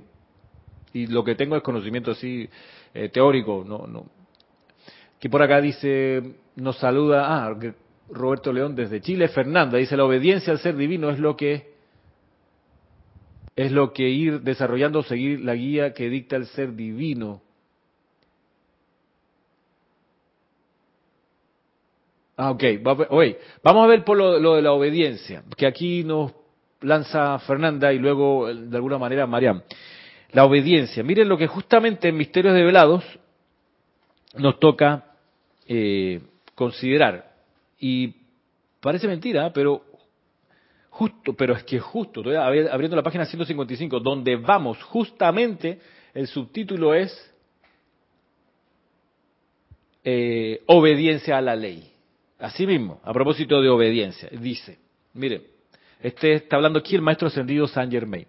y 0.94 1.08
lo 1.08 1.24
que 1.24 1.36
tengo 1.36 1.56
es 1.56 1.62
conocimiento 1.62 2.12
así 2.12 2.50
eh, 2.94 3.10
teórico, 3.10 3.64
no, 3.68 3.86
no, 3.86 4.06
que 5.20 5.30
por 5.30 5.44
acá 5.44 5.62
dice, 5.62 6.24
nos 6.56 6.78
saluda, 6.78 7.26
ah, 7.28 7.56
Roberto 8.12 8.52
León 8.52 8.76
desde 8.76 9.02
Chile, 9.02 9.28
Fernanda, 9.28 9.78
dice, 9.78 9.98
la 9.98 10.06
obediencia 10.06 10.52
al 10.52 10.60
ser 10.60 10.76
divino 10.76 11.10
es 11.10 11.20
lo 11.20 11.36
que 11.36 11.70
es 13.56 13.74
lo 13.74 13.92
que 13.92 14.08
ir 14.08 14.40
desarrollando, 14.40 15.04
seguir 15.04 15.42
la 15.42 15.54
guía 15.54 15.94
que 15.94 16.10
dicta 16.10 16.38
el 16.38 16.46
ser 16.46 16.76
divino. 16.76 17.42
Ah, 22.38 22.52
ok. 22.52 22.64
Vamos 22.82 23.84
a 23.84 23.88
ver 23.88 24.06
por 24.06 24.18
lo, 24.18 24.56
de 24.56 24.62
la 24.62 24.72
obediencia, 24.72 25.44
que 25.58 25.68
aquí 25.68 26.06
nos 26.06 26.32
lanza 26.80 27.38
Fernanda 27.40 27.92
y 27.92 28.00
luego, 28.00 28.48
de 28.48 28.78
alguna 28.78 28.98
manera, 28.98 29.28
Mariam. 29.28 29.62
La 30.32 30.46
obediencia. 30.46 31.04
Miren 31.04 31.28
lo 31.28 31.38
que 31.38 31.48
justamente 31.48 32.08
en 32.08 32.16
Misterios 32.16 32.54
de 32.54 32.64
Velados 32.64 33.04
nos 34.36 34.58
toca 34.58 35.18
eh, 35.68 36.22
considerar. 36.56 37.29
Y 37.80 38.14
parece 38.80 39.08
mentira, 39.08 39.52
pero 39.54 39.84
justo, 40.90 41.34
pero 41.34 41.56
es 41.56 41.64
que 41.64 41.80
justo, 41.80 42.20
estoy 42.20 42.36
abriendo 42.36 42.96
la 42.96 43.04
página 43.04 43.26
155, 43.26 44.00
donde 44.00 44.36
vamos, 44.36 44.82
justamente 44.84 45.80
el 46.14 46.28
subtítulo 46.28 46.94
es 46.94 47.34
eh, 50.04 50.62
obediencia 50.66 51.38
a 51.38 51.42
la 51.42 51.56
ley. 51.56 51.90
Así 52.38 52.66
mismo, 52.66 53.00
a 53.04 53.14
propósito 53.14 53.62
de 53.62 53.70
obediencia, 53.70 54.30
dice, 54.32 54.78
miren, 55.14 55.44
este 56.02 56.34
está 56.34 56.56
hablando 56.56 56.80
aquí 56.80 56.96
el 56.96 57.02
maestro 57.02 57.28
ascendido 57.28 57.68
Saint 57.68 57.92
Germain. 57.92 58.26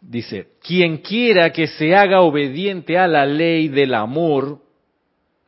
Dice, 0.00 0.48
quien 0.62 0.98
quiera 0.98 1.52
que 1.52 1.66
se 1.66 1.94
haga 1.94 2.22
obediente 2.22 2.98
a 2.98 3.06
la 3.06 3.24
ley 3.24 3.68
del 3.68 3.94
amor, 3.94 4.61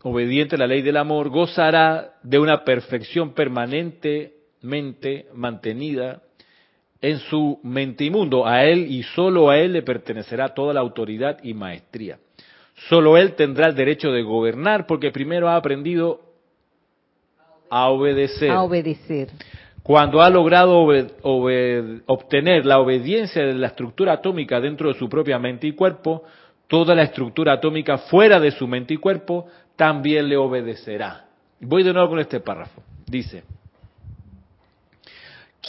obediente 0.04 0.56
a 0.56 0.58
la 0.58 0.66
ley 0.66 0.82
del 0.82 0.98
amor, 0.98 1.30
gozará 1.30 2.12
de 2.22 2.38
una 2.38 2.62
perfección 2.62 3.32
permanentemente 3.32 5.26
mantenida 5.32 6.20
en 7.00 7.18
su 7.18 7.58
mente 7.62 8.04
y 8.04 8.10
mundo. 8.10 8.46
A 8.46 8.64
él 8.64 8.86
y 8.90 9.02
solo 9.02 9.48
a 9.48 9.58
él 9.58 9.72
le 9.72 9.82
pertenecerá 9.82 10.50
toda 10.50 10.74
la 10.74 10.80
autoridad 10.80 11.38
y 11.42 11.54
maestría. 11.54 12.18
Solo 12.88 13.16
él 13.16 13.34
tendrá 13.34 13.66
el 13.68 13.74
derecho 13.74 14.12
de 14.12 14.22
gobernar 14.22 14.86
porque 14.86 15.10
primero 15.10 15.48
ha 15.48 15.56
aprendido 15.56 16.20
a 17.70 17.88
obedecer. 17.88 18.50
A 18.50 18.62
obedecer. 18.62 19.28
Cuando 19.82 20.20
ha 20.20 20.28
logrado 20.28 20.86
obtener 22.06 22.66
la 22.66 22.78
obediencia 22.78 23.42
de 23.42 23.54
la 23.54 23.68
estructura 23.68 24.14
atómica 24.14 24.60
dentro 24.60 24.92
de 24.92 24.98
su 24.98 25.08
propia 25.08 25.38
mente 25.38 25.66
y 25.66 25.72
cuerpo, 25.72 26.24
toda 26.68 26.94
la 26.94 27.04
estructura 27.04 27.54
atómica 27.54 27.98
fuera 27.98 28.40
de 28.40 28.50
su 28.50 28.66
mente 28.66 28.94
y 28.94 28.96
cuerpo 28.96 29.46
también 29.76 30.28
le 30.28 30.36
obedecerá. 30.36 31.26
Voy 31.60 31.82
de 31.82 31.92
nuevo 31.92 32.10
con 32.10 32.18
este 32.18 32.40
párrafo. 32.40 32.82
Dice, 33.06 33.44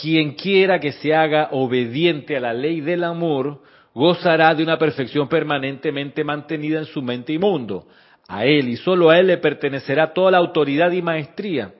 quien 0.00 0.34
quiera 0.34 0.78
que 0.78 0.92
se 0.92 1.14
haga 1.14 1.48
obediente 1.52 2.36
a 2.36 2.40
la 2.40 2.52
ley 2.52 2.80
del 2.80 3.04
amor, 3.04 3.62
gozará 3.94 4.54
de 4.54 4.62
una 4.62 4.78
perfección 4.78 5.28
permanentemente 5.28 6.22
mantenida 6.22 6.78
en 6.78 6.84
su 6.84 7.02
mente 7.02 7.32
y 7.32 7.38
mundo. 7.38 7.86
A 8.28 8.44
él 8.44 8.68
y 8.68 8.76
solo 8.76 9.10
a 9.10 9.18
él 9.18 9.28
le 9.28 9.38
pertenecerá 9.38 10.12
toda 10.12 10.32
la 10.32 10.38
autoridad 10.38 10.90
y 10.90 11.00
maestría. 11.00 11.72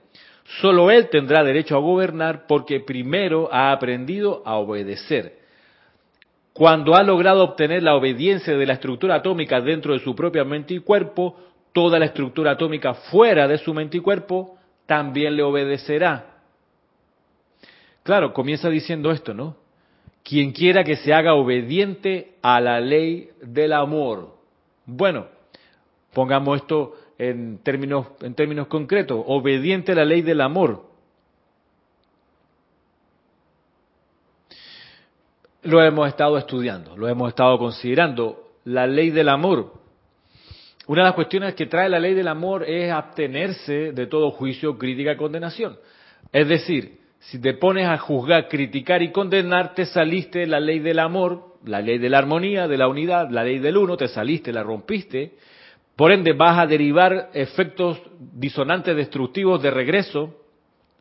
Solo 0.61 0.91
él 0.91 1.09
tendrá 1.11 1.43
derecho 1.43 1.77
a 1.77 1.81
gobernar 1.81 2.47
porque 2.47 2.81
primero 2.81 3.49
ha 3.53 3.72
aprendido 3.72 4.43
a 4.47 4.57
obedecer. 4.57 5.39
Cuando 6.53 6.95
ha 6.95 7.03
logrado 7.03 7.43
obtener 7.43 7.83
la 7.83 7.97
obediencia 7.97 8.57
de 8.57 8.64
la 8.64 8.74
estructura 8.74 9.16
atómica 9.16 9.61
dentro 9.61 9.93
de 9.93 9.99
su 9.99 10.14
propia 10.14 10.45
mente 10.45 10.72
y 10.72 10.79
cuerpo, 10.79 11.37
toda 11.77 11.99
la 11.99 12.07
estructura 12.07 12.53
atómica 12.53 12.95
fuera 12.95 13.47
de 13.47 13.59
su 13.59 13.74
mente 13.74 13.99
y 13.99 14.01
cuerpo 14.01 14.57
también 14.87 15.37
le 15.37 15.43
obedecerá. 15.43 16.39
Claro, 18.03 18.33
comienza 18.33 18.70
diciendo 18.70 19.11
esto, 19.11 19.35
¿no? 19.35 19.57
Quien 20.22 20.53
quiera 20.53 20.85
que 20.85 20.97
se 20.97 21.12
haga 21.12 21.35
obediente 21.35 22.37
a 22.41 22.62
la 22.62 22.81
ley 22.81 23.29
del 23.43 23.74
amor. 23.74 24.39
Bueno, 24.87 25.27
pongamos 26.14 26.62
esto 26.62 26.95
en 27.18 27.59
términos, 27.59 28.07
en 28.22 28.35
términos 28.35 28.68
concretos, 28.68 29.22
obediente 29.27 29.93
a 29.93 29.97
la 29.97 30.07
ley 30.07 30.22
del 30.22 30.41
amor. 30.41 30.83
Lo 35.61 35.83
hemos 35.83 36.09
estado 36.09 36.39
estudiando, 36.39 36.97
lo 36.97 37.07
hemos 37.07 37.29
estado 37.29 37.59
considerando. 37.59 38.45
La 38.64 38.87
ley 38.87 39.11
del 39.11 39.29
amor 39.29 39.86
una 40.87 41.03
de 41.03 41.07
las 41.09 41.14
cuestiones 41.14 41.55
que 41.55 41.66
trae 41.66 41.89
la 41.89 41.99
ley 41.99 42.14
del 42.14 42.28
amor 42.28 42.64
es 42.64 42.93
abstenerse 42.93 43.93
de 43.93 44.07
todo 44.07 44.30
juicio, 44.30 44.78
crítica 44.78 45.16
condenación. 45.16 45.78
Es 46.32 46.47
decir, 46.47 47.01
si 47.18 47.41
te 47.41 47.55
pones 47.55 47.89
a 47.89 47.99
juzgar, 47.99 48.49
criticar 48.49 49.03
y 49.03 49.11
condenar, 49.11 49.74
te 49.74 49.84
saliste 49.87 50.41
de 50.41 50.47
la 50.47 50.61
ley 50.61 50.78
del 50.78 51.01
amor, 51.01 51.57
la 51.64 51.80
ley 51.80 51.99
de 51.99 52.09
la 52.09 52.18
armonía, 52.18 52.68
de 52.68 52.78
la 52.78 52.87
unidad, 52.87 53.30
la 53.30 53.43
ley 53.43 53.59
del 53.59 53.76
uno, 53.76 53.97
te 53.97 54.07
saliste, 54.07 54.53
la 54.53 54.62
rompiste. 54.62 55.34
Por 55.97 56.12
ende, 56.12 56.34
vas 56.34 56.59
a 56.59 56.66
derivar 56.66 57.30
efectos 57.32 58.01
disonantes 58.20 58.95
destructivos 58.95 59.61
de 59.62 59.72
regreso, 59.72 60.37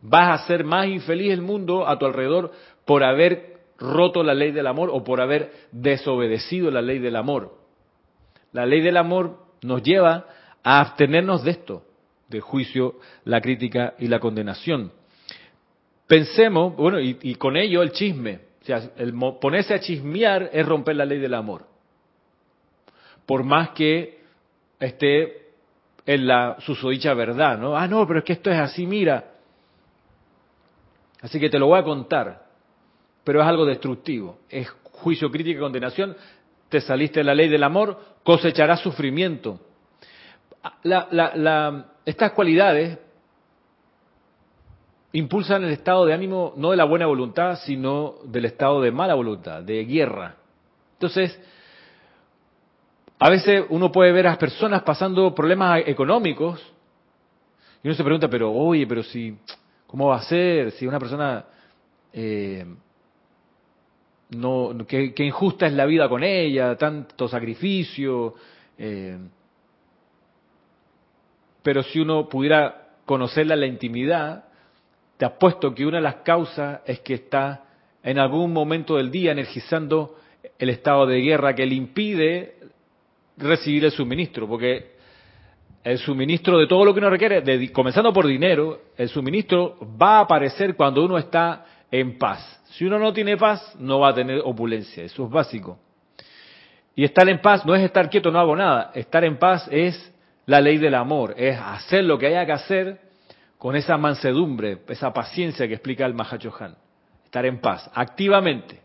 vas 0.01 0.29
a 0.29 0.43
hacer 0.43 0.63
más 0.63 0.87
infeliz 0.87 1.31
el 1.31 1.41
mundo 1.41 1.87
a 1.87 1.99
tu 1.99 2.07
alrededor 2.07 2.51
por 2.85 3.03
haber 3.03 3.57
roto 3.77 4.23
la 4.23 4.33
ley 4.33 4.51
del 4.51 4.65
amor 4.65 4.89
o 4.91 5.03
por 5.03 5.21
haber 5.21 5.51
desobedecido 5.71 6.71
la 6.71 6.81
ley 6.81 6.97
del 6.97 7.17
amor. 7.17 7.53
La 8.51 8.65
ley 8.65 8.81
del 8.81 8.97
amor 8.97 9.44
nos 9.65 9.83
lleva 9.83 10.25
a 10.63 10.79
abstenernos 10.79 11.43
de 11.43 11.51
esto, 11.51 11.83
del 12.29 12.41
juicio, 12.41 12.95
la 13.23 13.41
crítica 13.41 13.93
y 13.99 14.07
la 14.07 14.19
condenación. 14.19 14.91
Pensemos, 16.07 16.75
bueno, 16.75 16.99
y, 16.99 17.35
con 17.35 17.57
ello 17.57 17.81
el 17.81 17.91
chisme, 17.91 18.39
o 18.61 18.65
sea, 18.65 18.81
ponerse 19.41 19.73
a 19.73 19.79
chismear 19.79 20.49
es 20.53 20.65
romper 20.65 20.95
la 20.95 21.05
ley 21.05 21.19
del 21.19 21.33
amor. 21.33 21.65
Por 23.25 23.43
más 23.43 23.69
que 23.69 24.23
esté 24.79 25.45
en 26.05 26.27
la 26.27 26.57
susodicha 26.59 27.13
verdad, 27.13 27.57
¿no? 27.57 27.75
Ah, 27.75 27.87
no, 27.87 28.05
pero 28.07 28.19
es 28.19 28.25
que 28.25 28.33
esto 28.33 28.51
es 28.51 28.59
así, 28.59 28.85
mira. 28.85 29.31
Así 31.21 31.39
que 31.39 31.49
te 31.49 31.57
lo 31.57 31.67
voy 31.67 31.79
a 31.79 31.83
contar, 31.83 32.45
pero 33.23 33.41
es 33.41 33.47
algo 33.47 33.65
destructivo, 33.65 34.39
es 34.47 34.69
juicio, 34.91 35.31
crítica 35.31 35.57
y 35.57 35.61
condenación 35.61 36.15
te 36.69 36.81
saliste 36.81 37.19
de 37.19 37.23
la 37.23 37.35
ley 37.35 37.47
del 37.47 37.63
amor, 37.63 37.99
cosecharás 38.23 38.81
sufrimiento. 38.81 39.59
estas 42.05 42.31
cualidades 42.31 42.99
impulsan 45.13 45.63
el 45.63 45.71
estado 45.71 46.05
de 46.05 46.13
ánimo 46.13 46.53
no 46.57 46.71
de 46.71 46.77
la 46.77 46.83
buena 46.83 47.05
voluntad, 47.05 47.57
sino 47.63 48.15
del 48.25 48.45
estado 48.45 48.81
de 48.81 48.91
mala 48.91 49.13
voluntad, 49.13 49.63
de 49.63 49.85
guerra. 49.85 50.35
Entonces, 50.93 51.39
a 53.19 53.29
veces 53.29 53.65
uno 53.69 53.91
puede 53.91 54.11
ver 54.11 54.27
a 54.27 54.31
las 54.31 54.37
personas 54.37 54.83
pasando 54.83 55.33
problemas 55.33 55.83
económicos 55.85 56.61
y 57.81 57.87
uno 57.87 57.95
se 57.95 58.03
pregunta, 58.03 58.27
pero 58.27 58.51
oye, 58.51 58.85
pero 58.87 59.03
si, 59.03 59.37
¿cómo 59.87 60.07
va 60.07 60.17
a 60.17 60.23
ser? 60.23 60.71
Si 60.71 60.85
una 60.85 60.99
persona 60.99 61.45
eh, 62.11 62.65
no, 64.35 64.75
qué, 64.87 65.13
injusta 65.17 65.67
es 65.67 65.73
la 65.73 65.85
vida 65.85 66.07
con 66.09 66.23
ella, 66.23 66.75
tanto 66.75 67.27
sacrificio. 67.27 68.35
Eh, 68.77 69.17
pero 71.63 71.81
si 71.83 71.99
uno 71.99 72.29
pudiera 72.29 72.89
conocerla 73.05 73.55
en 73.55 73.59
la 73.59 73.67
intimidad, 73.67 74.45
te 75.17 75.25
apuesto 75.25 75.73
que 75.73 75.85
una 75.85 75.97
de 75.97 76.03
las 76.03 76.15
causas 76.17 76.81
es 76.85 76.99
que 76.99 77.15
está 77.15 77.63
en 78.03 78.19
algún 78.19 78.53
momento 78.53 78.97
del 78.97 79.09
día 79.09 79.31
energizando 79.31 80.17
el 80.59 80.69
estado 80.69 81.05
de 81.07 81.21
guerra 81.21 81.55
que 81.55 81.65
le 81.65 81.75
impide 81.75 82.55
recibir 83.37 83.85
el 83.85 83.91
suministro, 83.91 84.47
porque 84.47 84.95
el 85.83 85.97
suministro 85.99 86.57
de 86.57 86.67
todo 86.67 86.85
lo 86.85 86.93
que 86.93 86.99
uno 86.99 87.09
requiere, 87.09 87.71
comenzando 87.71 88.11
por 88.11 88.25
dinero, 88.25 88.81
el 88.97 89.09
suministro 89.09 89.77
va 90.01 90.17
a 90.17 90.21
aparecer 90.21 90.75
cuando 90.75 91.05
uno 91.05 91.17
está 91.17 91.65
en 91.91 92.17
paz. 92.17 92.61
Si 92.71 92.85
uno 92.85 92.99
no 92.99 93.13
tiene 93.13 93.37
paz, 93.37 93.75
no 93.79 93.99
va 93.99 94.09
a 94.09 94.13
tener 94.13 94.41
opulencia, 94.43 95.03
eso 95.03 95.25
es 95.25 95.31
básico. 95.31 95.79
Y 96.95 97.03
estar 97.03 97.27
en 97.27 97.41
paz 97.41 97.65
no 97.65 97.75
es 97.75 97.83
estar 97.83 98.09
quieto, 98.09 98.31
no 98.31 98.39
hago 98.39 98.55
nada. 98.55 98.91
Estar 98.93 99.23
en 99.25 99.37
paz 99.37 99.67
es 99.69 100.13
la 100.45 100.61
ley 100.61 100.77
del 100.77 100.95
amor, 100.95 101.33
es 101.37 101.57
hacer 101.59 102.03
lo 102.03 102.17
que 102.17 102.27
haya 102.27 102.45
que 102.45 102.53
hacer 102.53 103.01
con 103.57 103.75
esa 103.75 103.97
mansedumbre, 103.97 104.79
esa 104.87 105.11
paciencia 105.11 105.67
que 105.67 105.73
explica 105.73 106.05
el 106.05 106.13
Mahachohan. 106.13 106.75
Estar 107.25 107.45
en 107.45 107.59
paz, 107.59 107.89
activamente. 107.93 108.81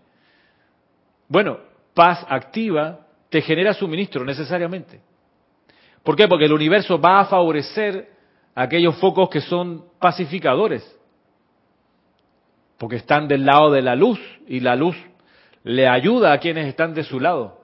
Bueno, 1.28 1.58
paz 1.94 2.24
activa 2.28 3.06
te 3.28 3.42
genera 3.42 3.74
suministro 3.74 4.24
necesariamente. 4.24 5.00
¿Por 6.02 6.16
qué? 6.16 6.26
Porque 6.26 6.46
el 6.46 6.52
universo 6.52 7.00
va 7.00 7.20
a 7.20 7.24
favorecer 7.26 8.08
aquellos 8.54 8.96
focos 8.96 9.28
que 9.28 9.40
son 9.40 9.84
pacificadores 10.00 10.99
porque 12.80 12.96
están 12.96 13.28
del 13.28 13.44
lado 13.44 13.70
de 13.70 13.82
la 13.82 13.94
luz 13.94 14.18
y 14.48 14.60
la 14.60 14.74
luz 14.74 14.96
le 15.64 15.86
ayuda 15.86 16.32
a 16.32 16.38
quienes 16.38 16.66
están 16.66 16.94
de 16.94 17.04
su 17.04 17.20
lado. 17.20 17.60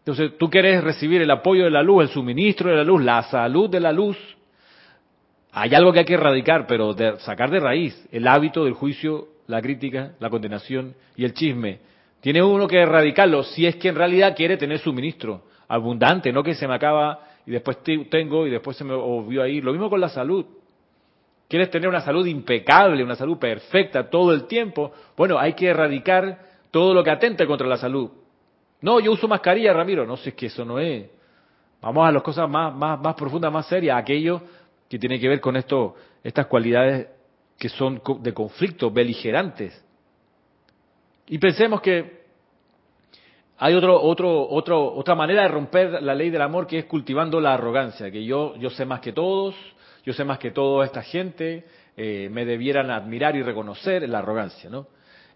Entonces, 0.00 0.36
tú 0.36 0.50
quieres 0.50 0.84
recibir 0.84 1.22
el 1.22 1.30
apoyo 1.30 1.64
de 1.64 1.70
la 1.70 1.82
luz, 1.82 2.02
el 2.02 2.08
suministro 2.10 2.68
de 2.68 2.76
la 2.76 2.84
luz, 2.84 3.02
la 3.02 3.22
salud 3.22 3.70
de 3.70 3.80
la 3.80 3.90
luz. 3.90 4.18
Hay 5.50 5.74
algo 5.74 5.94
que 5.94 6.00
hay 6.00 6.04
que 6.04 6.12
erradicar, 6.12 6.66
pero 6.66 6.92
de, 6.92 7.18
sacar 7.20 7.50
de 7.50 7.58
raíz 7.58 8.06
el 8.12 8.28
hábito 8.28 8.66
del 8.66 8.74
juicio, 8.74 9.28
la 9.46 9.62
crítica, 9.62 10.12
la 10.20 10.28
condenación 10.28 10.94
y 11.16 11.24
el 11.24 11.32
chisme. 11.32 11.78
Tiene 12.20 12.42
uno 12.42 12.68
que 12.68 12.80
erradicarlo 12.80 13.44
si 13.44 13.64
es 13.64 13.76
que 13.76 13.88
en 13.88 13.94
realidad 13.94 14.36
quiere 14.36 14.58
tener 14.58 14.78
suministro 14.80 15.44
abundante, 15.68 16.34
no 16.34 16.42
que 16.42 16.54
se 16.54 16.68
me 16.68 16.74
acaba 16.74 17.20
y 17.46 17.52
después 17.52 17.78
tengo 17.82 18.46
y 18.46 18.50
después 18.50 18.76
se 18.76 18.84
me 18.84 18.94
volvió 18.94 19.42
ahí. 19.42 19.62
Lo 19.62 19.72
mismo 19.72 19.88
con 19.88 20.02
la 20.02 20.10
salud. 20.10 20.44
¿Quieres 21.48 21.70
tener 21.70 21.88
una 21.88 22.02
salud 22.02 22.26
impecable, 22.26 23.02
una 23.02 23.16
salud 23.16 23.38
perfecta 23.38 24.10
todo 24.10 24.34
el 24.34 24.46
tiempo? 24.46 24.92
Bueno, 25.16 25.38
hay 25.38 25.54
que 25.54 25.68
erradicar 25.68 26.38
todo 26.70 26.92
lo 26.92 27.02
que 27.02 27.10
atente 27.10 27.46
contra 27.46 27.66
la 27.66 27.78
salud. 27.78 28.10
No, 28.82 29.00
yo 29.00 29.12
uso 29.12 29.26
mascarilla, 29.26 29.72
Ramiro. 29.72 30.06
No 30.06 30.16
sé, 30.16 30.34
es 30.36 30.42
eso 30.42 30.64
no 30.64 30.78
es. 30.78 31.08
Vamos 31.80 32.06
a 32.06 32.12
las 32.12 32.22
cosas 32.22 32.48
más, 32.50 32.74
más, 32.74 33.00
más 33.00 33.14
profundas, 33.14 33.52
más 33.52 33.66
serias, 33.66 33.96
aquello 33.96 34.42
que 34.88 34.98
tiene 34.98 35.18
que 35.18 35.28
ver 35.28 35.40
con 35.40 35.56
esto, 35.56 35.94
estas 36.22 36.46
cualidades 36.46 37.08
que 37.58 37.68
son 37.68 38.00
de 38.20 38.34
conflicto, 38.34 38.90
beligerantes. 38.90 39.84
Y 41.28 41.38
pensemos 41.38 41.80
que 41.80 42.18
hay 43.58 43.74
otro, 43.74 44.00
otro, 44.00 44.48
otro, 44.48 44.94
otra 44.94 45.14
manera 45.14 45.42
de 45.42 45.48
romper 45.48 46.02
la 46.02 46.14
ley 46.14 46.30
del 46.30 46.42
amor 46.42 46.66
que 46.66 46.78
es 46.78 46.84
cultivando 46.84 47.40
la 47.40 47.54
arrogancia, 47.54 48.10
que 48.10 48.24
yo, 48.24 48.54
yo 48.56 48.70
sé 48.70 48.84
más 48.84 49.00
que 49.00 49.12
todos, 49.12 49.54
yo 50.04 50.12
sé 50.12 50.24
más 50.24 50.38
que 50.38 50.50
toda 50.50 50.84
esta 50.84 51.02
gente, 51.02 51.64
eh, 51.96 52.28
me 52.30 52.44
debieran 52.44 52.90
admirar 52.90 53.36
y 53.36 53.42
reconocer 53.42 54.08
la 54.08 54.18
arrogancia, 54.18 54.70
¿no? 54.70 54.86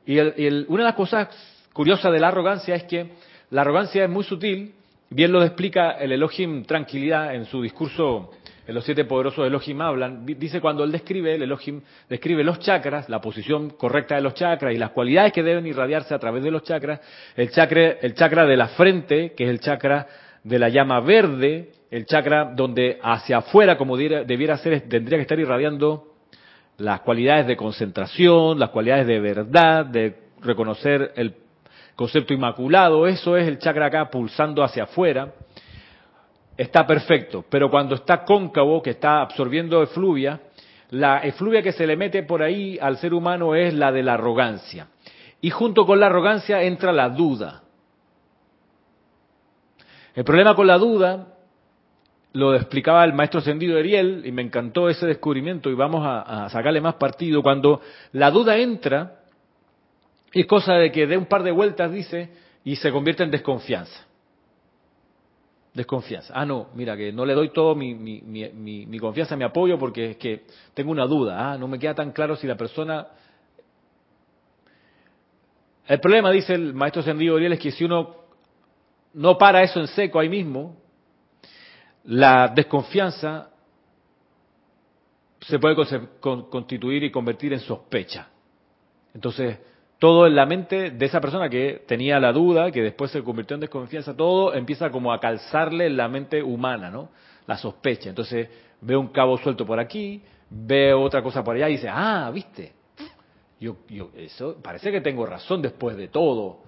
Y 0.07 0.19
una 0.19 0.83
de 0.83 0.85
las 0.85 0.95
cosas 0.95 1.29
curiosas 1.73 2.13
de 2.13 2.19
la 2.19 2.29
arrogancia 2.29 2.75
es 2.75 2.85
que 2.85 3.13
la 3.51 3.61
arrogancia 3.61 4.05
es 4.05 4.11
muy 4.11 4.25
sutil, 4.25 4.75
bien 5.11 5.31
lo 5.31 5.43
explica 5.43 5.93
el 5.93 6.13
Elohim 6.13 6.65
Tranquilidad 6.65 7.35
en 7.35 7.45
su 7.45 7.63
discurso 7.63 8.31
en 8.67 8.75
los 8.75 8.85
siete 8.85 9.05
poderosos 9.05 9.47
Elohim 9.47 9.81
hablan, 9.81 10.25
dice 10.25 10.61
cuando 10.61 10.85
él 10.85 10.93
describe, 10.93 11.35
el 11.35 11.43
Elohim 11.43 11.81
describe 12.09 12.45
los 12.45 12.61
chakras, 12.61 13.09
la 13.09 13.21
posición 13.21 13.71
correcta 13.71 14.15
de 14.15 14.21
los 14.21 14.35
chakras 14.35 14.73
y 14.73 14.79
las 14.79 14.91
cualidades 14.91 15.33
que 15.33 15.43
deben 15.43 15.67
irradiarse 15.67 16.15
a 16.15 16.19
través 16.19 16.45
de 16.45 16.51
los 16.51 16.63
chakras, 16.63 17.01
el 17.37 17.51
chakra, 17.51 17.97
el 18.01 18.15
chakra 18.15 18.47
de 18.47 18.57
la 18.57 18.69
frente, 18.69 19.33
que 19.37 19.45
es 19.45 19.51
el 19.51 19.61
chakra 19.61 20.07
de 20.45 20.59
la 20.59 20.69
llama 20.69 21.01
verde, 21.01 21.73
el 21.93 22.07
chakra 22.07 22.47
donde 22.47 22.99
hacia 23.03 23.37
afuera, 23.37 23.77
como 23.77 23.99
debiera 23.99 24.57
ser, 24.57 24.89
tendría 24.89 25.19
que 25.19 25.23
estar 25.23 25.39
irradiando 25.39 26.15
las 26.79 27.03
cualidades 27.03 27.47
de 27.47 27.55
concentración, 27.55 28.59
las 28.59 28.71
cualidades 28.71 29.07
de 29.07 29.21
verdad, 29.21 29.85
de 29.85 30.17
reconocer 30.41 31.13
el 31.17 31.35
concepto 31.95 32.33
inmaculado, 32.33 33.07
eso 33.07 33.37
es 33.37 33.47
el 33.47 33.59
chakra 33.59 33.87
acá 33.87 34.09
pulsando 34.09 34.65
hacia 34.65 34.85
afuera, 34.85 35.35
está 36.57 36.87
perfecto, 36.87 37.45
pero 37.51 37.71
cuando 37.71 37.97
está 37.97 38.25
cóncavo, 38.25 38.81
que 38.81 38.91
está 38.91 39.21
absorbiendo 39.21 39.83
efluvia, 39.83 40.41
la 40.93 41.19
efluvia 41.19 41.61
que 41.61 41.73
se 41.73 41.87
le 41.87 41.99
mete 41.99 42.23
por 42.23 42.43
ahí 42.43 42.79
al 42.81 42.97
ser 42.97 43.13
humano 43.13 43.55
es 43.55 43.75
la 43.75 43.93
de 43.93 44.03
la 44.03 44.15
arrogancia. 44.15 44.87
Y 45.43 45.51
junto 45.51 45.85
con 45.85 46.01
la 46.01 46.07
arrogancia 46.07 46.63
entra 46.63 46.91
la 46.91 47.11
duda. 47.11 47.65
El 50.15 50.25
problema 50.25 50.55
con 50.55 50.67
la 50.67 50.79
duda 50.79 51.32
lo 52.33 52.55
explicaba 52.55 53.05
el 53.05 53.13
maestro 53.13 53.41
Sendido 53.41 53.79
Ariel 53.79 54.23
y 54.25 54.33
me 54.33 54.43
encantó 54.43 54.89
ese 54.89 55.07
descubrimiento 55.07 55.69
y 55.71 55.75
vamos 55.75 56.03
a, 56.05 56.49
sacarle 56.49 56.81
más 56.81 56.95
partido. 56.95 57.43
Cuando 57.43 57.81
la 58.13 58.31
duda 58.31 58.57
entra, 58.57 59.21
es 60.33 60.47
cosa 60.47 60.75
de 60.75 60.91
que 60.91 61.07
dé 61.07 61.17
un 61.17 61.27
par 61.27 61.43
de 61.43 61.51
vueltas, 61.51 61.93
dice, 61.93 62.31
y 62.65 62.77
se 62.77 62.91
convierte 62.91 63.23
en 63.23 63.31
desconfianza. 63.31 64.07
Desconfianza. 65.75 66.33
Ah, 66.35 66.47
no, 66.47 66.69
mira, 66.75 66.97
que 66.97 67.13
no 67.13 67.25
le 67.27 67.35
doy 67.35 67.51
todo 67.51 67.75
mi, 67.75 67.95
mi, 67.95 68.99
confianza, 68.99 69.37
mi 69.37 69.45
apoyo, 69.45 69.79
porque 69.79 70.13
es 70.13 70.17
que 70.17 70.45
tengo 70.75 70.91
una 70.91 71.07
duda. 71.07 71.53
Ah, 71.53 71.59
no 71.59 71.69
me 71.69 71.79
queda 71.79 71.95
tan 71.95 72.13
claro 72.13 72.37
si 72.37 72.47
la 72.47 72.57
persona... 72.57 73.09
El 75.87 76.01
problema, 76.01 76.31
dice 76.31 76.55
el 76.55 76.73
maestro 76.73 77.03
Sendido 77.03 77.37
Ariel, 77.37 77.55
es 77.55 77.59
que 77.59 77.73
si 77.73 77.85
uno 77.85 78.17
no 79.15 79.37
para 79.37 79.63
eso 79.63 79.81
en 79.81 79.89
seco 79.89 80.19
ahí 80.19 80.29
mismo, 80.29 80.82
la 82.05 82.49
desconfianza 82.49 83.51
se 85.41 85.59
puede 85.59 85.77
constituir 86.21 87.05
y 87.05 87.11
convertir 87.11 87.53
en 87.53 87.61
sospecha. 87.61 88.29
Entonces, 89.15 89.59
todo 89.99 90.27
en 90.27 90.35
la 90.35 90.47
mente 90.47 90.91
de 90.91 91.07
esa 91.07 91.21
persona 91.21 91.49
que 91.49 91.85
tenía 91.87 92.19
la 92.19 92.33
duda, 92.33 92.71
que 92.71 92.83
después 92.83 93.11
se 93.11 93.23
convirtió 93.23 93.55
en 93.55 93.61
desconfianza, 93.61 94.17
todo 94.17 94.55
empieza 94.55 94.91
como 94.91 95.13
a 95.13 95.21
calzarle 95.21 95.87
en 95.87 95.97
la 95.97 96.09
mente 96.09 96.43
humana, 96.43 96.91
¿no? 96.91 97.11
La 97.47 97.57
sospecha. 97.57 98.09
Entonces 98.09 98.49
ve 98.81 98.97
un 98.97 99.09
cabo 99.09 99.39
suelto 99.39 99.65
por 99.65 99.79
aquí, 99.79 100.23
ve 100.51 100.93
otra 100.93 101.23
cosa 101.23 101.45
por 101.45 101.57
allá 101.57 101.69
y 101.69 101.73
dice, 101.73 101.89
ah, 101.89 102.31
viste, 102.33 102.73
yo, 103.61 103.77
yo, 103.89 104.11
eso 104.17 104.57
parece 104.61 104.91
que 104.91 105.01
tengo 105.01 105.25
razón 105.25 105.63
después 105.63 105.97
de 105.97 106.09
todo. 106.09 106.63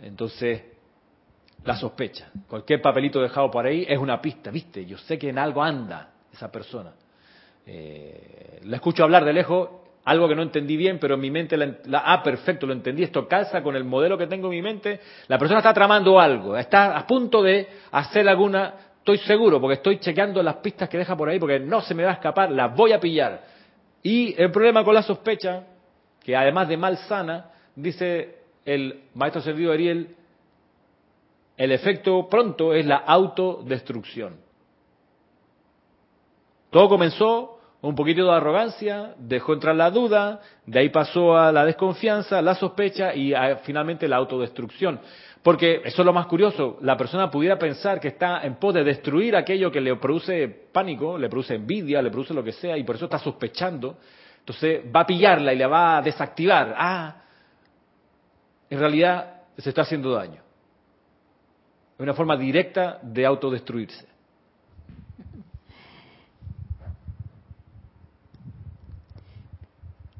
Entonces, 0.00 0.62
la 1.64 1.76
sospecha. 1.76 2.30
Cualquier 2.48 2.80
papelito 2.82 3.20
dejado 3.20 3.50
por 3.50 3.66
ahí 3.66 3.86
es 3.88 3.98
una 3.98 4.20
pista, 4.20 4.50
viste, 4.50 4.84
yo 4.84 4.98
sé 4.98 5.18
que 5.18 5.28
en 5.28 5.38
algo 5.38 5.62
anda 5.62 6.10
esa 6.32 6.50
persona. 6.50 6.92
Eh, 7.66 8.60
la 8.64 8.76
escucho 8.76 9.04
hablar 9.04 9.24
de 9.24 9.32
lejos 9.32 9.68
algo 10.04 10.28
que 10.28 10.34
no 10.34 10.42
entendí 10.42 10.76
bien, 10.76 10.98
pero 10.98 11.14
en 11.14 11.20
mi 11.20 11.30
mente, 11.30 11.56
la, 11.56 12.02
ah, 12.04 12.22
perfecto, 12.22 12.66
lo 12.66 12.72
entendí, 12.72 13.04
esto 13.04 13.28
calza 13.28 13.62
con 13.62 13.76
el 13.76 13.84
modelo 13.84 14.18
que 14.18 14.26
tengo 14.26 14.48
en 14.48 14.50
mi 14.50 14.62
mente, 14.62 15.00
la 15.28 15.38
persona 15.38 15.60
está 15.60 15.72
tramando 15.72 16.18
algo, 16.18 16.56
está 16.56 16.96
a 16.96 17.06
punto 17.06 17.42
de 17.42 17.68
hacer 17.92 18.28
alguna, 18.28 18.74
estoy 18.98 19.18
seguro, 19.18 19.60
porque 19.60 19.74
estoy 19.74 19.98
chequeando 19.98 20.42
las 20.42 20.56
pistas 20.56 20.88
que 20.88 20.98
deja 20.98 21.16
por 21.16 21.28
ahí, 21.28 21.38
porque 21.38 21.60
no 21.60 21.80
se 21.82 21.94
me 21.94 22.02
va 22.02 22.10
a 22.10 22.14
escapar, 22.14 22.50
las 22.50 22.74
voy 22.74 22.92
a 22.92 22.98
pillar. 22.98 23.42
Y 24.02 24.34
el 24.40 24.50
problema 24.50 24.82
con 24.82 24.94
la 24.94 25.02
sospecha, 25.02 25.64
que 26.20 26.34
además 26.34 26.68
de 26.68 26.76
mal 26.76 26.96
sana, 26.98 27.50
dice 27.76 28.38
el 28.64 29.04
maestro 29.14 29.40
servido 29.40 29.72
Ariel, 29.72 30.16
el 31.56 31.72
efecto 31.72 32.28
pronto 32.28 32.74
es 32.74 32.86
la 32.86 32.96
autodestrucción. 32.96 34.36
Todo 36.70 36.88
comenzó 36.88 37.58
un 37.82 37.94
poquito 37.94 38.24
de 38.24 38.32
arrogancia, 38.32 39.14
dejó 39.18 39.54
entrar 39.54 39.74
la 39.74 39.90
duda, 39.90 40.40
de 40.64 40.78
ahí 40.78 40.88
pasó 40.88 41.36
a 41.36 41.50
la 41.50 41.64
desconfianza, 41.64 42.40
la 42.40 42.54
sospecha 42.54 43.14
y 43.14 43.34
finalmente 43.64 44.08
la 44.08 44.16
autodestrucción. 44.16 45.00
Porque 45.42 45.82
eso 45.84 46.02
es 46.02 46.06
lo 46.06 46.12
más 46.12 46.26
curioso, 46.26 46.78
la 46.80 46.96
persona 46.96 47.28
pudiera 47.28 47.58
pensar 47.58 48.00
que 48.00 48.08
está 48.08 48.42
en 48.44 48.54
pos 48.54 48.72
de 48.74 48.84
destruir 48.84 49.34
aquello 49.34 49.72
que 49.72 49.80
le 49.80 49.96
produce 49.96 50.48
pánico, 50.72 51.18
le 51.18 51.28
produce 51.28 51.56
envidia, 51.56 52.00
le 52.00 52.10
produce 52.10 52.32
lo 52.32 52.44
que 52.44 52.52
sea, 52.52 52.78
y 52.78 52.84
por 52.84 52.94
eso 52.94 53.06
está 53.06 53.18
sospechando. 53.18 53.96
Entonces 54.38 54.82
va 54.94 55.00
a 55.00 55.06
pillarla 55.06 55.52
y 55.52 55.58
la 55.58 55.66
va 55.66 55.98
a 55.98 56.02
desactivar. 56.02 56.74
Ah, 56.78 57.16
en 58.70 58.78
realidad 58.78 59.42
se 59.58 59.68
está 59.68 59.82
haciendo 59.82 60.12
daño. 60.12 60.40
Una 62.02 62.14
forma 62.14 62.36
directa 62.36 62.98
de 63.00 63.24
autodestruirse. 63.24 64.04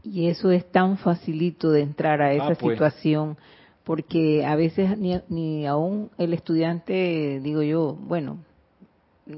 Y 0.05 0.28
eso 0.28 0.53
es 0.53 0.64
tan 0.70 0.97
facilito 0.99 1.72
de 1.72 1.80
entrar 1.80 2.22
a 2.22 2.33
esa 2.35 2.45
ah, 2.45 2.55
pues. 2.55 2.74
situación, 2.74 3.37
porque 3.83 4.45
a 4.47 4.55
veces 4.55 4.97
ni, 4.97 5.20
ni 5.28 5.66
aún 5.66 6.11
el 6.18 6.35
estudiante, 6.35 7.41
digo 7.43 7.62
yo, 7.62 7.97
bueno, 8.01 8.39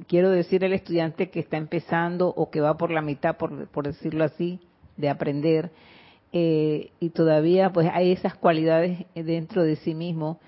quiero 0.07 0.29
decir 0.29 0.65
el 0.65 0.75
estudiante 0.75 1.31
que 1.31 1.41
está 1.41 1.57
empezando 1.57 2.29
o 2.29 2.51
que 2.51 2.61
va 2.61 2.77
por 2.77 2.91
la 2.91 3.01
mitad, 3.01 3.39
por, 3.39 3.69
por 3.69 3.87
decirlo 3.87 4.23
así, 4.23 4.61
de 4.99 5.09
aprender, 5.09 5.71
eh, 6.33 6.91
y 7.01 7.09
todavía 7.09 7.73
pues 7.73 7.89
hay 7.91 8.13
esas 8.13 8.35
cualidades 8.35 9.07
dentro 9.15 9.63
de 9.63 9.77
sí 9.77 9.95
mismo 9.95 10.41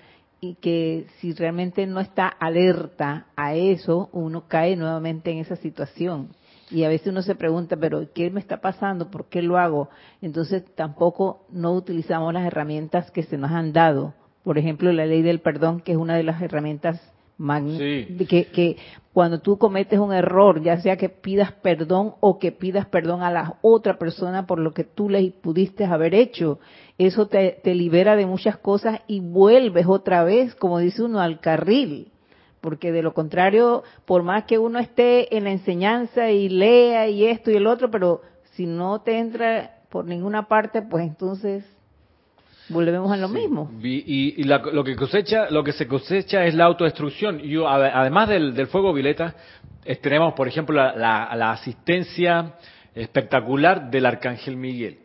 que 0.55 1.07
si 1.19 1.33
realmente 1.33 1.85
no 1.85 1.99
está 1.99 2.27
alerta 2.27 3.27
a 3.35 3.55
eso, 3.55 4.09
uno 4.13 4.47
cae 4.47 4.75
nuevamente 4.75 5.31
en 5.31 5.39
esa 5.39 5.55
situación. 5.55 6.29
Y 6.69 6.83
a 6.83 6.89
veces 6.89 7.07
uno 7.07 7.21
se 7.21 7.35
pregunta, 7.35 7.77
pero 7.77 8.11
¿qué 8.13 8.29
me 8.29 8.39
está 8.39 8.59
pasando? 8.59 9.09
¿Por 9.09 9.29
qué 9.29 9.41
lo 9.41 9.57
hago? 9.57 9.89
Entonces 10.21 10.63
tampoco 10.75 11.45
no 11.49 11.73
utilizamos 11.73 12.33
las 12.33 12.45
herramientas 12.45 13.09
que 13.11 13.23
se 13.23 13.37
nos 13.37 13.51
han 13.51 13.71
dado. 13.71 14.13
Por 14.43 14.57
ejemplo, 14.57 14.91
la 14.91 15.05
ley 15.05 15.21
del 15.21 15.39
perdón, 15.39 15.81
que 15.81 15.93
es 15.93 15.97
una 15.97 16.15
de 16.15 16.23
las 16.23 16.41
herramientas 16.41 17.01
que, 18.27 18.45
que 18.45 18.77
cuando 19.13 19.39
tú 19.39 19.57
cometes 19.57 19.99
un 19.99 20.13
error, 20.13 20.61
ya 20.61 20.79
sea 20.81 20.97
que 20.97 21.09
pidas 21.09 21.51
perdón 21.51 22.15
o 22.19 22.39
que 22.39 22.51
pidas 22.51 22.85
perdón 22.87 23.21
a 23.23 23.31
la 23.31 23.57
otra 23.61 23.97
persona 23.97 24.45
por 24.45 24.59
lo 24.59 24.73
que 24.73 24.83
tú 24.83 25.09
le 25.09 25.31
pudiste 25.31 25.85
haber 25.85 26.13
hecho, 26.13 26.59
eso 26.97 27.27
te, 27.27 27.59
te 27.63 27.75
libera 27.75 28.15
de 28.15 28.25
muchas 28.25 28.57
cosas 28.57 29.01
y 29.07 29.19
vuelves 29.19 29.85
otra 29.87 30.23
vez, 30.23 30.55
como 30.55 30.79
dice 30.79 31.03
uno, 31.03 31.19
al 31.19 31.39
carril. 31.39 32.11
Porque 32.61 32.91
de 32.91 33.03
lo 33.03 33.13
contrario, 33.13 33.83
por 34.05 34.23
más 34.23 34.45
que 34.45 34.57
uno 34.57 34.79
esté 34.79 35.35
en 35.37 35.43
la 35.43 35.51
enseñanza 35.51 36.31
y 36.31 36.49
lea 36.49 37.07
y 37.07 37.25
esto 37.25 37.51
y 37.51 37.55
el 37.55 37.67
otro, 37.67 37.91
pero 37.91 38.21
si 38.53 38.65
no 38.65 39.01
te 39.01 39.19
entra 39.19 39.77
por 39.89 40.05
ninguna 40.05 40.47
parte, 40.47 40.81
pues 40.81 41.05
entonces... 41.05 41.63
Volvemos 42.69 43.11
a 43.11 43.17
lo 43.17 43.29
mismo. 43.29 43.71
Y, 43.81 44.43
lo 44.43 44.83
que 44.83 44.95
cosecha, 44.95 45.49
lo 45.49 45.63
que 45.63 45.71
se 45.71 45.87
cosecha 45.87 46.45
es 46.45 46.53
la 46.53 46.65
autodestrucción. 46.65 47.39
Y 47.43 47.55
además 47.63 48.29
del, 48.29 48.67
fuego 48.67 48.93
violeta, 48.93 49.35
tenemos, 50.01 50.33
por 50.33 50.47
ejemplo, 50.47 50.75
la, 50.75 51.51
asistencia 51.51 52.53
espectacular 52.93 53.89
del 53.89 54.05
arcángel 54.05 54.57
Miguel, 54.57 54.99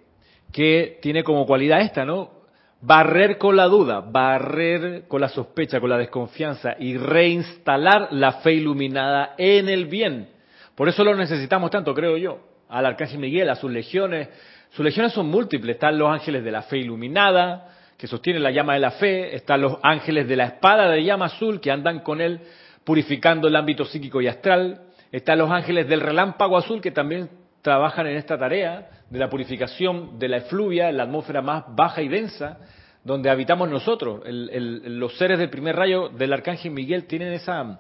que 0.51 0.99
tiene 1.03 1.23
como 1.23 1.47
cualidad 1.47 1.83
esta, 1.83 2.05
¿no? 2.05 2.43
Barrer 2.81 3.39
con 3.39 3.55
la 3.55 3.67
duda, 3.67 4.01
barrer 4.01 5.05
con 5.07 5.21
la 5.21 5.29
sospecha, 5.29 5.79
con 5.79 5.91
la 5.91 5.99
desconfianza 5.99 6.75
y 6.81 6.97
reinstalar 6.97 8.09
la 8.11 8.33
fe 8.41 8.55
iluminada 8.55 9.35
en 9.39 9.69
el 9.69 9.87
bien. 9.87 10.31
Por 10.75 10.89
eso 10.89 11.05
lo 11.05 11.15
necesitamos 11.15 11.71
tanto, 11.71 11.95
creo 11.95 12.17
yo, 12.17 12.41
al 12.69 12.87
arcángel 12.87 13.21
Miguel, 13.21 13.51
a 13.51 13.55
sus 13.55 13.71
legiones, 13.71 14.29
sus 14.73 14.85
legiones 14.85 15.13
son 15.13 15.27
múltiples. 15.27 15.77
Están 15.77 15.99
los 15.99 16.09
ángeles 16.11 16.43
de 16.43 16.51
la 16.51 16.63
fe 16.63 16.79
iluminada, 16.79 17.69
que 17.99 18.07
sostienen 18.07 18.43
la 18.43 18.51
llama 18.51 18.75
de 18.75 18.81
la 18.81 18.93
fe. 18.93 19.37
Están 19.37 19.61
los 19.61 19.79
ángeles 19.83 20.27
de 20.27 20.37
la 20.37 20.45
espada 20.45 20.89
de 20.89 21.05
llama 21.05 21.27
azul, 21.27 21.61
que 21.61 21.71
andan 21.71 22.01
con 22.01 22.23
él 22.23 22.41
purificando 22.83 23.49
el 23.49 23.57
ámbito 23.57 23.85
psíquico 23.85 24.23
y 24.23 24.29
astral. 24.29 24.81
Están 25.13 25.39
los 25.39 25.51
ángeles 25.51 25.87
del 25.89 26.01
relámpago 26.01 26.57
azul, 26.57 26.81
que 26.81 26.91
también 26.91 27.29
trabajan 27.61 28.07
en 28.07 28.17
esta 28.17 28.39
tarea 28.39 28.89
de 29.11 29.19
la 29.19 29.29
purificación 29.29 30.19
de 30.19 30.29
la 30.29 30.39
efluvia, 30.39 30.91
la 30.91 31.03
atmósfera 31.03 31.43
más 31.43 31.65
baja 31.69 32.01
y 32.01 32.09
densa, 32.09 32.59
donde 33.05 33.29
habitamos 33.29 33.69
nosotros. 33.69 34.23
los 34.25 35.19
seres 35.19 35.39
del 35.39 35.51
primer 35.51 35.77
rayo 35.77 36.09
del 36.09 36.33
arcángel 36.33 36.73
Miguel 36.73 37.05
tienen 37.05 37.35
esa, 37.35 37.79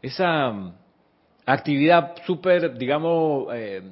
esa 0.00 0.72
actividad 1.44 2.14
súper, 2.24 2.78
digamos, 2.78 3.48
eh, 3.54 3.82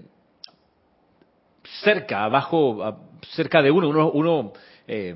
cerca, 1.83 2.25
abajo, 2.25 2.99
cerca 3.35 3.63
de 3.63 3.71
uno. 3.71 4.11
Uno, 4.11 4.53
eh, 4.87 5.15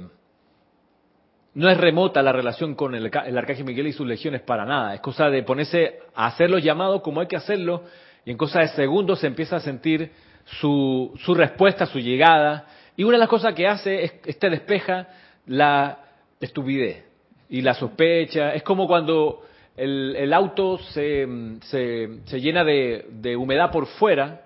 no 1.55 1.71
es 1.71 1.79
remota 1.79 2.23
la 2.23 2.33
relación 2.33 2.75
con 2.75 2.95
el, 2.95 3.07
Arcángel 3.07 3.65
Miguel 3.65 3.87
y 3.87 3.93
sus 3.93 4.07
legiones 4.07 4.43
para 4.43 4.65
nada. 4.65 4.95
Es 4.95 5.01
cosa 5.01 5.31
de 5.31 5.43
ponerse 5.43 6.01
a 6.15 6.27
hacer 6.27 6.51
los 6.51 6.63
llamados 6.63 7.03
como 7.03 7.21
hay 7.21 7.29
que 7.29 7.37
hacerlo 7.37 7.85
y 8.25 8.31
en 8.31 8.37
cosa 8.37 8.61
de 8.61 8.69
segundos 8.69 9.21
se 9.21 9.27
empieza 9.27 9.57
a 9.57 9.61
sentir 9.61 10.11
su, 10.45 11.13
su 11.25 11.35
respuesta, 11.35 11.87
su 11.87 12.01
llegada. 12.01 12.67
Y 12.97 13.05
una 13.05 13.15
de 13.15 13.21
las 13.21 13.29
cosas 13.29 13.55
que 13.55 13.69
hace 13.69 14.05
es, 14.05 14.15
este 14.25 14.51
despeja 14.51 15.09
la 15.47 15.99
estupidez 16.41 17.05
y 17.49 17.63
la 17.63 17.75
sospecha. 17.75 18.53
Es 18.55 18.63
como 18.63 18.87
cuando 18.89 19.43
el, 19.77 20.33
auto 20.33 20.79
se, 20.79 21.27
se, 21.63 22.41
llena 22.41 22.65
de, 22.65 23.07
de 23.11 23.37
humedad 23.37 23.71
por 23.71 23.87
fuera 23.87 24.44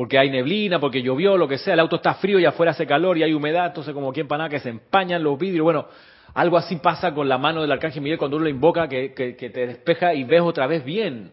porque 0.00 0.16
hay 0.16 0.30
neblina, 0.30 0.80
porque 0.80 1.02
llovió, 1.02 1.36
lo 1.36 1.46
que 1.46 1.58
sea, 1.58 1.74
el 1.74 1.80
auto 1.80 1.96
está 1.96 2.14
frío 2.14 2.38
y 2.38 2.46
afuera 2.46 2.72
hace 2.72 2.86
calor 2.86 3.18
y 3.18 3.22
hay 3.22 3.34
humedad, 3.34 3.66
entonces 3.66 3.92
como 3.92 4.14
quien 4.14 4.26
para 4.26 4.48
que 4.48 4.58
se 4.58 4.70
empañan 4.70 5.22
los 5.22 5.38
vidrios. 5.38 5.62
Bueno, 5.62 5.88
algo 6.32 6.56
así 6.56 6.76
pasa 6.76 7.12
con 7.12 7.28
la 7.28 7.36
mano 7.36 7.60
del 7.60 7.70
arcángel 7.70 8.00
Miguel 8.02 8.18
cuando 8.18 8.38
uno 8.38 8.44
lo 8.44 8.50
invoca, 8.50 8.88
que, 8.88 9.10
te 9.10 9.66
despeja 9.66 10.14
y 10.14 10.24
ves 10.24 10.40
otra 10.40 10.66
vez 10.66 10.86
bien. 10.86 11.32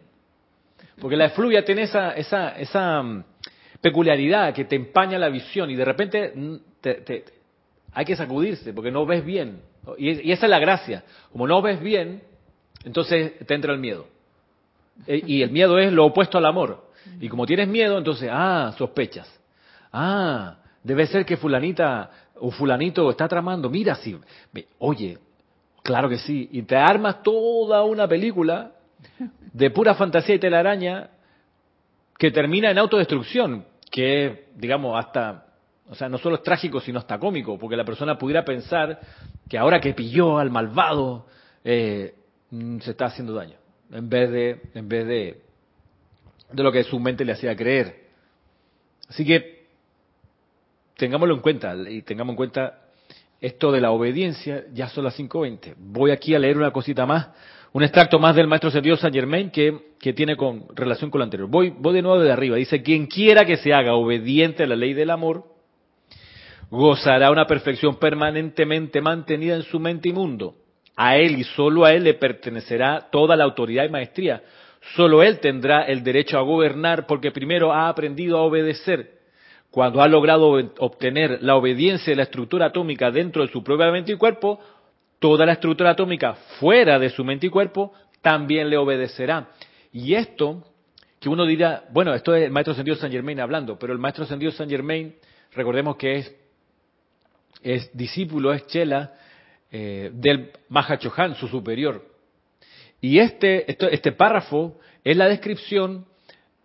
Porque 1.00 1.16
la 1.16 1.28
efluvia 1.28 1.64
tiene 1.64 1.84
esa, 1.84 2.12
esa, 2.12 2.60
esa 2.60 3.02
mm, 3.04 3.24
peculiaridad 3.80 4.54
que 4.54 4.66
te 4.66 4.76
empaña 4.76 5.18
la 5.18 5.30
visión 5.30 5.72
y 5.72 5.76
de 5.78 5.86
repente 5.86 6.34
mm, 6.36 6.56
te, 6.82 7.24
hay 7.94 8.04
que 8.04 8.18
sacudirse 8.18 8.74
porque 8.74 8.92
no 8.92 9.06
ves 9.06 9.24
bien. 9.24 9.62
Y, 9.98 10.28
y, 10.28 10.34
esa 10.34 10.46
es 10.46 10.50
la 10.50 10.60
gracia. 10.60 11.06
Como 11.32 11.48
no 11.48 11.62
ves 11.62 11.82
bien, 11.82 12.22
entonces 12.84 13.40
te 13.48 13.54
entra 13.54 13.72
el 13.72 13.80
miedo. 13.80 14.08
E, 15.06 15.24
y 15.26 15.42
el 15.42 15.52
miedo 15.52 15.80
es 15.80 15.90
lo 15.94 16.04
opuesto 16.04 16.38
al 16.38 16.46
amor. 16.48 16.87
Y 17.20 17.30
como 17.30 17.46
tienes 17.46 17.68
miedo, 17.68 17.98
entonces, 17.98 18.30
ah, 18.32 18.74
sospechas. 18.78 19.28
Ah, 19.92 20.58
debe 20.84 21.08
ser 21.08 21.26
que 21.26 21.38
fulanita 21.38 22.12
o 22.40 22.52
fulanito 22.52 23.10
está 23.10 23.28
tramando. 23.28 23.70
Mira, 23.70 23.96
si, 23.96 24.18
oye, 24.80 25.18
claro 25.84 26.10
que 26.10 26.18
sí. 26.18 26.50
Y 26.52 26.64
te 26.64 26.76
armas 26.76 27.24
toda 27.24 27.84
una 27.84 28.08
película 28.08 28.72
de 29.54 29.72
pura 29.72 29.96
fantasía 29.96 30.36
y 30.36 30.40
telaraña 30.40 31.10
que 32.18 32.32
termina 32.32 32.72
en 32.72 32.78
autodestrucción, 32.78 33.66
que 33.92 34.48
digamos, 34.56 34.98
hasta, 35.00 35.46
o 35.90 35.96
sea, 35.96 36.10
no 36.10 36.18
solo 36.18 36.38
es 36.38 36.44
trágico, 36.44 36.80
sino 36.80 37.00
hasta 37.00 37.20
cómico, 37.20 37.58
porque 37.58 37.76
la 37.76 37.86
persona 37.86 38.18
pudiera 38.18 38.44
pensar 38.44 39.00
que 39.48 39.58
ahora 39.58 39.80
que 39.80 39.94
pilló 39.94 40.40
al 40.40 40.50
malvado, 40.50 41.28
eh, 41.64 42.16
mm, 42.50 42.80
se 42.80 42.92
está 42.92 43.06
haciendo 43.06 43.34
daño, 43.34 43.58
en 43.92 44.10
vez 44.10 44.32
de, 44.32 44.62
en 44.74 44.90
vez 44.90 45.08
de 45.08 45.42
de 46.52 46.64
lo 46.64 46.72
que 46.72 46.84
su 46.84 47.00
mente 47.00 47.26
le 47.26 47.34
hacía 47.34 47.56
creer. 47.56 48.08
Así 49.10 49.26
que 49.26 49.68
tengámoslo 50.98 51.36
en 51.36 51.42
cuenta 51.42 51.76
y 51.90 52.02
tengamos 52.02 52.34
en 52.34 52.38
cuenta 52.38 52.82
esto 53.40 53.72
de 53.72 53.82
la 53.82 53.92
obediencia, 53.92 54.66
ya 54.74 54.90
son 54.90 55.04
las 55.04 55.18
5.20. 55.18 55.76
Voy 55.78 56.12
aquí 56.12 56.34
a 56.34 56.40
leer 56.40 56.58
una 56.58 56.72
cosita 56.72 57.06
más, 57.06 57.30
un 57.72 57.84
extracto 57.84 58.18
más 58.18 58.36
del 58.36 58.48
maestro 58.48 58.72
sentido 58.72 58.98
Saint 58.98 59.16
Germain 59.16 59.52
que, 59.52 59.94
que 60.00 60.14
tiene 60.14 60.36
con, 60.36 60.66
relación 60.76 61.12
con 61.12 61.20
lo 61.20 61.24
anterior. 61.24 61.48
Voy, 61.48 61.70
voy 61.70 61.94
de 61.94 62.02
nuevo 62.02 62.20
de 62.20 62.32
arriba. 62.32 62.58
Dice, 62.58 62.82
quien 62.82 63.06
quiera 63.06 63.46
que 63.46 63.58
se 63.58 63.74
haga 63.74 63.94
obediente 63.94 64.64
a 64.64 64.68
la 64.68 64.76
ley 64.76 64.94
del 64.94 65.12
amor, 65.12 65.46
gozará 66.70 67.32
una 67.32 67.46
perfección 67.46 67.98
permanentemente 67.98 69.02
mantenida 69.02 69.56
en 69.56 69.64
su 69.64 69.80
mente 69.80 70.10
y 70.10 70.14
mundo. 70.14 70.56
A 70.96 71.18
él 71.18 71.38
y 71.38 71.44
solo 71.44 71.86
a 71.86 71.94
él 71.94 72.04
le 72.04 72.16
pertenecerá 72.16 73.08
toda 73.12 73.36
la 73.36 73.44
autoridad 73.44 73.86
y 73.86 73.90
maestría, 73.90 74.42
Solo 74.96 75.24
él 75.24 75.40
tendrá 75.40 75.84
el 75.84 76.04
derecho 76.04 76.38
a 76.38 76.42
gobernar 76.42 77.08
porque 77.08 77.32
primero 77.32 77.74
ha 77.74 77.90
aprendido 77.90 78.38
a 78.38 78.44
obedecer. 78.44 79.18
Cuando 79.70 80.02
ha 80.02 80.08
logrado 80.08 80.52
obtener 80.80 81.40
la 81.42 81.56
obediencia 81.56 82.12
de 82.12 82.18
la 82.18 82.24
estructura 82.24 82.68
atómica 82.68 83.12
dentro 83.12 83.42
de 83.42 83.52
su 83.52 83.64
propia 83.64 83.92
mente 83.92 84.14
y 84.14 84.18
cuerpo, 84.18 84.60
toda 85.20 85.46
la 85.46 85.54
estructura 85.54 85.92
atómica 85.92 86.36
fuera 86.60 86.98
de 87.00 87.10
su 87.10 87.24
mente 87.24 87.48
y 87.48 87.50
cuerpo 87.50 87.94
también 88.22 88.70
le 88.70 88.78
obedecerá. 88.78 89.50
Y 89.92 90.14
esto, 90.14 90.64
que 91.20 91.30
uno 91.30 91.46
dirá, 91.46 91.84
bueno, 91.92 92.14
esto 92.14 92.36
es 92.36 92.46
el 92.46 92.52
maestro 92.52 92.74
Sendido 92.74 92.98
San 92.98 93.12
Germain 93.12 93.40
hablando, 93.40 93.78
pero 93.78 93.94
el 93.94 94.00
maestro 94.00 94.26
Sendido 94.26 94.52
San 94.52 94.70
Germain, 94.70 95.16
recordemos 95.54 95.98
que 95.98 96.26
es, 97.62 97.92
discípulo, 97.94 98.54
es 98.54 98.66
chela 98.68 99.14
eh, 99.72 100.12
del 100.14 100.52
Mahachohan, 100.70 101.36
su 101.36 101.48
superior. 101.48 102.17
Y 103.02 103.20
este, 103.20 103.66
este 103.94 104.12
párrafo 104.12 104.80
es 105.04 105.16
la 105.16 105.28
descripción 105.28 106.06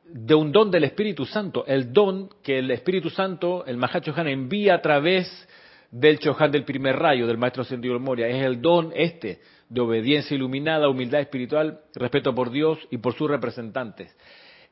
de 0.05 0.35
un 0.35 0.53
don 0.53 0.71
del 0.71 0.85
Espíritu 0.85 1.25
Santo, 1.25 1.65
el 1.67 1.93
don 1.93 2.29
que 2.43 2.59
el 2.59 2.71
Espíritu 2.71 3.11
Santo, 3.11 3.65
el 3.67 3.77
Mahachohan, 3.77 4.29
envía 4.29 4.75
a 4.75 4.83
través 4.83 5.49
del 5.91 6.19
Chohan 6.19 6.51
del 6.51 6.65
primer 6.65 6.97
rayo, 6.97 7.27
del 7.27 7.39
Maestro 7.39 7.65
Sentido 7.65 8.01
Moria. 8.01 8.27
Es 8.27 8.45
el 8.45 8.61
don 8.61 8.93
este 8.95 9.41
de 9.69 9.81
obediencia 9.81 10.35
iluminada, 10.35 10.89
humildad 10.89 11.21
espiritual, 11.21 11.81
respeto 11.95 12.35
por 12.35 12.51
Dios 12.51 12.79
y 12.91 12.99
por 12.99 13.15
sus 13.15 13.31
representantes. 13.31 14.15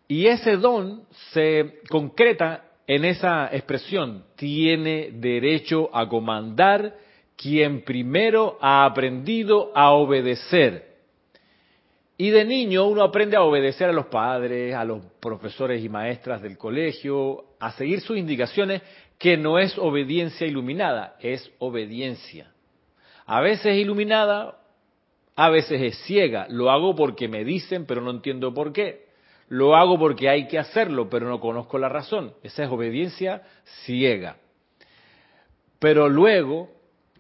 Y 0.09 0.27
ese 0.27 0.57
don 0.57 1.05
se 1.33 1.81
concreta 1.89 2.65
en 2.87 3.05
esa 3.05 3.49
expresión, 3.53 4.25
tiene 4.35 5.11
derecho 5.13 5.95
a 5.95 6.09
comandar 6.09 6.97
quien 7.37 7.83
primero 7.83 8.59
ha 8.61 8.85
aprendido 8.85 9.71
a 9.75 9.93
obedecer. 9.93 10.90
Y 12.21 12.29
de 12.29 12.45
niño 12.45 12.85
uno 12.85 13.03
aprende 13.03 13.35
a 13.39 13.43
obedecer 13.43 13.89
a 13.89 13.95
los 13.95 14.09
padres, 14.09 14.75
a 14.75 14.85
los 14.85 15.03
profesores 15.21 15.83
y 15.83 15.89
maestras 15.89 16.43
del 16.43 16.59
colegio, 16.59 17.47
a 17.59 17.73
seguir 17.73 18.03
sus 18.03 18.19
indicaciones, 18.19 18.83
que 19.17 19.39
no 19.39 19.59
es 19.59 19.79
obediencia 19.79 20.47
iluminada, 20.47 21.17
es 21.21 21.51
obediencia. 21.61 22.53
A 23.25 23.41
veces 23.41 23.75
iluminada, 23.79 24.59
a 25.35 25.49
veces 25.49 25.81
es 25.81 25.97
ciega. 26.05 26.47
Lo 26.51 26.71
hago 26.71 26.95
porque 26.95 27.27
me 27.27 27.43
dicen, 27.43 27.87
pero 27.87 28.03
no 28.03 28.11
entiendo 28.11 28.53
por 28.53 28.75
qué. 28.75 29.07
Lo 29.49 29.75
hago 29.75 29.99
porque 29.99 30.29
hay 30.29 30.47
que 30.47 30.59
hacerlo, 30.59 31.09
pero 31.09 31.27
no 31.27 31.41
conozco 31.41 31.79
la 31.79 31.89
razón. 31.89 32.35
Esa 32.43 32.65
es 32.65 32.71
obediencia 32.71 33.45
ciega. 33.87 34.37
Pero 35.79 36.11
luego 36.11 36.69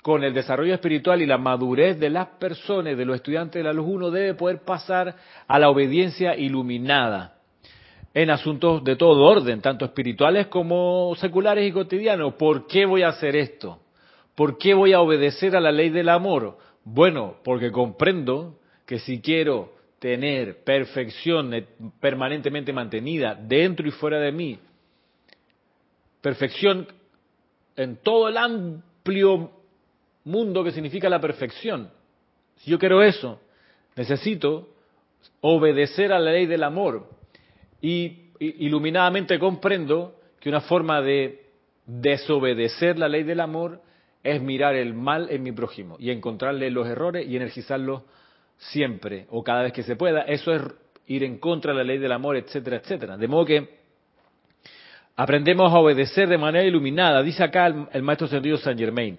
con 0.03 0.25
el 0.25 0.33
desarrollo 0.33 0.75
espiritual 0.75 1.21
y 1.21 1.27
la 1.27 1.39
madurez 1.39 1.99
de 1.99 2.11
las 2.11 2.27
personas, 2.39 2.97
de 2.97 3.05
los 3.05 3.17
estudiantes 3.17 3.61
de 3.61 3.65
la 3.65 3.73
luz, 3.73 3.87
uno 3.89 4.11
debe 4.11 4.35
poder 4.35 4.63
pasar 4.63 5.15
a 5.47 5.59
la 5.59 5.69
obediencia 5.69 6.37
iluminada 6.37 7.37
en 8.15 8.31
asuntos 8.31 8.83
de 8.83 8.97
todo 8.97 9.25
orden, 9.25 9.61
tanto 9.61 9.85
espirituales 9.85 10.47
como 10.49 11.15
seculares 11.17 11.69
y 11.69 11.73
cotidianos. 11.73 12.35
¿Por 12.35 12.67
qué 12.67 12.87
voy 12.87 13.03
a 13.03 13.09
hacer 13.09 13.37
esto? 13.37 13.81
¿Por 14.35 14.59
qué 14.59 14.75
voy 14.75 14.93
a 14.93 15.01
obedecer 15.01 15.55
a 15.55 15.61
la 15.61 15.71
ley 15.71 15.91
del 15.91 16.09
amor? 16.09 16.59
Bueno, 16.85 17.37
porque 17.45 17.71
comprendo 17.71 18.59
que 18.87 18.99
si 18.99 19.21
quiero 19.21 19.75
tener 19.99 20.65
perfección 20.65 21.53
permanentemente 22.01 22.73
mantenida 22.73 23.35
dentro 23.35 23.87
y 23.87 23.91
fuera 23.91 24.19
de 24.19 24.33
mí, 24.33 24.59
perfección 26.23 26.89
en 27.77 27.97
todo 27.99 28.29
el 28.29 28.39
amplio 28.39 29.60
mundo 30.25 30.65
que 30.65 30.73
significa 30.73 31.09
la 31.09 31.21
perfección. 31.21 31.91
Si 32.57 32.71
yo 32.71 32.79
quiero 32.79 33.03
eso, 33.03 33.41
necesito 33.97 34.69
obedecer 35.41 36.13
a 36.13 36.19
la 36.19 36.33
ley 36.33 36.47
del 36.47 36.63
amor. 36.63 37.09
Y 37.81 38.31
iluminadamente 38.39 39.39
comprendo 39.39 40.15
que 40.39 40.49
una 40.49 40.61
forma 40.61 41.01
de 41.01 41.47
desobedecer 41.87 42.99
la 42.99 43.09
ley 43.09 43.23
del 43.23 43.41
amor 43.41 43.83
es 44.23 44.41
mirar 44.41 44.75
el 44.75 44.95
mal 44.95 45.29
en 45.31 45.43
mi 45.43 45.53
prójimo 45.53 45.97
y 45.99 46.11
encontrarle 46.11 46.71
los 46.71 46.87
errores 46.87 47.27
y 47.27 47.37
energizarlos 47.37 48.03
siempre 48.59 49.27
o 49.31 49.43
cada 49.43 49.63
vez 49.63 49.73
que 49.73 49.83
se 49.83 49.97
pueda. 49.97 50.23
Eso 50.23 50.53
es 50.53 50.63
ir 51.07 51.25
en 51.25 51.39
contra 51.39 51.73
de 51.73 51.79
la 51.79 51.85
ley 51.85 51.99
del 51.99 52.13
amor, 52.13 52.37
etcétera, 52.37 52.77
etcétera. 52.77 53.17
De 53.17 53.27
modo 53.27 53.47
que 53.47 53.81
aprendemos 55.17 55.73
a 55.73 55.79
obedecer 55.79 56.29
de 56.29 56.39
manera 56.39 56.65
iluminada, 56.65 57.23
dice 57.23 57.43
acá 57.43 57.67
el, 57.67 58.03
maestro 58.03 58.29
sentido 58.29 58.59
Saint 58.59 58.79
Germain. 58.79 59.19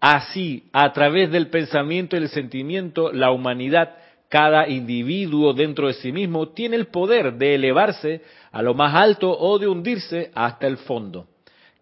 Así, 0.00 0.68
a 0.72 0.92
través 0.92 1.30
del 1.30 1.48
pensamiento 1.48 2.16
y 2.16 2.20
el 2.20 2.28
sentimiento, 2.28 3.12
la 3.12 3.30
humanidad, 3.32 3.96
cada 4.28 4.68
individuo 4.68 5.54
dentro 5.54 5.88
de 5.88 5.94
sí 5.94 6.12
mismo, 6.12 6.48
tiene 6.50 6.76
el 6.76 6.86
poder 6.86 7.34
de 7.34 7.54
elevarse 7.54 8.22
a 8.52 8.62
lo 8.62 8.74
más 8.74 8.94
alto 8.94 9.36
o 9.36 9.58
de 9.58 9.66
hundirse 9.66 10.30
hasta 10.34 10.66
el 10.66 10.76
fondo. 10.76 11.26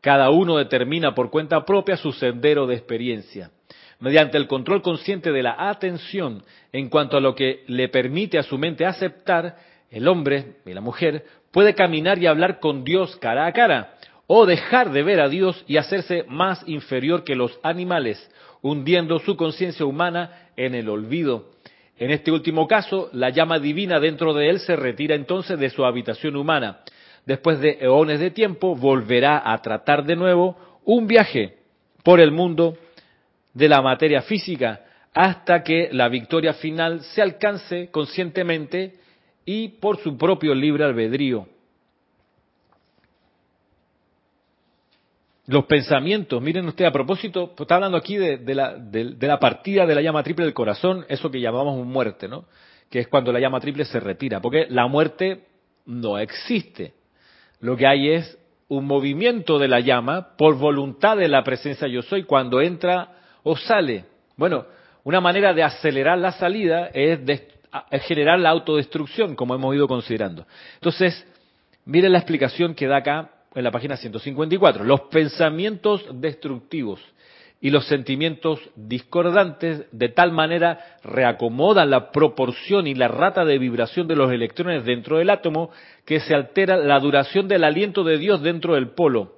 Cada 0.01 0.31
uno 0.31 0.57
determina 0.57 1.15
por 1.15 1.31
cuenta 1.31 1.65
propia 1.65 1.97
su 1.97 2.13
sendero 2.13 2.67
de 2.67 2.77
experiencia. 2.77 3.51
Mediante 3.99 4.39
el 4.39 4.47
control 4.47 4.83
consciente 4.83 5.33
de 5.33 5.43
la 5.43 5.57
atención 5.69 6.43
en 6.73 6.89
cuanto 6.89 7.17
a 7.17 7.21
lo 7.21 7.35
que 7.35 7.65
le 7.67 7.89
permite 7.89 8.39
a 8.39 8.43
su 8.43 8.57
mente 8.59 8.87
aceptar, 8.87 9.57
el 9.91 10.07
hombre 10.09 10.57
y 10.65 10.73
la 10.73 10.81
mujer 10.81 11.25
puede 11.51 11.75
caminar 11.75 12.19
y 12.19 12.27
hablar 12.27 12.61
con 12.61 12.85
Dios 12.85 13.17
cara 13.17 13.47
a 13.47 13.53
cara, 13.53 13.96
o 14.27 14.47
dejar 14.47 14.91
de 14.91 15.03
ver 15.03 15.21
a 15.21 15.29
Dios 15.29 15.65
y 15.69 15.77
hacerse 15.77 16.25
más 16.29 16.63
inferior 16.67 17.25
que 17.25 17.37
los 17.37 17.59
animales, 17.63 18.31
hundiendo 18.63 19.19
su 19.21 19.37
conciencia 19.37 19.87
humana 19.87 20.51
en 20.57 20.75
el 20.75 20.89
olvido. 20.89 21.51
En 21.99 22.11
este 22.11 22.33
último 22.33 22.67
caso, 22.67 23.09
la 23.13 23.31
llama 23.31 23.59
divina 23.59 24.01
dentro 24.01 24.35
de 24.35 24.51
él 24.51 24.61
se 24.61 24.77
retira 24.77 25.15
entonces 25.15 25.59
de 25.59 25.71
su 25.71 25.85
habitación 25.85 26.37
humana 26.37 26.81
después 27.27 27.61
de 27.61 27.79
eones 27.81 28.21
de 28.21 28.31
tiempo, 28.31 28.75
volverá 28.75 29.43
a 29.53 29.61
tratar 29.61 30.05
de 30.05 30.17
nuevo 30.17 30.57
un 30.85 31.07
viaje 31.07 31.57
por 32.03 32.21
el 32.21 32.31
mundo 32.31 32.79
de 33.53 33.69
la 33.69 33.83
materia 33.83 34.23
física 34.23 34.85
hasta 35.13 35.63
que 35.63 35.89
la 35.93 36.09
victoria 36.09 36.55
final 36.55 37.01
se 37.01 37.21
alcance 37.21 37.91
conscientemente 37.91 38.95
y 39.45 39.69
por 39.69 39.99
su 39.99 40.17
propio 40.17 40.55
libre 40.55 40.85
albedrío. 40.85 41.49
Los 45.47 45.65
pensamientos, 45.67 46.43
miren 46.43 46.67
ustedes, 46.67 46.89
a 46.89 46.93
propósito, 46.93 47.55
está 47.57 47.77
hablando 47.77 47.97
aquí 47.97 48.17
de, 48.17 48.55
la, 48.55 48.75
de, 48.75 49.37
partida 49.41 49.87
de 49.87 49.95
la 49.95 50.03
llama 50.03 50.23
triple 50.25 50.45
del 50.45 50.55
corazón, 50.55 51.05
eso 51.09 51.31
que 51.31 51.41
llamamos 51.41 51.87
muerte, 51.87 52.27
¿no? 52.27 52.47
Que 52.91 53.01
es 53.01 53.09
cuando 53.09 53.33
la 53.33 53.39
llama 53.39 53.61
triple 53.61 53.85
se 53.85 54.01
retira, 54.01 54.41
porque 54.41 54.67
la 54.69 54.89
muerte 54.89 55.45
no 55.87 56.19
existe. 56.19 56.95
Lo 57.61 57.77
que 57.77 57.87
hay 57.87 58.11
es 58.11 58.39
un 58.69 58.87
movimiento 58.87 59.59
de 59.61 59.69
la 59.69 59.79
llama 59.79 60.37
por 60.37 60.57
voluntad 60.57 61.17
de 61.17 61.29
la 61.29 61.45
presencia 61.45 61.87
yo 61.87 62.03
soy 62.03 62.25
cuando 62.25 62.61
entra 62.61 63.13
o 63.45 63.57
sale. 63.57 64.05
Bueno, 64.37 64.67
una 65.05 65.21
manera 65.21 65.55
de 65.55 65.63
acelerar 65.63 66.19
la 66.19 66.33
salida 66.33 66.91
es, 66.93 67.21
generar 68.03 68.41
la 68.41 68.51
autodestrucción, 68.51 69.37
como 69.37 69.55
hemos 69.55 69.75
ido 69.77 69.87
considerando. 69.87 70.45
Entonces, 70.75 71.25
miren 71.85 72.11
la 72.11 72.19
explicación 72.19 72.75
que 72.75 72.89
da 72.89 72.97
acá 72.97 73.31
en 73.57 73.65
la 73.65 73.71
página 73.71 73.97
154. 73.97 74.85
Los 74.85 75.03
pensamientos 75.03 76.07
destructivos 76.13 77.01
y 77.61 77.71
los 77.71 77.87
sentimientos 77.87 78.61
discordantes 78.77 79.87
de 79.91 80.11
tal 80.11 80.31
manera 80.31 80.99
reacomodan 81.03 81.89
la 81.89 82.13
proporción 82.13 82.87
y 82.87 82.95
la 82.95 83.09
rata 83.09 83.47
de 83.47 83.59
vibración 83.59 84.07
de 84.07 84.15
los 84.15 84.31
electrones 84.31 84.85
dentro 84.85 85.17
del 85.17 85.31
átomo 85.31 85.71
que 86.05 86.21
se 86.21 86.35
altera 86.35 86.77
la 86.77 87.01
duración 87.01 87.49
del 87.49 87.65
aliento 87.65 88.05
de 88.05 88.19
Dios 88.19 88.43
dentro 88.43 88.75
del 88.75 88.91
polo. 88.91 89.37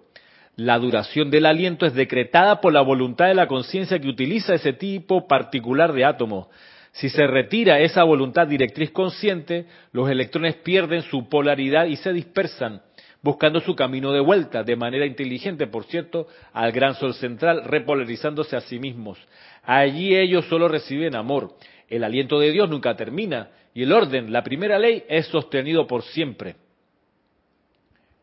La 0.57 0.81
duración 0.81 1.31
del 1.31 1.47
aliento 1.47 1.87
es 1.87 1.95
decretada 1.95 2.61
por 2.61 2.73
la 2.73 2.81
voluntad 2.81 3.27
de 3.29 3.35
la 3.35 3.47
conciencia 3.47 4.01
que 4.01 4.09
utiliza 4.09 4.55
ese 4.55 4.73
tipo 4.73 5.29
particular 5.29 5.93
de 5.93 6.05
átomo. 6.05 6.51
Si 6.91 7.09
se 7.09 7.29
retira 7.29 7.79
esa 7.79 8.03
voluntad 8.03 8.49
directriz 8.49 8.91
consciente, 8.91 9.67
los 9.93 10.11
electrones 10.11 10.57
pierden 10.57 11.03
su 11.03 11.29
polaridad 11.29 11.87
y 11.87 11.95
se 11.95 12.13
dispersan 12.13 12.83
buscando 13.29 13.61
su 13.61 13.77
camino 13.77 14.11
de 14.11 14.21
vuelta, 14.21 14.63
de 14.63 14.75
manera 14.75 15.05
inteligente, 15.05 15.67
por 15.67 15.85
cierto, 15.85 16.29
al 16.55 16.73
gran 16.73 16.95
sol 16.95 17.13
central, 17.13 17.63
repolarizándose 17.63 18.57
a 18.57 18.63
sí 18.63 18.79
mismos. 18.79 19.19
Allí 19.65 20.17
ellos 20.17 20.47
solo 20.47 20.67
reciben 20.67 21.15
amor. 21.15 21.53
El 21.91 22.05
aliento 22.05 22.41
de 22.41 22.53
Dios 22.53 22.71
nunca 22.71 22.97
termina 22.97 23.51
y 23.75 23.83
el 23.83 23.93
orden, 23.93 24.33
la 24.33 24.43
primera 24.43 24.79
ley, 24.79 25.05
es 25.11 25.27
sostenido 25.27 25.87
por 25.87 26.05
siempre. 26.05 26.57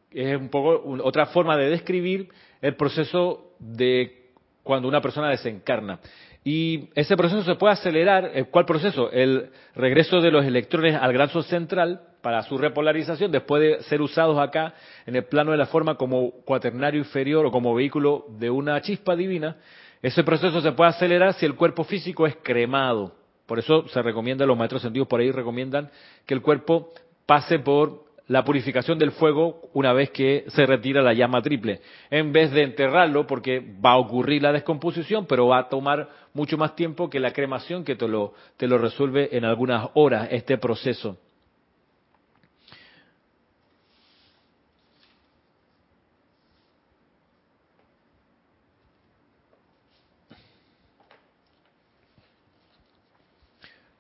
Es 0.09 0.35
un 0.37 0.49
poco 0.49 0.83
otra 1.03 1.27
forma 1.27 1.55
de 1.55 1.69
describir 1.69 2.29
el 2.59 2.75
proceso 2.75 3.51
de 3.59 4.31
cuando 4.63 4.87
una 4.87 5.01
persona 5.01 5.29
desencarna. 5.29 5.99
Y 6.47 6.89
ese 6.93 7.17
proceso 7.17 7.41
se 7.41 7.55
puede 7.55 7.73
acelerar. 7.73 8.31
¿Cuál 8.51 8.65
proceso? 8.65 9.11
El 9.11 9.49
regreso 9.73 10.21
de 10.21 10.29
los 10.29 10.45
electrones 10.45 10.95
al 10.95 11.11
gran 11.11 11.29
sol 11.29 11.43
central 11.43 12.01
para 12.21 12.43
su 12.43 12.55
repolarización, 12.59 13.31
después 13.31 13.61
de 13.61 13.83
ser 13.85 13.99
usados 13.99 14.37
acá 14.37 14.75
en 15.07 15.15
el 15.15 15.25
plano 15.25 15.51
de 15.51 15.57
la 15.57 15.65
forma 15.65 15.95
como 15.95 16.29
cuaternario 16.45 16.99
inferior 16.99 17.47
o 17.47 17.51
como 17.51 17.73
vehículo 17.73 18.27
de 18.37 18.51
una 18.51 18.79
chispa 18.81 19.15
divina, 19.15 19.57
ese 20.03 20.23
proceso 20.23 20.61
se 20.61 20.71
puede 20.73 20.91
acelerar 20.91 21.33
si 21.33 21.47
el 21.47 21.55
cuerpo 21.55 21.83
físico 21.83 22.27
es 22.27 22.35
cremado. 22.43 23.15
Por 23.47 23.57
eso 23.57 23.87
se 23.87 24.01
recomienda, 24.03 24.45
los 24.45 24.57
maestros 24.57 24.83
sentidos 24.83 25.07
por 25.07 25.21
ahí 25.21 25.31
recomiendan 25.31 25.89
que 26.27 26.35
el 26.35 26.43
cuerpo 26.43 26.91
pase 27.25 27.57
por 27.57 28.04
la 28.28 28.43
purificación 28.43 28.97
del 28.97 29.11
fuego 29.11 29.61
una 29.73 29.93
vez 29.93 30.09
que 30.09 30.45
se 30.47 30.65
retira 30.65 31.01
la 31.01 31.13
llama 31.13 31.41
triple, 31.41 31.82
en 32.09 32.32
vez 32.32 32.51
de 32.51 32.63
enterrarlo, 32.63 33.28
porque 33.28 33.59
va 33.59 33.91
a 33.91 33.97
ocurrir 33.97 34.41
la 34.41 34.51
descomposición, 34.51 35.26
pero 35.26 35.47
va 35.47 35.59
a 35.59 35.69
tomar 35.69 36.09
mucho 36.34 36.57
más 36.57 36.76
tiempo 36.76 37.09
que 37.09 37.19
la 37.19 37.32
cremación 37.32 37.84
que 37.84 37.95
te 37.95 38.07
lo, 38.07 38.34
te 38.57 38.67
lo 38.67 38.78
resuelve 38.78 39.36
en 39.38 39.45
algunas 39.45 39.89
horas 39.93 40.28
este 40.32 40.57
proceso. 40.57 41.17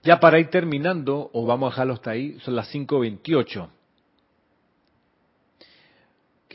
Ya 0.05 0.19
para 0.19 0.37
ir 0.37 0.51
terminando, 0.51 1.31
o 1.33 1.47
vamos 1.47 1.67
a 1.67 1.71
dejarlo 1.71 1.93
hasta 1.95 2.11
ahí, 2.11 2.37
son 2.41 2.55
las 2.55 2.71
5.28. 2.71 3.74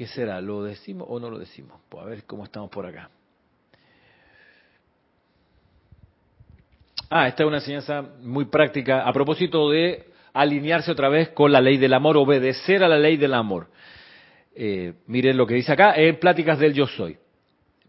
¿Qué 0.00 0.06
será? 0.06 0.40
¿Lo 0.40 0.62
decimos 0.62 1.06
o 1.10 1.20
no 1.20 1.28
lo 1.28 1.38
decimos? 1.38 1.78
Pues 1.90 2.02
a 2.02 2.08
ver 2.08 2.24
cómo 2.24 2.44
estamos 2.44 2.70
por 2.70 2.86
acá. 2.86 3.10
Ah, 7.10 7.28
esta 7.28 7.42
es 7.42 7.46
una 7.46 7.58
enseñanza 7.58 8.00
muy 8.22 8.46
práctica 8.46 9.06
a 9.06 9.12
propósito 9.12 9.68
de 9.68 10.06
alinearse 10.32 10.90
otra 10.90 11.10
vez 11.10 11.28
con 11.32 11.52
la 11.52 11.60
ley 11.60 11.76
del 11.76 11.92
amor, 11.92 12.16
obedecer 12.16 12.82
a 12.82 12.88
la 12.88 12.96
ley 12.96 13.18
del 13.18 13.34
amor. 13.34 13.68
Eh, 14.54 14.94
miren 15.06 15.36
lo 15.36 15.46
que 15.46 15.52
dice 15.52 15.70
acá 15.70 15.92
en 15.94 16.18
Pláticas 16.18 16.58
del 16.58 16.72
Yo 16.72 16.86
Soy, 16.86 17.18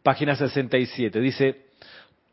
página 0.04 0.36
67. 0.36 1.18
Dice, 1.22 1.68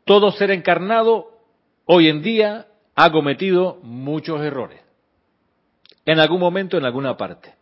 todo 0.03 0.33
ser 0.33 0.51
encarnado 0.51 1.39
hoy 1.85 2.09
en 2.09 2.21
día 2.21 2.67
ha 2.95 3.13
cometido 3.13 3.79
muchos 3.81 4.41
errores. 4.41 4.81
En 6.03 6.19
algún 6.19 6.41
momento, 6.41 6.77
en 6.77 6.83
alguna 6.83 7.15
parte. 7.15 7.58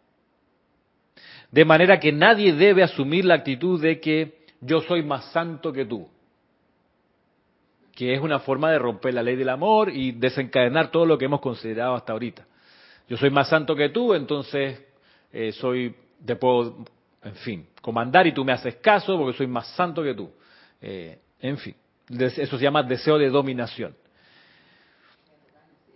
De 1.57 1.65
manera 1.65 1.99
que 1.99 2.11
nadie 2.11 2.53
debe 2.53 2.83
asumir 2.83 3.25
la 3.25 3.33
actitud 3.33 3.81
de 3.81 3.99
que 3.99 4.45
yo 4.61 4.79
soy 4.81 5.01
más 5.01 5.25
santo 5.31 5.73
que 5.73 5.85
tú. 5.85 6.07
Que 7.95 8.13
es 8.13 8.21
una 8.21 8.37
forma 8.37 8.69
de 8.69 8.77
romper 8.77 9.15
la 9.15 9.23
ley 9.23 9.35
del 9.35 9.49
amor 9.49 9.89
y 9.89 10.11
desencadenar 10.11 10.91
todo 10.91 11.07
lo 11.07 11.17
que 11.17 11.25
hemos 11.25 11.41
considerado 11.41 11.95
hasta 11.95 12.13
ahorita. 12.13 12.45
Yo 13.09 13.17
soy 13.17 13.31
más 13.31 13.49
santo 13.49 13.75
que 13.75 13.89
tú, 13.89 14.13
entonces 14.13 14.79
eh, 15.33 15.51
soy, 15.51 15.95
te 16.23 16.35
puedo, 16.35 16.85
en 17.23 17.35
fin, 17.37 17.65
comandar 17.81 18.27
y 18.27 18.33
tú 18.33 18.45
me 18.45 18.51
haces 18.51 18.75
caso 18.75 19.17
porque 19.17 19.35
soy 19.35 19.47
más 19.47 19.67
santo 19.69 20.03
que 20.03 20.13
tú. 20.13 20.29
Eh, 20.79 21.17
en 21.41 21.57
fin, 21.57 21.75
eso 22.07 22.55
se 22.55 22.63
llama 22.63 22.83
deseo 22.83 23.17
de 23.17 23.31
dominación 23.31 23.95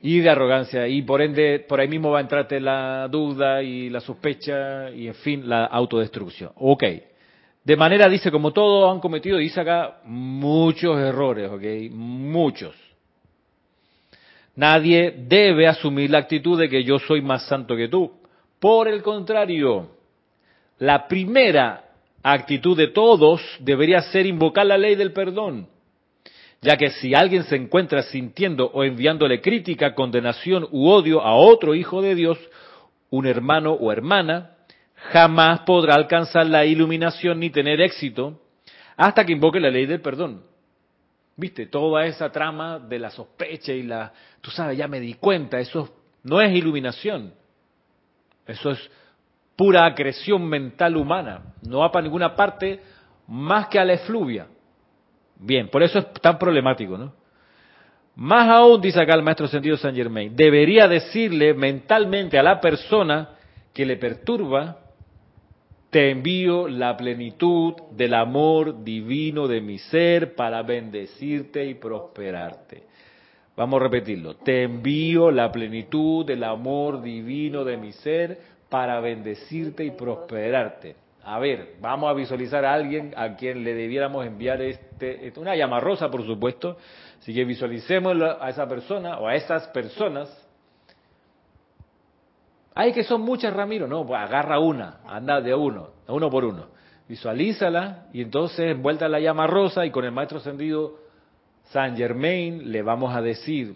y 0.01 0.19
de 0.19 0.29
arrogancia 0.29 0.87
y 0.87 1.03
por 1.03 1.21
ende 1.21 1.59
por 1.59 1.79
ahí 1.79 1.87
mismo 1.87 2.09
va 2.09 2.17
a 2.17 2.21
entrarte 2.21 2.59
la 2.59 3.07
duda 3.07 3.61
y 3.61 3.89
la 3.89 3.99
sospecha 3.99 4.89
y 4.89 5.07
en 5.07 5.15
fin 5.15 5.47
la 5.47 5.65
autodestrucción. 5.65 6.51
Ok. 6.55 6.83
De 7.63 7.75
manera 7.75 8.09
dice 8.09 8.31
como 8.31 8.51
todos 8.51 8.91
han 8.91 8.99
cometido 8.99 9.37
dice 9.37 9.61
acá 9.61 10.01
muchos 10.05 10.97
errores, 10.99 11.49
ok, 11.51 11.93
muchos. 11.93 12.75
Nadie 14.55 15.13
debe 15.17 15.67
asumir 15.67 16.09
la 16.09 16.17
actitud 16.17 16.59
de 16.59 16.67
que 16.67 16.83
yo 16.83 16.99
soy 16.99 17.21
más 17.21 17.47
santo 17.47 17.75
que 17.75 17.87
tú. 17.87 18.11
Por 18.59 18.87
el 18.87 19.01
contrario, 19.01 19.91
la 20.79 21.07
primera 21.07 21.85
actitud 22.23 22.75
de 22.75 22.87
todos 22.87 23.41
debería 23.59 24.01
ser 24.01 24.25
invocar 24.25 24.65
la 24.65 24.77
ley 24.77 24.95
del 24.95 25.13
perdón 25.13 25.67
ya 26.61 26.77
que 26.77 26.91
si 26.91 27.15
alguien 27.15 27.43
se 27.43 27.55
encuentra 27.55 28.03
sintiendo 28.03 28.67
o 28.67 28.83
enviándole 28.83 29.41
crítica, 29.41 29.95
condenación 29.95 30.67
u 30.71 30.89
odio 30.89 31.21
a 31.21 31.33
otro 31.33 31.73
hijo 31.73 32.01
de 32.01 32.13
Dios, 32.13 32.37
un 33.09 33.25
hermano 33.25 33.73
o 33.73 33.91
hermana, 33.91 34.57
jamás 35.11 35.61
podrá 35.61 35.95
alcanzar 35.95 36.45
la 36.45 36.65
iluminación 36.65 37.39
ni 37.39 37.49
tener 37.49 37.81
éxito 37.81 38.39
hasta 38.95 39.25
que 39.25 39.33
invoque 39.33 39.59
la 39.59 39.71
ley 39.71 39.87
del 39.87 40.01
perdón. 40.01 40.43
¿Viste? 41.35 41.65
Toda 41.65 42.05
esa 42.05 42.31
trama 42.31 42.77
de 42.77 42.99
la 42.99 43.09
sospecha 43.09 43.73
y 43.73 43.81
la... 43.81 44.13
Tú 44.41 44.51
sabes, 44.51 44.77
ya 44.77 44.87
me 44.87 44.99
di 44.99 45.15
cuenta, 45.15 45.59
eso 45.59 45.89
no 46.23 46.39
es 46.39 46.53
iluminación. 46.53 47.33
Eso 48.45 48.69
es 48.69 48.91
pura 49.55 49.87
acreción 49.87 50.47
mental 50.47 50.95
humana. 50.95 51.55
No 51.63 51.79
va 51.79 51.91
para 51.91 52.03
ninguna 52.03 52.35
parte 52.35 52.81
más 53.27 53.67
que 53.67 53.79
a 53.79 53.85
la 53.85 53.93
efluvia. 53.93 54.45
Bien, 55.41 55.67
por 55.69 55.81
eso 55.81 55.97
es 55.97 56.13
tan 56.21 56.37
problemático, 56.37 56.97
¿no? 56.97 57.13
Más 58.15 58.47
aún, 58.47 58.79
dice 58.79 59.01
acá 59.01 59.15
el 59.15 59.23
maestro 59.23 59.47
sentido 59.47 59.75
Saint 59.75 59.97
Germain, 59.97 60.35
debería 60.35 60.87
decirle 60.87 61.53
mentalmente 61.55 62.37
a 62.37 62.43
la 62.43 62.61
persona 62.61 63.29
que 63.73 63.85
le 63.85 63.97
perturba, 63.97 64.77
te 65.89 66.11
envío 66.11 66.67
la 66.67 66.95
plenitud 66.95 67.73
del 67.91 68.13
amor 68.13 68.83
divino 68.83 69.47
de 69.47 69.61
mi 69.61 69.79
ser 69.79 70.35
para 70.35 70.61
bendecirte 70.61 71.65
y 71.65 71.73
prosperarte. 71.73 72.83
Vamos 73.57 73.81
a 73.81 73.83
repetirlo. 73.83 74.35
Te 74.35 74.63
envío 74.63 75.31
la 75.31 75.51
plenitud 75.51 76.25
del 76.25 76.43
amor 76.43 77.01
divino 77.01 77.63
de 77.63 77.77
mi 77.77 77.91
ser 77.91 78.39
para 78.69 78.99
bendecirte 78.99 79.83
y 79.83 79.91
prosperarte. 79.91 80.95
A 81.23 81.37
ver, 81.37 81.75
vamos 81.79 82.09
a 82.09 82.13
visualizar 82.13 82.65
a 82.65 82.73
alguien 82.73 83.13
a 83.15 83.35
quien 83.35 83.63
le 83.63 83.75
debiéramos 83.75 84.25
enviar 84.25 84.61
este, 84.61 85.31
una 85.37 85.55
llama 85.55 85.79
rosa, 85.79 86.09
por 86.09 86.25
supuesto. 86.25 86.77
Así 87.19 87.33
que 87.33 87.45
visualicemos 87.45 88.17
a 88.39 88.49
esa 88.49 88.67
persona 88.67 89.19
o 89.19 89.27
a 89.27 89.35
esas 89.35 89.67
personas. 89.67 90.29
Hay 92.73 92.91
que 92.93 93.03
son 93.03 93.21
muchas, 93.21 93.53
Ramiro. 93.53 93.87
No, 93.87 94.05
pues 94.05 94.19
agarra 94.19 94.59
una, 94.59 95.01
anda 95.05 95.41
de 95.41 95.53
uno, 95.53 95.89
uno 96.07 96.29
por 96.31 96.43
uno. 96.43 96.67
Visualízala 97.07 98.07
y 98.13 98.21
entonces 98.21 98.71
envuelta 98.71 99.07
la 99.07 99.19
llama 99.19 99.45
rosa 99.45 99.85
y 99.85 99.91
con 99.91 100.05
el 100.05 100.11
maestro 100.11 100.39
ascendido 100.39 100.95
San 101.65 101.95
Germain 101.95 102.71
le 102.71 102.81
vamos 102.81 103.15
a 103.15 103.21
decir 103.21 103.75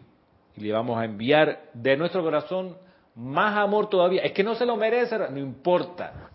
y 0.56 0.62
le 0.62 0.72
vamos 0.72 0.98
a 0.98 1.06
enviar 1.06 1.70
de 1.74 1.98
nuestro 1.98 2.24
corazón 2.24 2.78
más 3.14 3.56
amor 3.58 3.90
todavía. 3.90 4.22
Es 4.24 4.32
que 4.32 4.44
no 4.44 4.56
se 4.56 4.66
lo 4.66 4.78
merece, 4.78 5.18
no 5.30 5.38
importa 5.38 6.32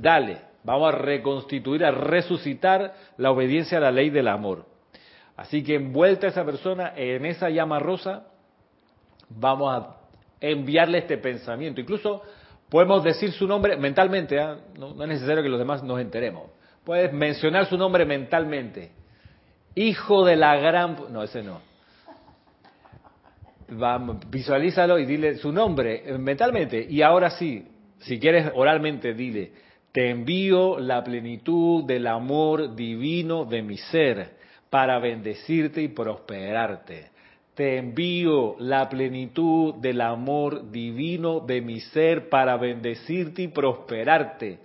dale, 0.00 0.38
vamos 0.64 0.92
a 0.92 0.98
reconstituir, 0.98 1.84
a 1.84 1.90
resucitar 1.90 2.94
la 3.16 3.30
obediencia 3.30 3.78
a 3.78 3.80
la 3.80 3.90
ley 3.90 4.10
del 4.10 4.28
amor. 4.28 4.66
Así 5.36 5.62
que 5.62 5.74
envuelta 5.74 6.26
esa 6.26 6.44
persona 6.44 6.92
en 6.96 7.26
esa 7.26 7.50
llama 7.50 7.78
rosa, 7.78 8.26
vamos 9.28 9.74
a 9.74 9.96
enviarle 10.40 10.98
este 10.98 11.18
pensamiento. 11.18 11.80
Incluso 11.80 12.22
podemos 12.68 13.04
decir 13.04 13.32
su 13.32 13.46
nombre 13.46 13.76
mentalmente, 13.76 14.40
¿ah? 14.40 14.58
no, 14.78 14.90
es 15.02 15.08
necesario 15.08 15.42
que 15.42 15.48
los 15.48 15.58
demás 15.58 15.82
nos 15.82 16.00
enteremos. 16.00 16.50
Puedes 16.84 17.12
mencionar 17.12 17.66
su 17.66 17.76
nombre 17.76 18.04
mentalmente. 18.04 18.92
Hijo 19.74 20.24
de 20.24 20.36
la 20.36 20.56
gran... 20.56 20.96
No, 21.10 21.22
ese 21.22 21.42
no. 21.42 21.60
visualízalo 24.28 24.98
y 24.98 25.04
dile 25.04 25.36
su 25.36 25.52
nombre 25.52 26.16
mentalmente. 26.18 26.86
Y 26.88 27.02
ahora 27.02 27.30
sí, 27.30 27.66
si 27.98 28.18
quieres 28.18 28.52
oralmente, 28.54 29.14
dile, 29.14 29.52
te 29.96 30.10
envío 30.10 30.78
la 30.78 31.02
plenitud 31.02 31.84
del 31.84 32.06
amor 32.06 32.74
divino 32.76 33.46
de 33.46 33.62
mi 33.62 33.78
ser 33.78 34.36
para 34.68 34.98
bendecirte 34.98 35.80
y 35.80 35.88
prosperarte. 35.88 37.06
Te 37.54 37.78
envío 37.78 38.56
la 38.58 38.90
plenitud 38.90 39.76
del 39.76 40.02
amor 40.02 40.70
divino 40.70 41.40
de 41.40 41.62
mi 41.62 41.80
ser 41.80 42.28
para 42.28 42.58
bendecirte 42.58 43.44
y 43.44 43.48
prosperarte. 43.48 44.58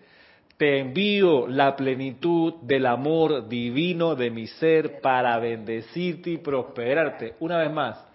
Te 0.58 0.80
envío 0.80 1.48
la 1.48 1.78
plenitud 1.78 2.56
del 2.64 2.86
amor 2.86 3.48
divino 3.48 4.16
de 4.16 4.32
mi 4.32 4.48
ser 4.48 5.00
para 5.00 5.40
bendecirte 5.40 6.32
y 6.32 6.38
prosperarte. 6.40 7.36
Una 7.40 7.60
vez 7.60 7.72
más, 7.72 8.06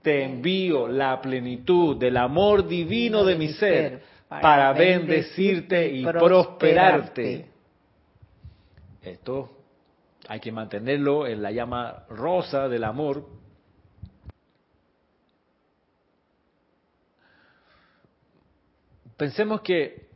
te 0.00 0.24
envío 0.24 0.88
la 0.88 1.20
plenitud 1.20 1.98
del 1.98 2.16
amor 2.16 2.66
divino 2.66 3.22
de 3.22 3.34
mi 3.34 3.48
ser 3.48 4.13
para 4.28 4.72
bendecirte 4.72 5.88
y 5.88 6.04
prosperarte. 6.04 7.48
Esto 9.02 9.50
hay 10.28 10.40
que 10.40 10.52
mantenerlo 10.52 11.26
en 11.26 11.42
la 11.42 11.50
llama 11.50 12.04
rosa 12.08 12.68
del 12.68 12.84
amor. 12.84 13.26
Pensemos 19.16 19.60
que, 19.60 20.08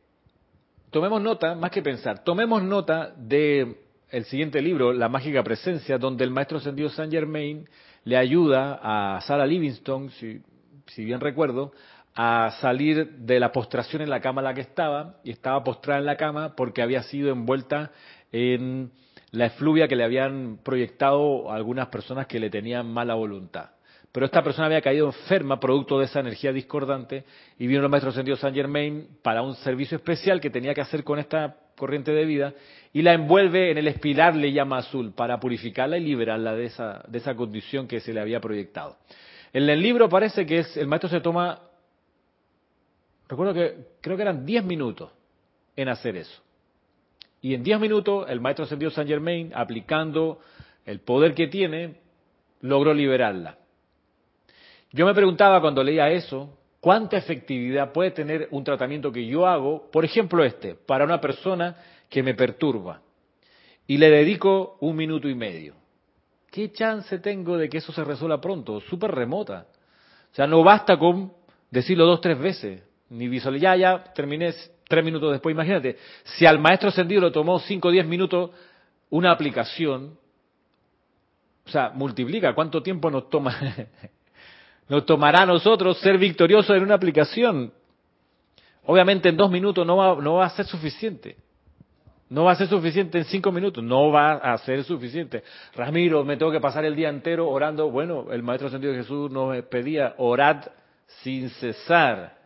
tomemos 0.90 1.22
nota, 1.22 1.54
más 1.54 1.70
que 1.70 1.82
pensar, 1.82 2.24
tomemos 2.24 2.62
nota 2.62 3.12
de 3.16 3.84
el 4.10 4.24
siguiente 4.24 4.60
libro, 4.62 4.92
La 4.92 5.08
mágica 5.08 5.42
presencia, 5.42 5.98
donde 5.98 6.24
el 6.24 6.30
maestro 6.30 6.58
ascendido 6.58 6.88
Saint 6.88 7.12
Germain 7.12 7.68
le 8.04 8.16
ayuda 8.16 8.80
a 8.82 9.20
Sarah 9.20 9.46
Livingstone, 9.46 10.10
si, 10.12 10.40
si 10.86 11.04
bien 11.04 11.20
recuerdo, 11.20 11.72
a 12.14 12.50
salir 12.60 13.10
de 13.18 13.38
la 13.38 13.52
postración 13.52 14.02
en 14.02 14.10
la 14.10 14.20
cama 14.20 14.40
en 14.40 14.46
la 14.46 14.54
que 14.54 14.62
estaba, 14.62 15.16
y 15.24 15.30
estaba 15.30 15.62
postrada 15.62 16.00
en 16.00 16.06
la 16.06 16.16
cama 16.16 16.54
porque 16.56 16.82
había 16.82 17.02
sido 17.02 17.30
envuelta 17.30 17.92
en 18.32 18.90
la 19.30 19.46
efluvia 19.46 19.88
que 19.88 19.96
le 19.96 20.04
habían 20.04 20.58
proyectado 20.64 21.50
algunas 21.52 21.88
personas 21.88 22.26
que 22.26 22.40
le 22.40 22.50
tenían 22.50 22.90
mala 22.92 23.14
voluntad. 23.14 23.70
Pero 24.10 24.24
esta 24.24 24.42
persona 24.42 24.66
había 24.66 24.80
caído 24.80 25.06
enferma 25.06 25.60
producto 25.60 25.98
de 25.98 26.06
esa 26.06 26.20
energía 26.20 26.52
discordante 26.52 27.24
y 27.58 27.66
vino 27.66 27.82
el 27.82 27.88
maestro 27.88 28.10
sentido 28.10 28.36
Saint 28.36 28.56
Germain 28.56 29.06
para 29.22 29.42
un 29.42 29.54
servicio 29.56 29.96
especial 29.96 30.40
que 30.40 30.50
tenía 30.50 30.74
que 30.74 30.80
hacer 30.80 31.04
con 31.04 31.18
esta 31.18 31.56
corriente 31.76 32.12
de 32.12 32.24
vida 32.24 32.54
y 32.92 33.02
la 33.02 33.12
envuelve 33.12 33.70
en 33.70 33.78
el 33.78 33.86
espiral 33.86 34.40
le 34.40 34.52
llama 34.52 34.78
azul 34.78 35.12
para 35.12 35.38
purificarla 35.38 35.98
y 35.98 36.04
liberarla 36.04 36.54
de 36.54 36.64
esa, 36.64 37.04
de 37.06 37.18
esa 37.18 37.34
condición 37.34 37.86
que 37.86 38.00
se 38.00 38.12
le 38.12 38.20
había 38.20 38.40
proyectado. 38.40 38.96
En 39.52 39.68
el 39.68 39.80
libro 39.80 40.08
parece 40.08 40.46
que 40.46 40.60
es, 40.60 40.76
el 40.76 40.86
maestro 40.88 41.10
se 41.10 41.20
toma 41.20 41.60
Recuerdo 43.28 43.54
que 43.54 43.76
creo 44.00 44.16
que 44.16 44.22
eran 44.22 44.46
10 44.46 44.64
minutos 44.64 45.10
en 45.76 45.88
hacer 45.88 46.16
eso. 46.16 46.42
Y 47.40 47.54
en 47.54 47.62
10 47.62 47.78
minutos 47.78 48.26
el 48.28 48.40
maestro 48.40 48.64
ascendido 48.64 48.90
Saint 48.90 49.08
Germain, 49.08 49.52
aplicando 49.54 50.40
el 50.84 51.00
poder 51.00 51.34
que 51.34 51.46
tiene, 51.46 51.96
logró 52.62 52.94
liberarla. 52.94 53.58
Yo 54.92 55.04
me 55.04 55.14
preguntaba 55.14 55.60
cuando 55.60 55.84
leía 55.84 56.10
eso, 56.10 56.58
¿cuánta 56.80 57.18
efectividad 57.18 57.92
puede 57.92 58.10
tener 58.10 58.48
un 58.50 58.64
tratamiento 58.64 59.12
que 59.12 59.26
yo 59.26 59.46
hago, 59.46 59.90
por 59.90 60.04
ejemplo 60.04 60.42
este, 60.42 60.74
para 60.74 61.04
una 61.04 61.20
persona 61.20 61.76
que 62.08 62.22
me 62.22 62.34
perturba? 62.34 63.02
Y 63.86 63.98
le 63.98 64.10
dedico 64.10 64.78
un 64.80 64.96
minuto 64.96 65.28
y 65.28 65.34
medio. 65.34 65.74
¿Qué 66.50 66.72
chance 66.72 67.18
tengo 67.18 67.58
de 67.58 67.68
que 67.68 67.78
eso 67.78 67.92
se 67.92 68.02
resuelva 68.02 68.40
pronto? 68.40 68.80
Súper 68.80 69.10
remota. 69.10 69.66
O 70.32 70.34
sea, 70.34 70.46
no 70.46 70.64
basta 70.64 70.98
con 70.98 71.32
decirlo 71.70 72.06
dos, 72.06 72.22
tres 72.22 72.38
veces 72.38 72.87
ni 73.10 73.28
visualizar, 73.28 73.76
ya, 73.76 73.98
ya 73.98 74.04
terminé 74.14 74.54
tres 74.88 75.04
minutos 75.04 75.32
después. 75.32 75.52
Imagínate, 75.52 75.96
si 76.24 76.46
al 76.46 76.58
maestro 76.58 76.88
ascendido 76.88 77.22
le 77.22 77.30
tomó 77.30 77.58
cinco 77.60 77.88
o 77.88 77.90
diez 77.90 78.06
minutos 78.06 78.50
una 79.10 79.30
aplicación, 79.30 80.18
o 81.66 81.70
sea, 81.70 81.90
multiplica, 81.90 82.54
¿cuánto 82.54 82.82
tiempo 82.82 83.10
nos 83.10 83.28
toma? 83.28 83.56
nos 84.88 85.04
tomará 85.04 85.42
a 85.42 85.46
nosotros 85.46 85.98
ser 86.00 86.18
victoriosos 86.18 86.76
en 86.76 86.82
una 86.82 86.94
aplicación. 86.94 87.72
Obviamente 88.86 89.28
en 89.28 89.36
dos 89.36 89.50
minutos 89.50 89.86
no 89.86 89.96
va, 89.96 90.20
no 90.20 90.36
va 90.36 90.46
a 90.46 90.50
ser 90.50 90.66
suficiente. 90.66 91.36
No 92.30 92.44
va 92.44 92.52
a 92.52 92.56
ser 92.56 92.68
suficiente 92.68 93.18
en 93.18 93.24
cinco 93.24 93.50
minutos, 93.50 93.82
no 93.82 94.10
va 94.10 94.32
a 94.34 94.56
ser 94.58 94.84
suficiente. 94.84 95.42
Ramiro, 95.74 96.24
me 96.24 96.36
tengo 96.36 96.52
que 96.52 96.60
pasar 96.60 96.84
el 96.84 96.94
día 96.94 97.08
entero 97.08 97.48
orando. 97.48 97.90
Bueno, 97.90 98.26
el 98.30 98.42
Maestro 98.42 98.68
Ascendido 98.68 98.92
Jesús 98.92 99.30
nos 99.30 99.56
pedía, 99.64 100.14
orad 100.18 100.64
sin 101.22 101.48
cesar. 101.48 102.37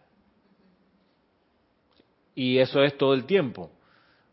Y 2.35 2.59
eso 2.59 2.83
es 2.83 2.97
todo 2.97 3.15
el 3.15 3.25
tiempo. 3.25 3.71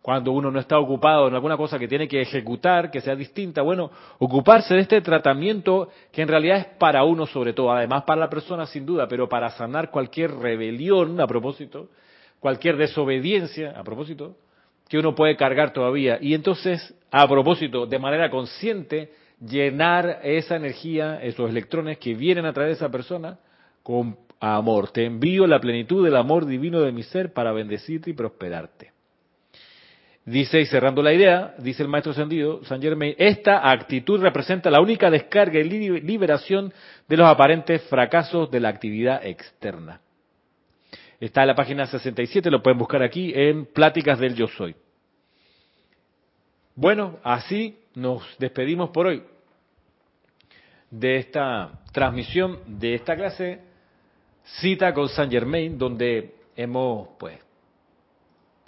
Cuando 0.01 0.31
uno 0.31 0.49
no 0.49 0.59
está 0.59 0.79
ocupado 0.79 1.27
en 1.27 1.35
alguna 1.35 1.57
cosa 1.57 1.77
que 1.77 1.87
tiene 1.87 2.07
que 2.07 2.21
ejecutar, 2.21 2.89
que 2.89 3.01
sea 3.01 3.15
distinta, 3.15 3.61
bueno, 3.61 3.91
ocuparse 4.19 4.73
de 4.73 4.81
este 4.81 5.01
tratamiento 5.01 5.89
que 6.11 6.21
en 6.21 6.29
realidad 6.29 6.57
es 6.57 6.65
para 6.77 7.03
uno 7.03 7.25
sobre 7.25 7.51
todo, 7.51 7.71
además 7.71 8.03
para 8.03 8.21
la 8.21 8.29
persona 8.29 8.65
sin 8.65 8.85
duda, 8.85 9.07
pero 9.09 9.27
para 9.27 9.49
sanar 9.51 9.91
cualquier 9.91 10.31
rebelión 10.31 11.19
a 11.19 11.27
propósito, 11.27 11.89
cualquier 12.39 12.77
desobediencia 12.77 13.77
a 13.77 13.83
propósito, 13.83 14.37
que 14.87 14.97
uno 14.97 15.13
puede 15.13 15.35
cargar 15.35 15.73
todavía. 15.73 16.17
Y 16.21 16.33
entonces, 16.33 16.95
a 17.11 17.27
propósito, 17.27 17.85
de 17.85 17.99
manera 17.99 18.31
consciente, 18.31 19.11
llenar 19.39 20.21
esa 20.23 20.55
energía, 20.55 21.21
esos 21.21 21.49
electrones 21.49 21.97
que 21.97 22.15
vienen 22.15 22.45
a 22.45 22.53
través 22.53 22.71
de 22.71 22.85
esa 22.85 22.91
persona, 22.91 23.37
con 23.83 24.17
amor. 24.39 24.91
Te 24.91 25.05
envío 25.05 25.47
la 25.47 25.59
plenitud 25.59 26.03
del 26.03 26.15
amor 26.15 26.45
divino 26.45 26.81
de 26.81 26.91
mi 26.91 27.03
ser 27.03 27.33
para 27.33 27.51
bendecirte 27.51 28.09
y 28.09 28.13
prosperarte. 28.13 28.91
Dice, 30.25 30.59
y 30.59 30.65
cerrando 30.65 31.01
la 31.01 31.13
idea, 31.13 31.55
dice 31.57 31.81
el 31.81 31.89
maestro 31.89 32.11
ascendido, 32.11 32.63
San 32.65 32.81
Germain, 32.81 33.15
esta 33.17 33.71
actitud 33.71 34.21
representa 34.21 34.69
la 34.69 34.79
única 34.79 35.09
descarga 35.09 35.59
y 35.59 35.63
liberación 35.63 36.71
de 37.07 37.17
los 37.17 37.27
aparentes 37.27 37.81
fracasos 37.83 38.51
de 38.51 38.59
la 38.59 38.69
actividad 38.69 39.25
externa. 39.25 40.01
Está 41.19 41.41
en 41.41 41.47
la 41.47 41.55
página 41.55 41.87
67, 41.87 42.51
lo 42.51 42.61
pueden 42.61 42.77
buscar 42.77 43.01
aquí 43.01 43.33
en 43.35 43.65
Pláticas 43.65 44.19
del 44.19 44.35
Yo 44.35 44.47
Soy. 44.47 44.75
Bueno, 46.75 47.19
así 47.23 47.79
nos 47.95 48.23
despedimos 48.37 48.91
por 48.91 49.07
hoy. 49.07 49.23
de 50.91 51.17
esta 51.17 51.81
transmisión 51.91 52.59
de 52.65 52.95
esta 52.95 53.15
clase, 53.15 53.59
cita 54.57 54.93
con 54.93 55.09
Saint 55.09 55.31
Germain, 55.31 55.77
donde 55.77 56.35
hemos 56.55 57.09
pues 57.17 57.39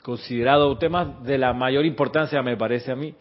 considerado 0.02 0.78
temas 0.78 1.24
de 1.24 1.38
la 1.38 1.54
mayor 1.54 1.86
importancia, 1.86 2.42
me 2.42 2.58
parece 2.58 2.92
a 2.92 2.96
mí, 2.96 3.14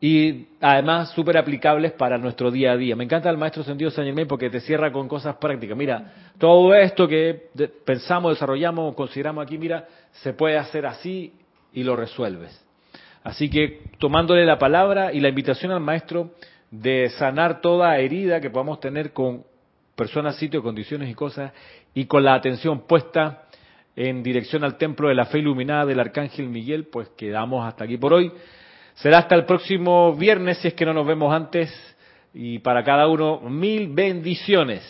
y 0.00 0.46
además 0.60 1.10
súper 1.12 1.38
aplicables 1.38 1.92
para 1.92 2.18
nuestro 2.18 2.50
día 2.50 2.72
a 2.72 2.76
día. 2.76 2.94
Me 2.94 3.04
encanta 3.04 3.30
el 3.30 3.38
maestro 3.38 3.62
sentido 3.62 3.90
Saint 3.90 4.08
Germain 4.08 4.28
porque 4.28 4.50
te 4.50 4.60
cierra 4.60 4.92
con 4.92 5.08
cosas 5.08 5.36
prácticas. 5.36 5.76
Mira, 5.76 6.12
todo 6.38 6.74
esto 6.74 7.08
que 7.08 7.48
pensamos, 7.84 8.32
desarrollamos, 8.32 8.94
consideramos 8.94 9.44
aquí, 9.44 9.56
mira, 9.56 9.88
se 10.12 10.32
puede 10.32 10.58
hacer 10.58 10.86
así 10.86 11.32
y 11.72 11.82
lo 11.84 11.96
resuelves. 11.96 12.60
Así 13.22 13.48
que 13.48 13.80
tomándole 13.98 14.44
la 14.44 14.58
palabra 14.58 15.12
y 15.12 15.20
la 15.20 15.30
invitación 15.30 15.72
al 15.72 15.80
maestro 15.80 16.32
de 16.70 17.08
sanar 17.10 17.60
toda 17.60 17.96
herida 17.98 18.40
que 18.40 18.50
podamos 18.50 18.80
tener 18.80 19.12
con 19.12 19.44
personas, 19.96 20.36
sitios, 20.36 20.62
condiciones 20.62 21.08
y 21.08 21.14
cosas, 21.14 21.52
y 21.94 22.06
con 22.06 22.24
la 22.24 22.34
atención 22.34 22.86
puesta 22.86 23.44
en 23.96 24.22
dirección 24.22 24.64
al 24.64 24.76
templo 24.76 25.08
de 25.08 25.14
la 25.14 25.26
fe 25.26 25.38
iluminada 25.38 25.86
del 25.86 26.00
Arcángel 26.00 26.48
Miguel, 26.48 26.86
pues 26.86 27.08
quedamos 27.10 27.64
hasta 27.66 27.84
aquí 27.84 27.96
por 27.96 28.12
hoy. 28.12 28.32
Será 28.94 29.18
hasta 29.18 29.34
el 29.36 29.44
próximo 29.44 30.14
viernes, 30.14 30.58
si 30.58 30.68
es 30.68 30.74
que 30.74 30.84
no 30.84 30.92
nos 30.92 31.06
vemos 31.06 31.32
antes, 31.32 31.70
y 32.32 32.58
para 32.58 32.82
cada 32.82 33.06
uno 33.08 33.40
mil 33.40 33.88
bendiciones. 33.88 34.82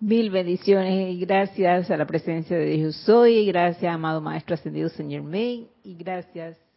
Mil 0.00 0.30
bendiciones 0.30 1.14
y 1.14 1.20
gracias 1.20 1.90
a 1.90 1.96
la 1.96 2.06
presencia 2.06 2.56
de 2.56 2.66
Dios 2.66 3.08
hoy, 3.08 3.46
gracias, 3.46 3.92
amado 3.92 4.20
Maestro 4.20 4.54
Ascendido 4.54 4.88
Señor 4.90 5.22
May, 5.22 5.66
y 5.82 5.96
gracias 5.96 6.67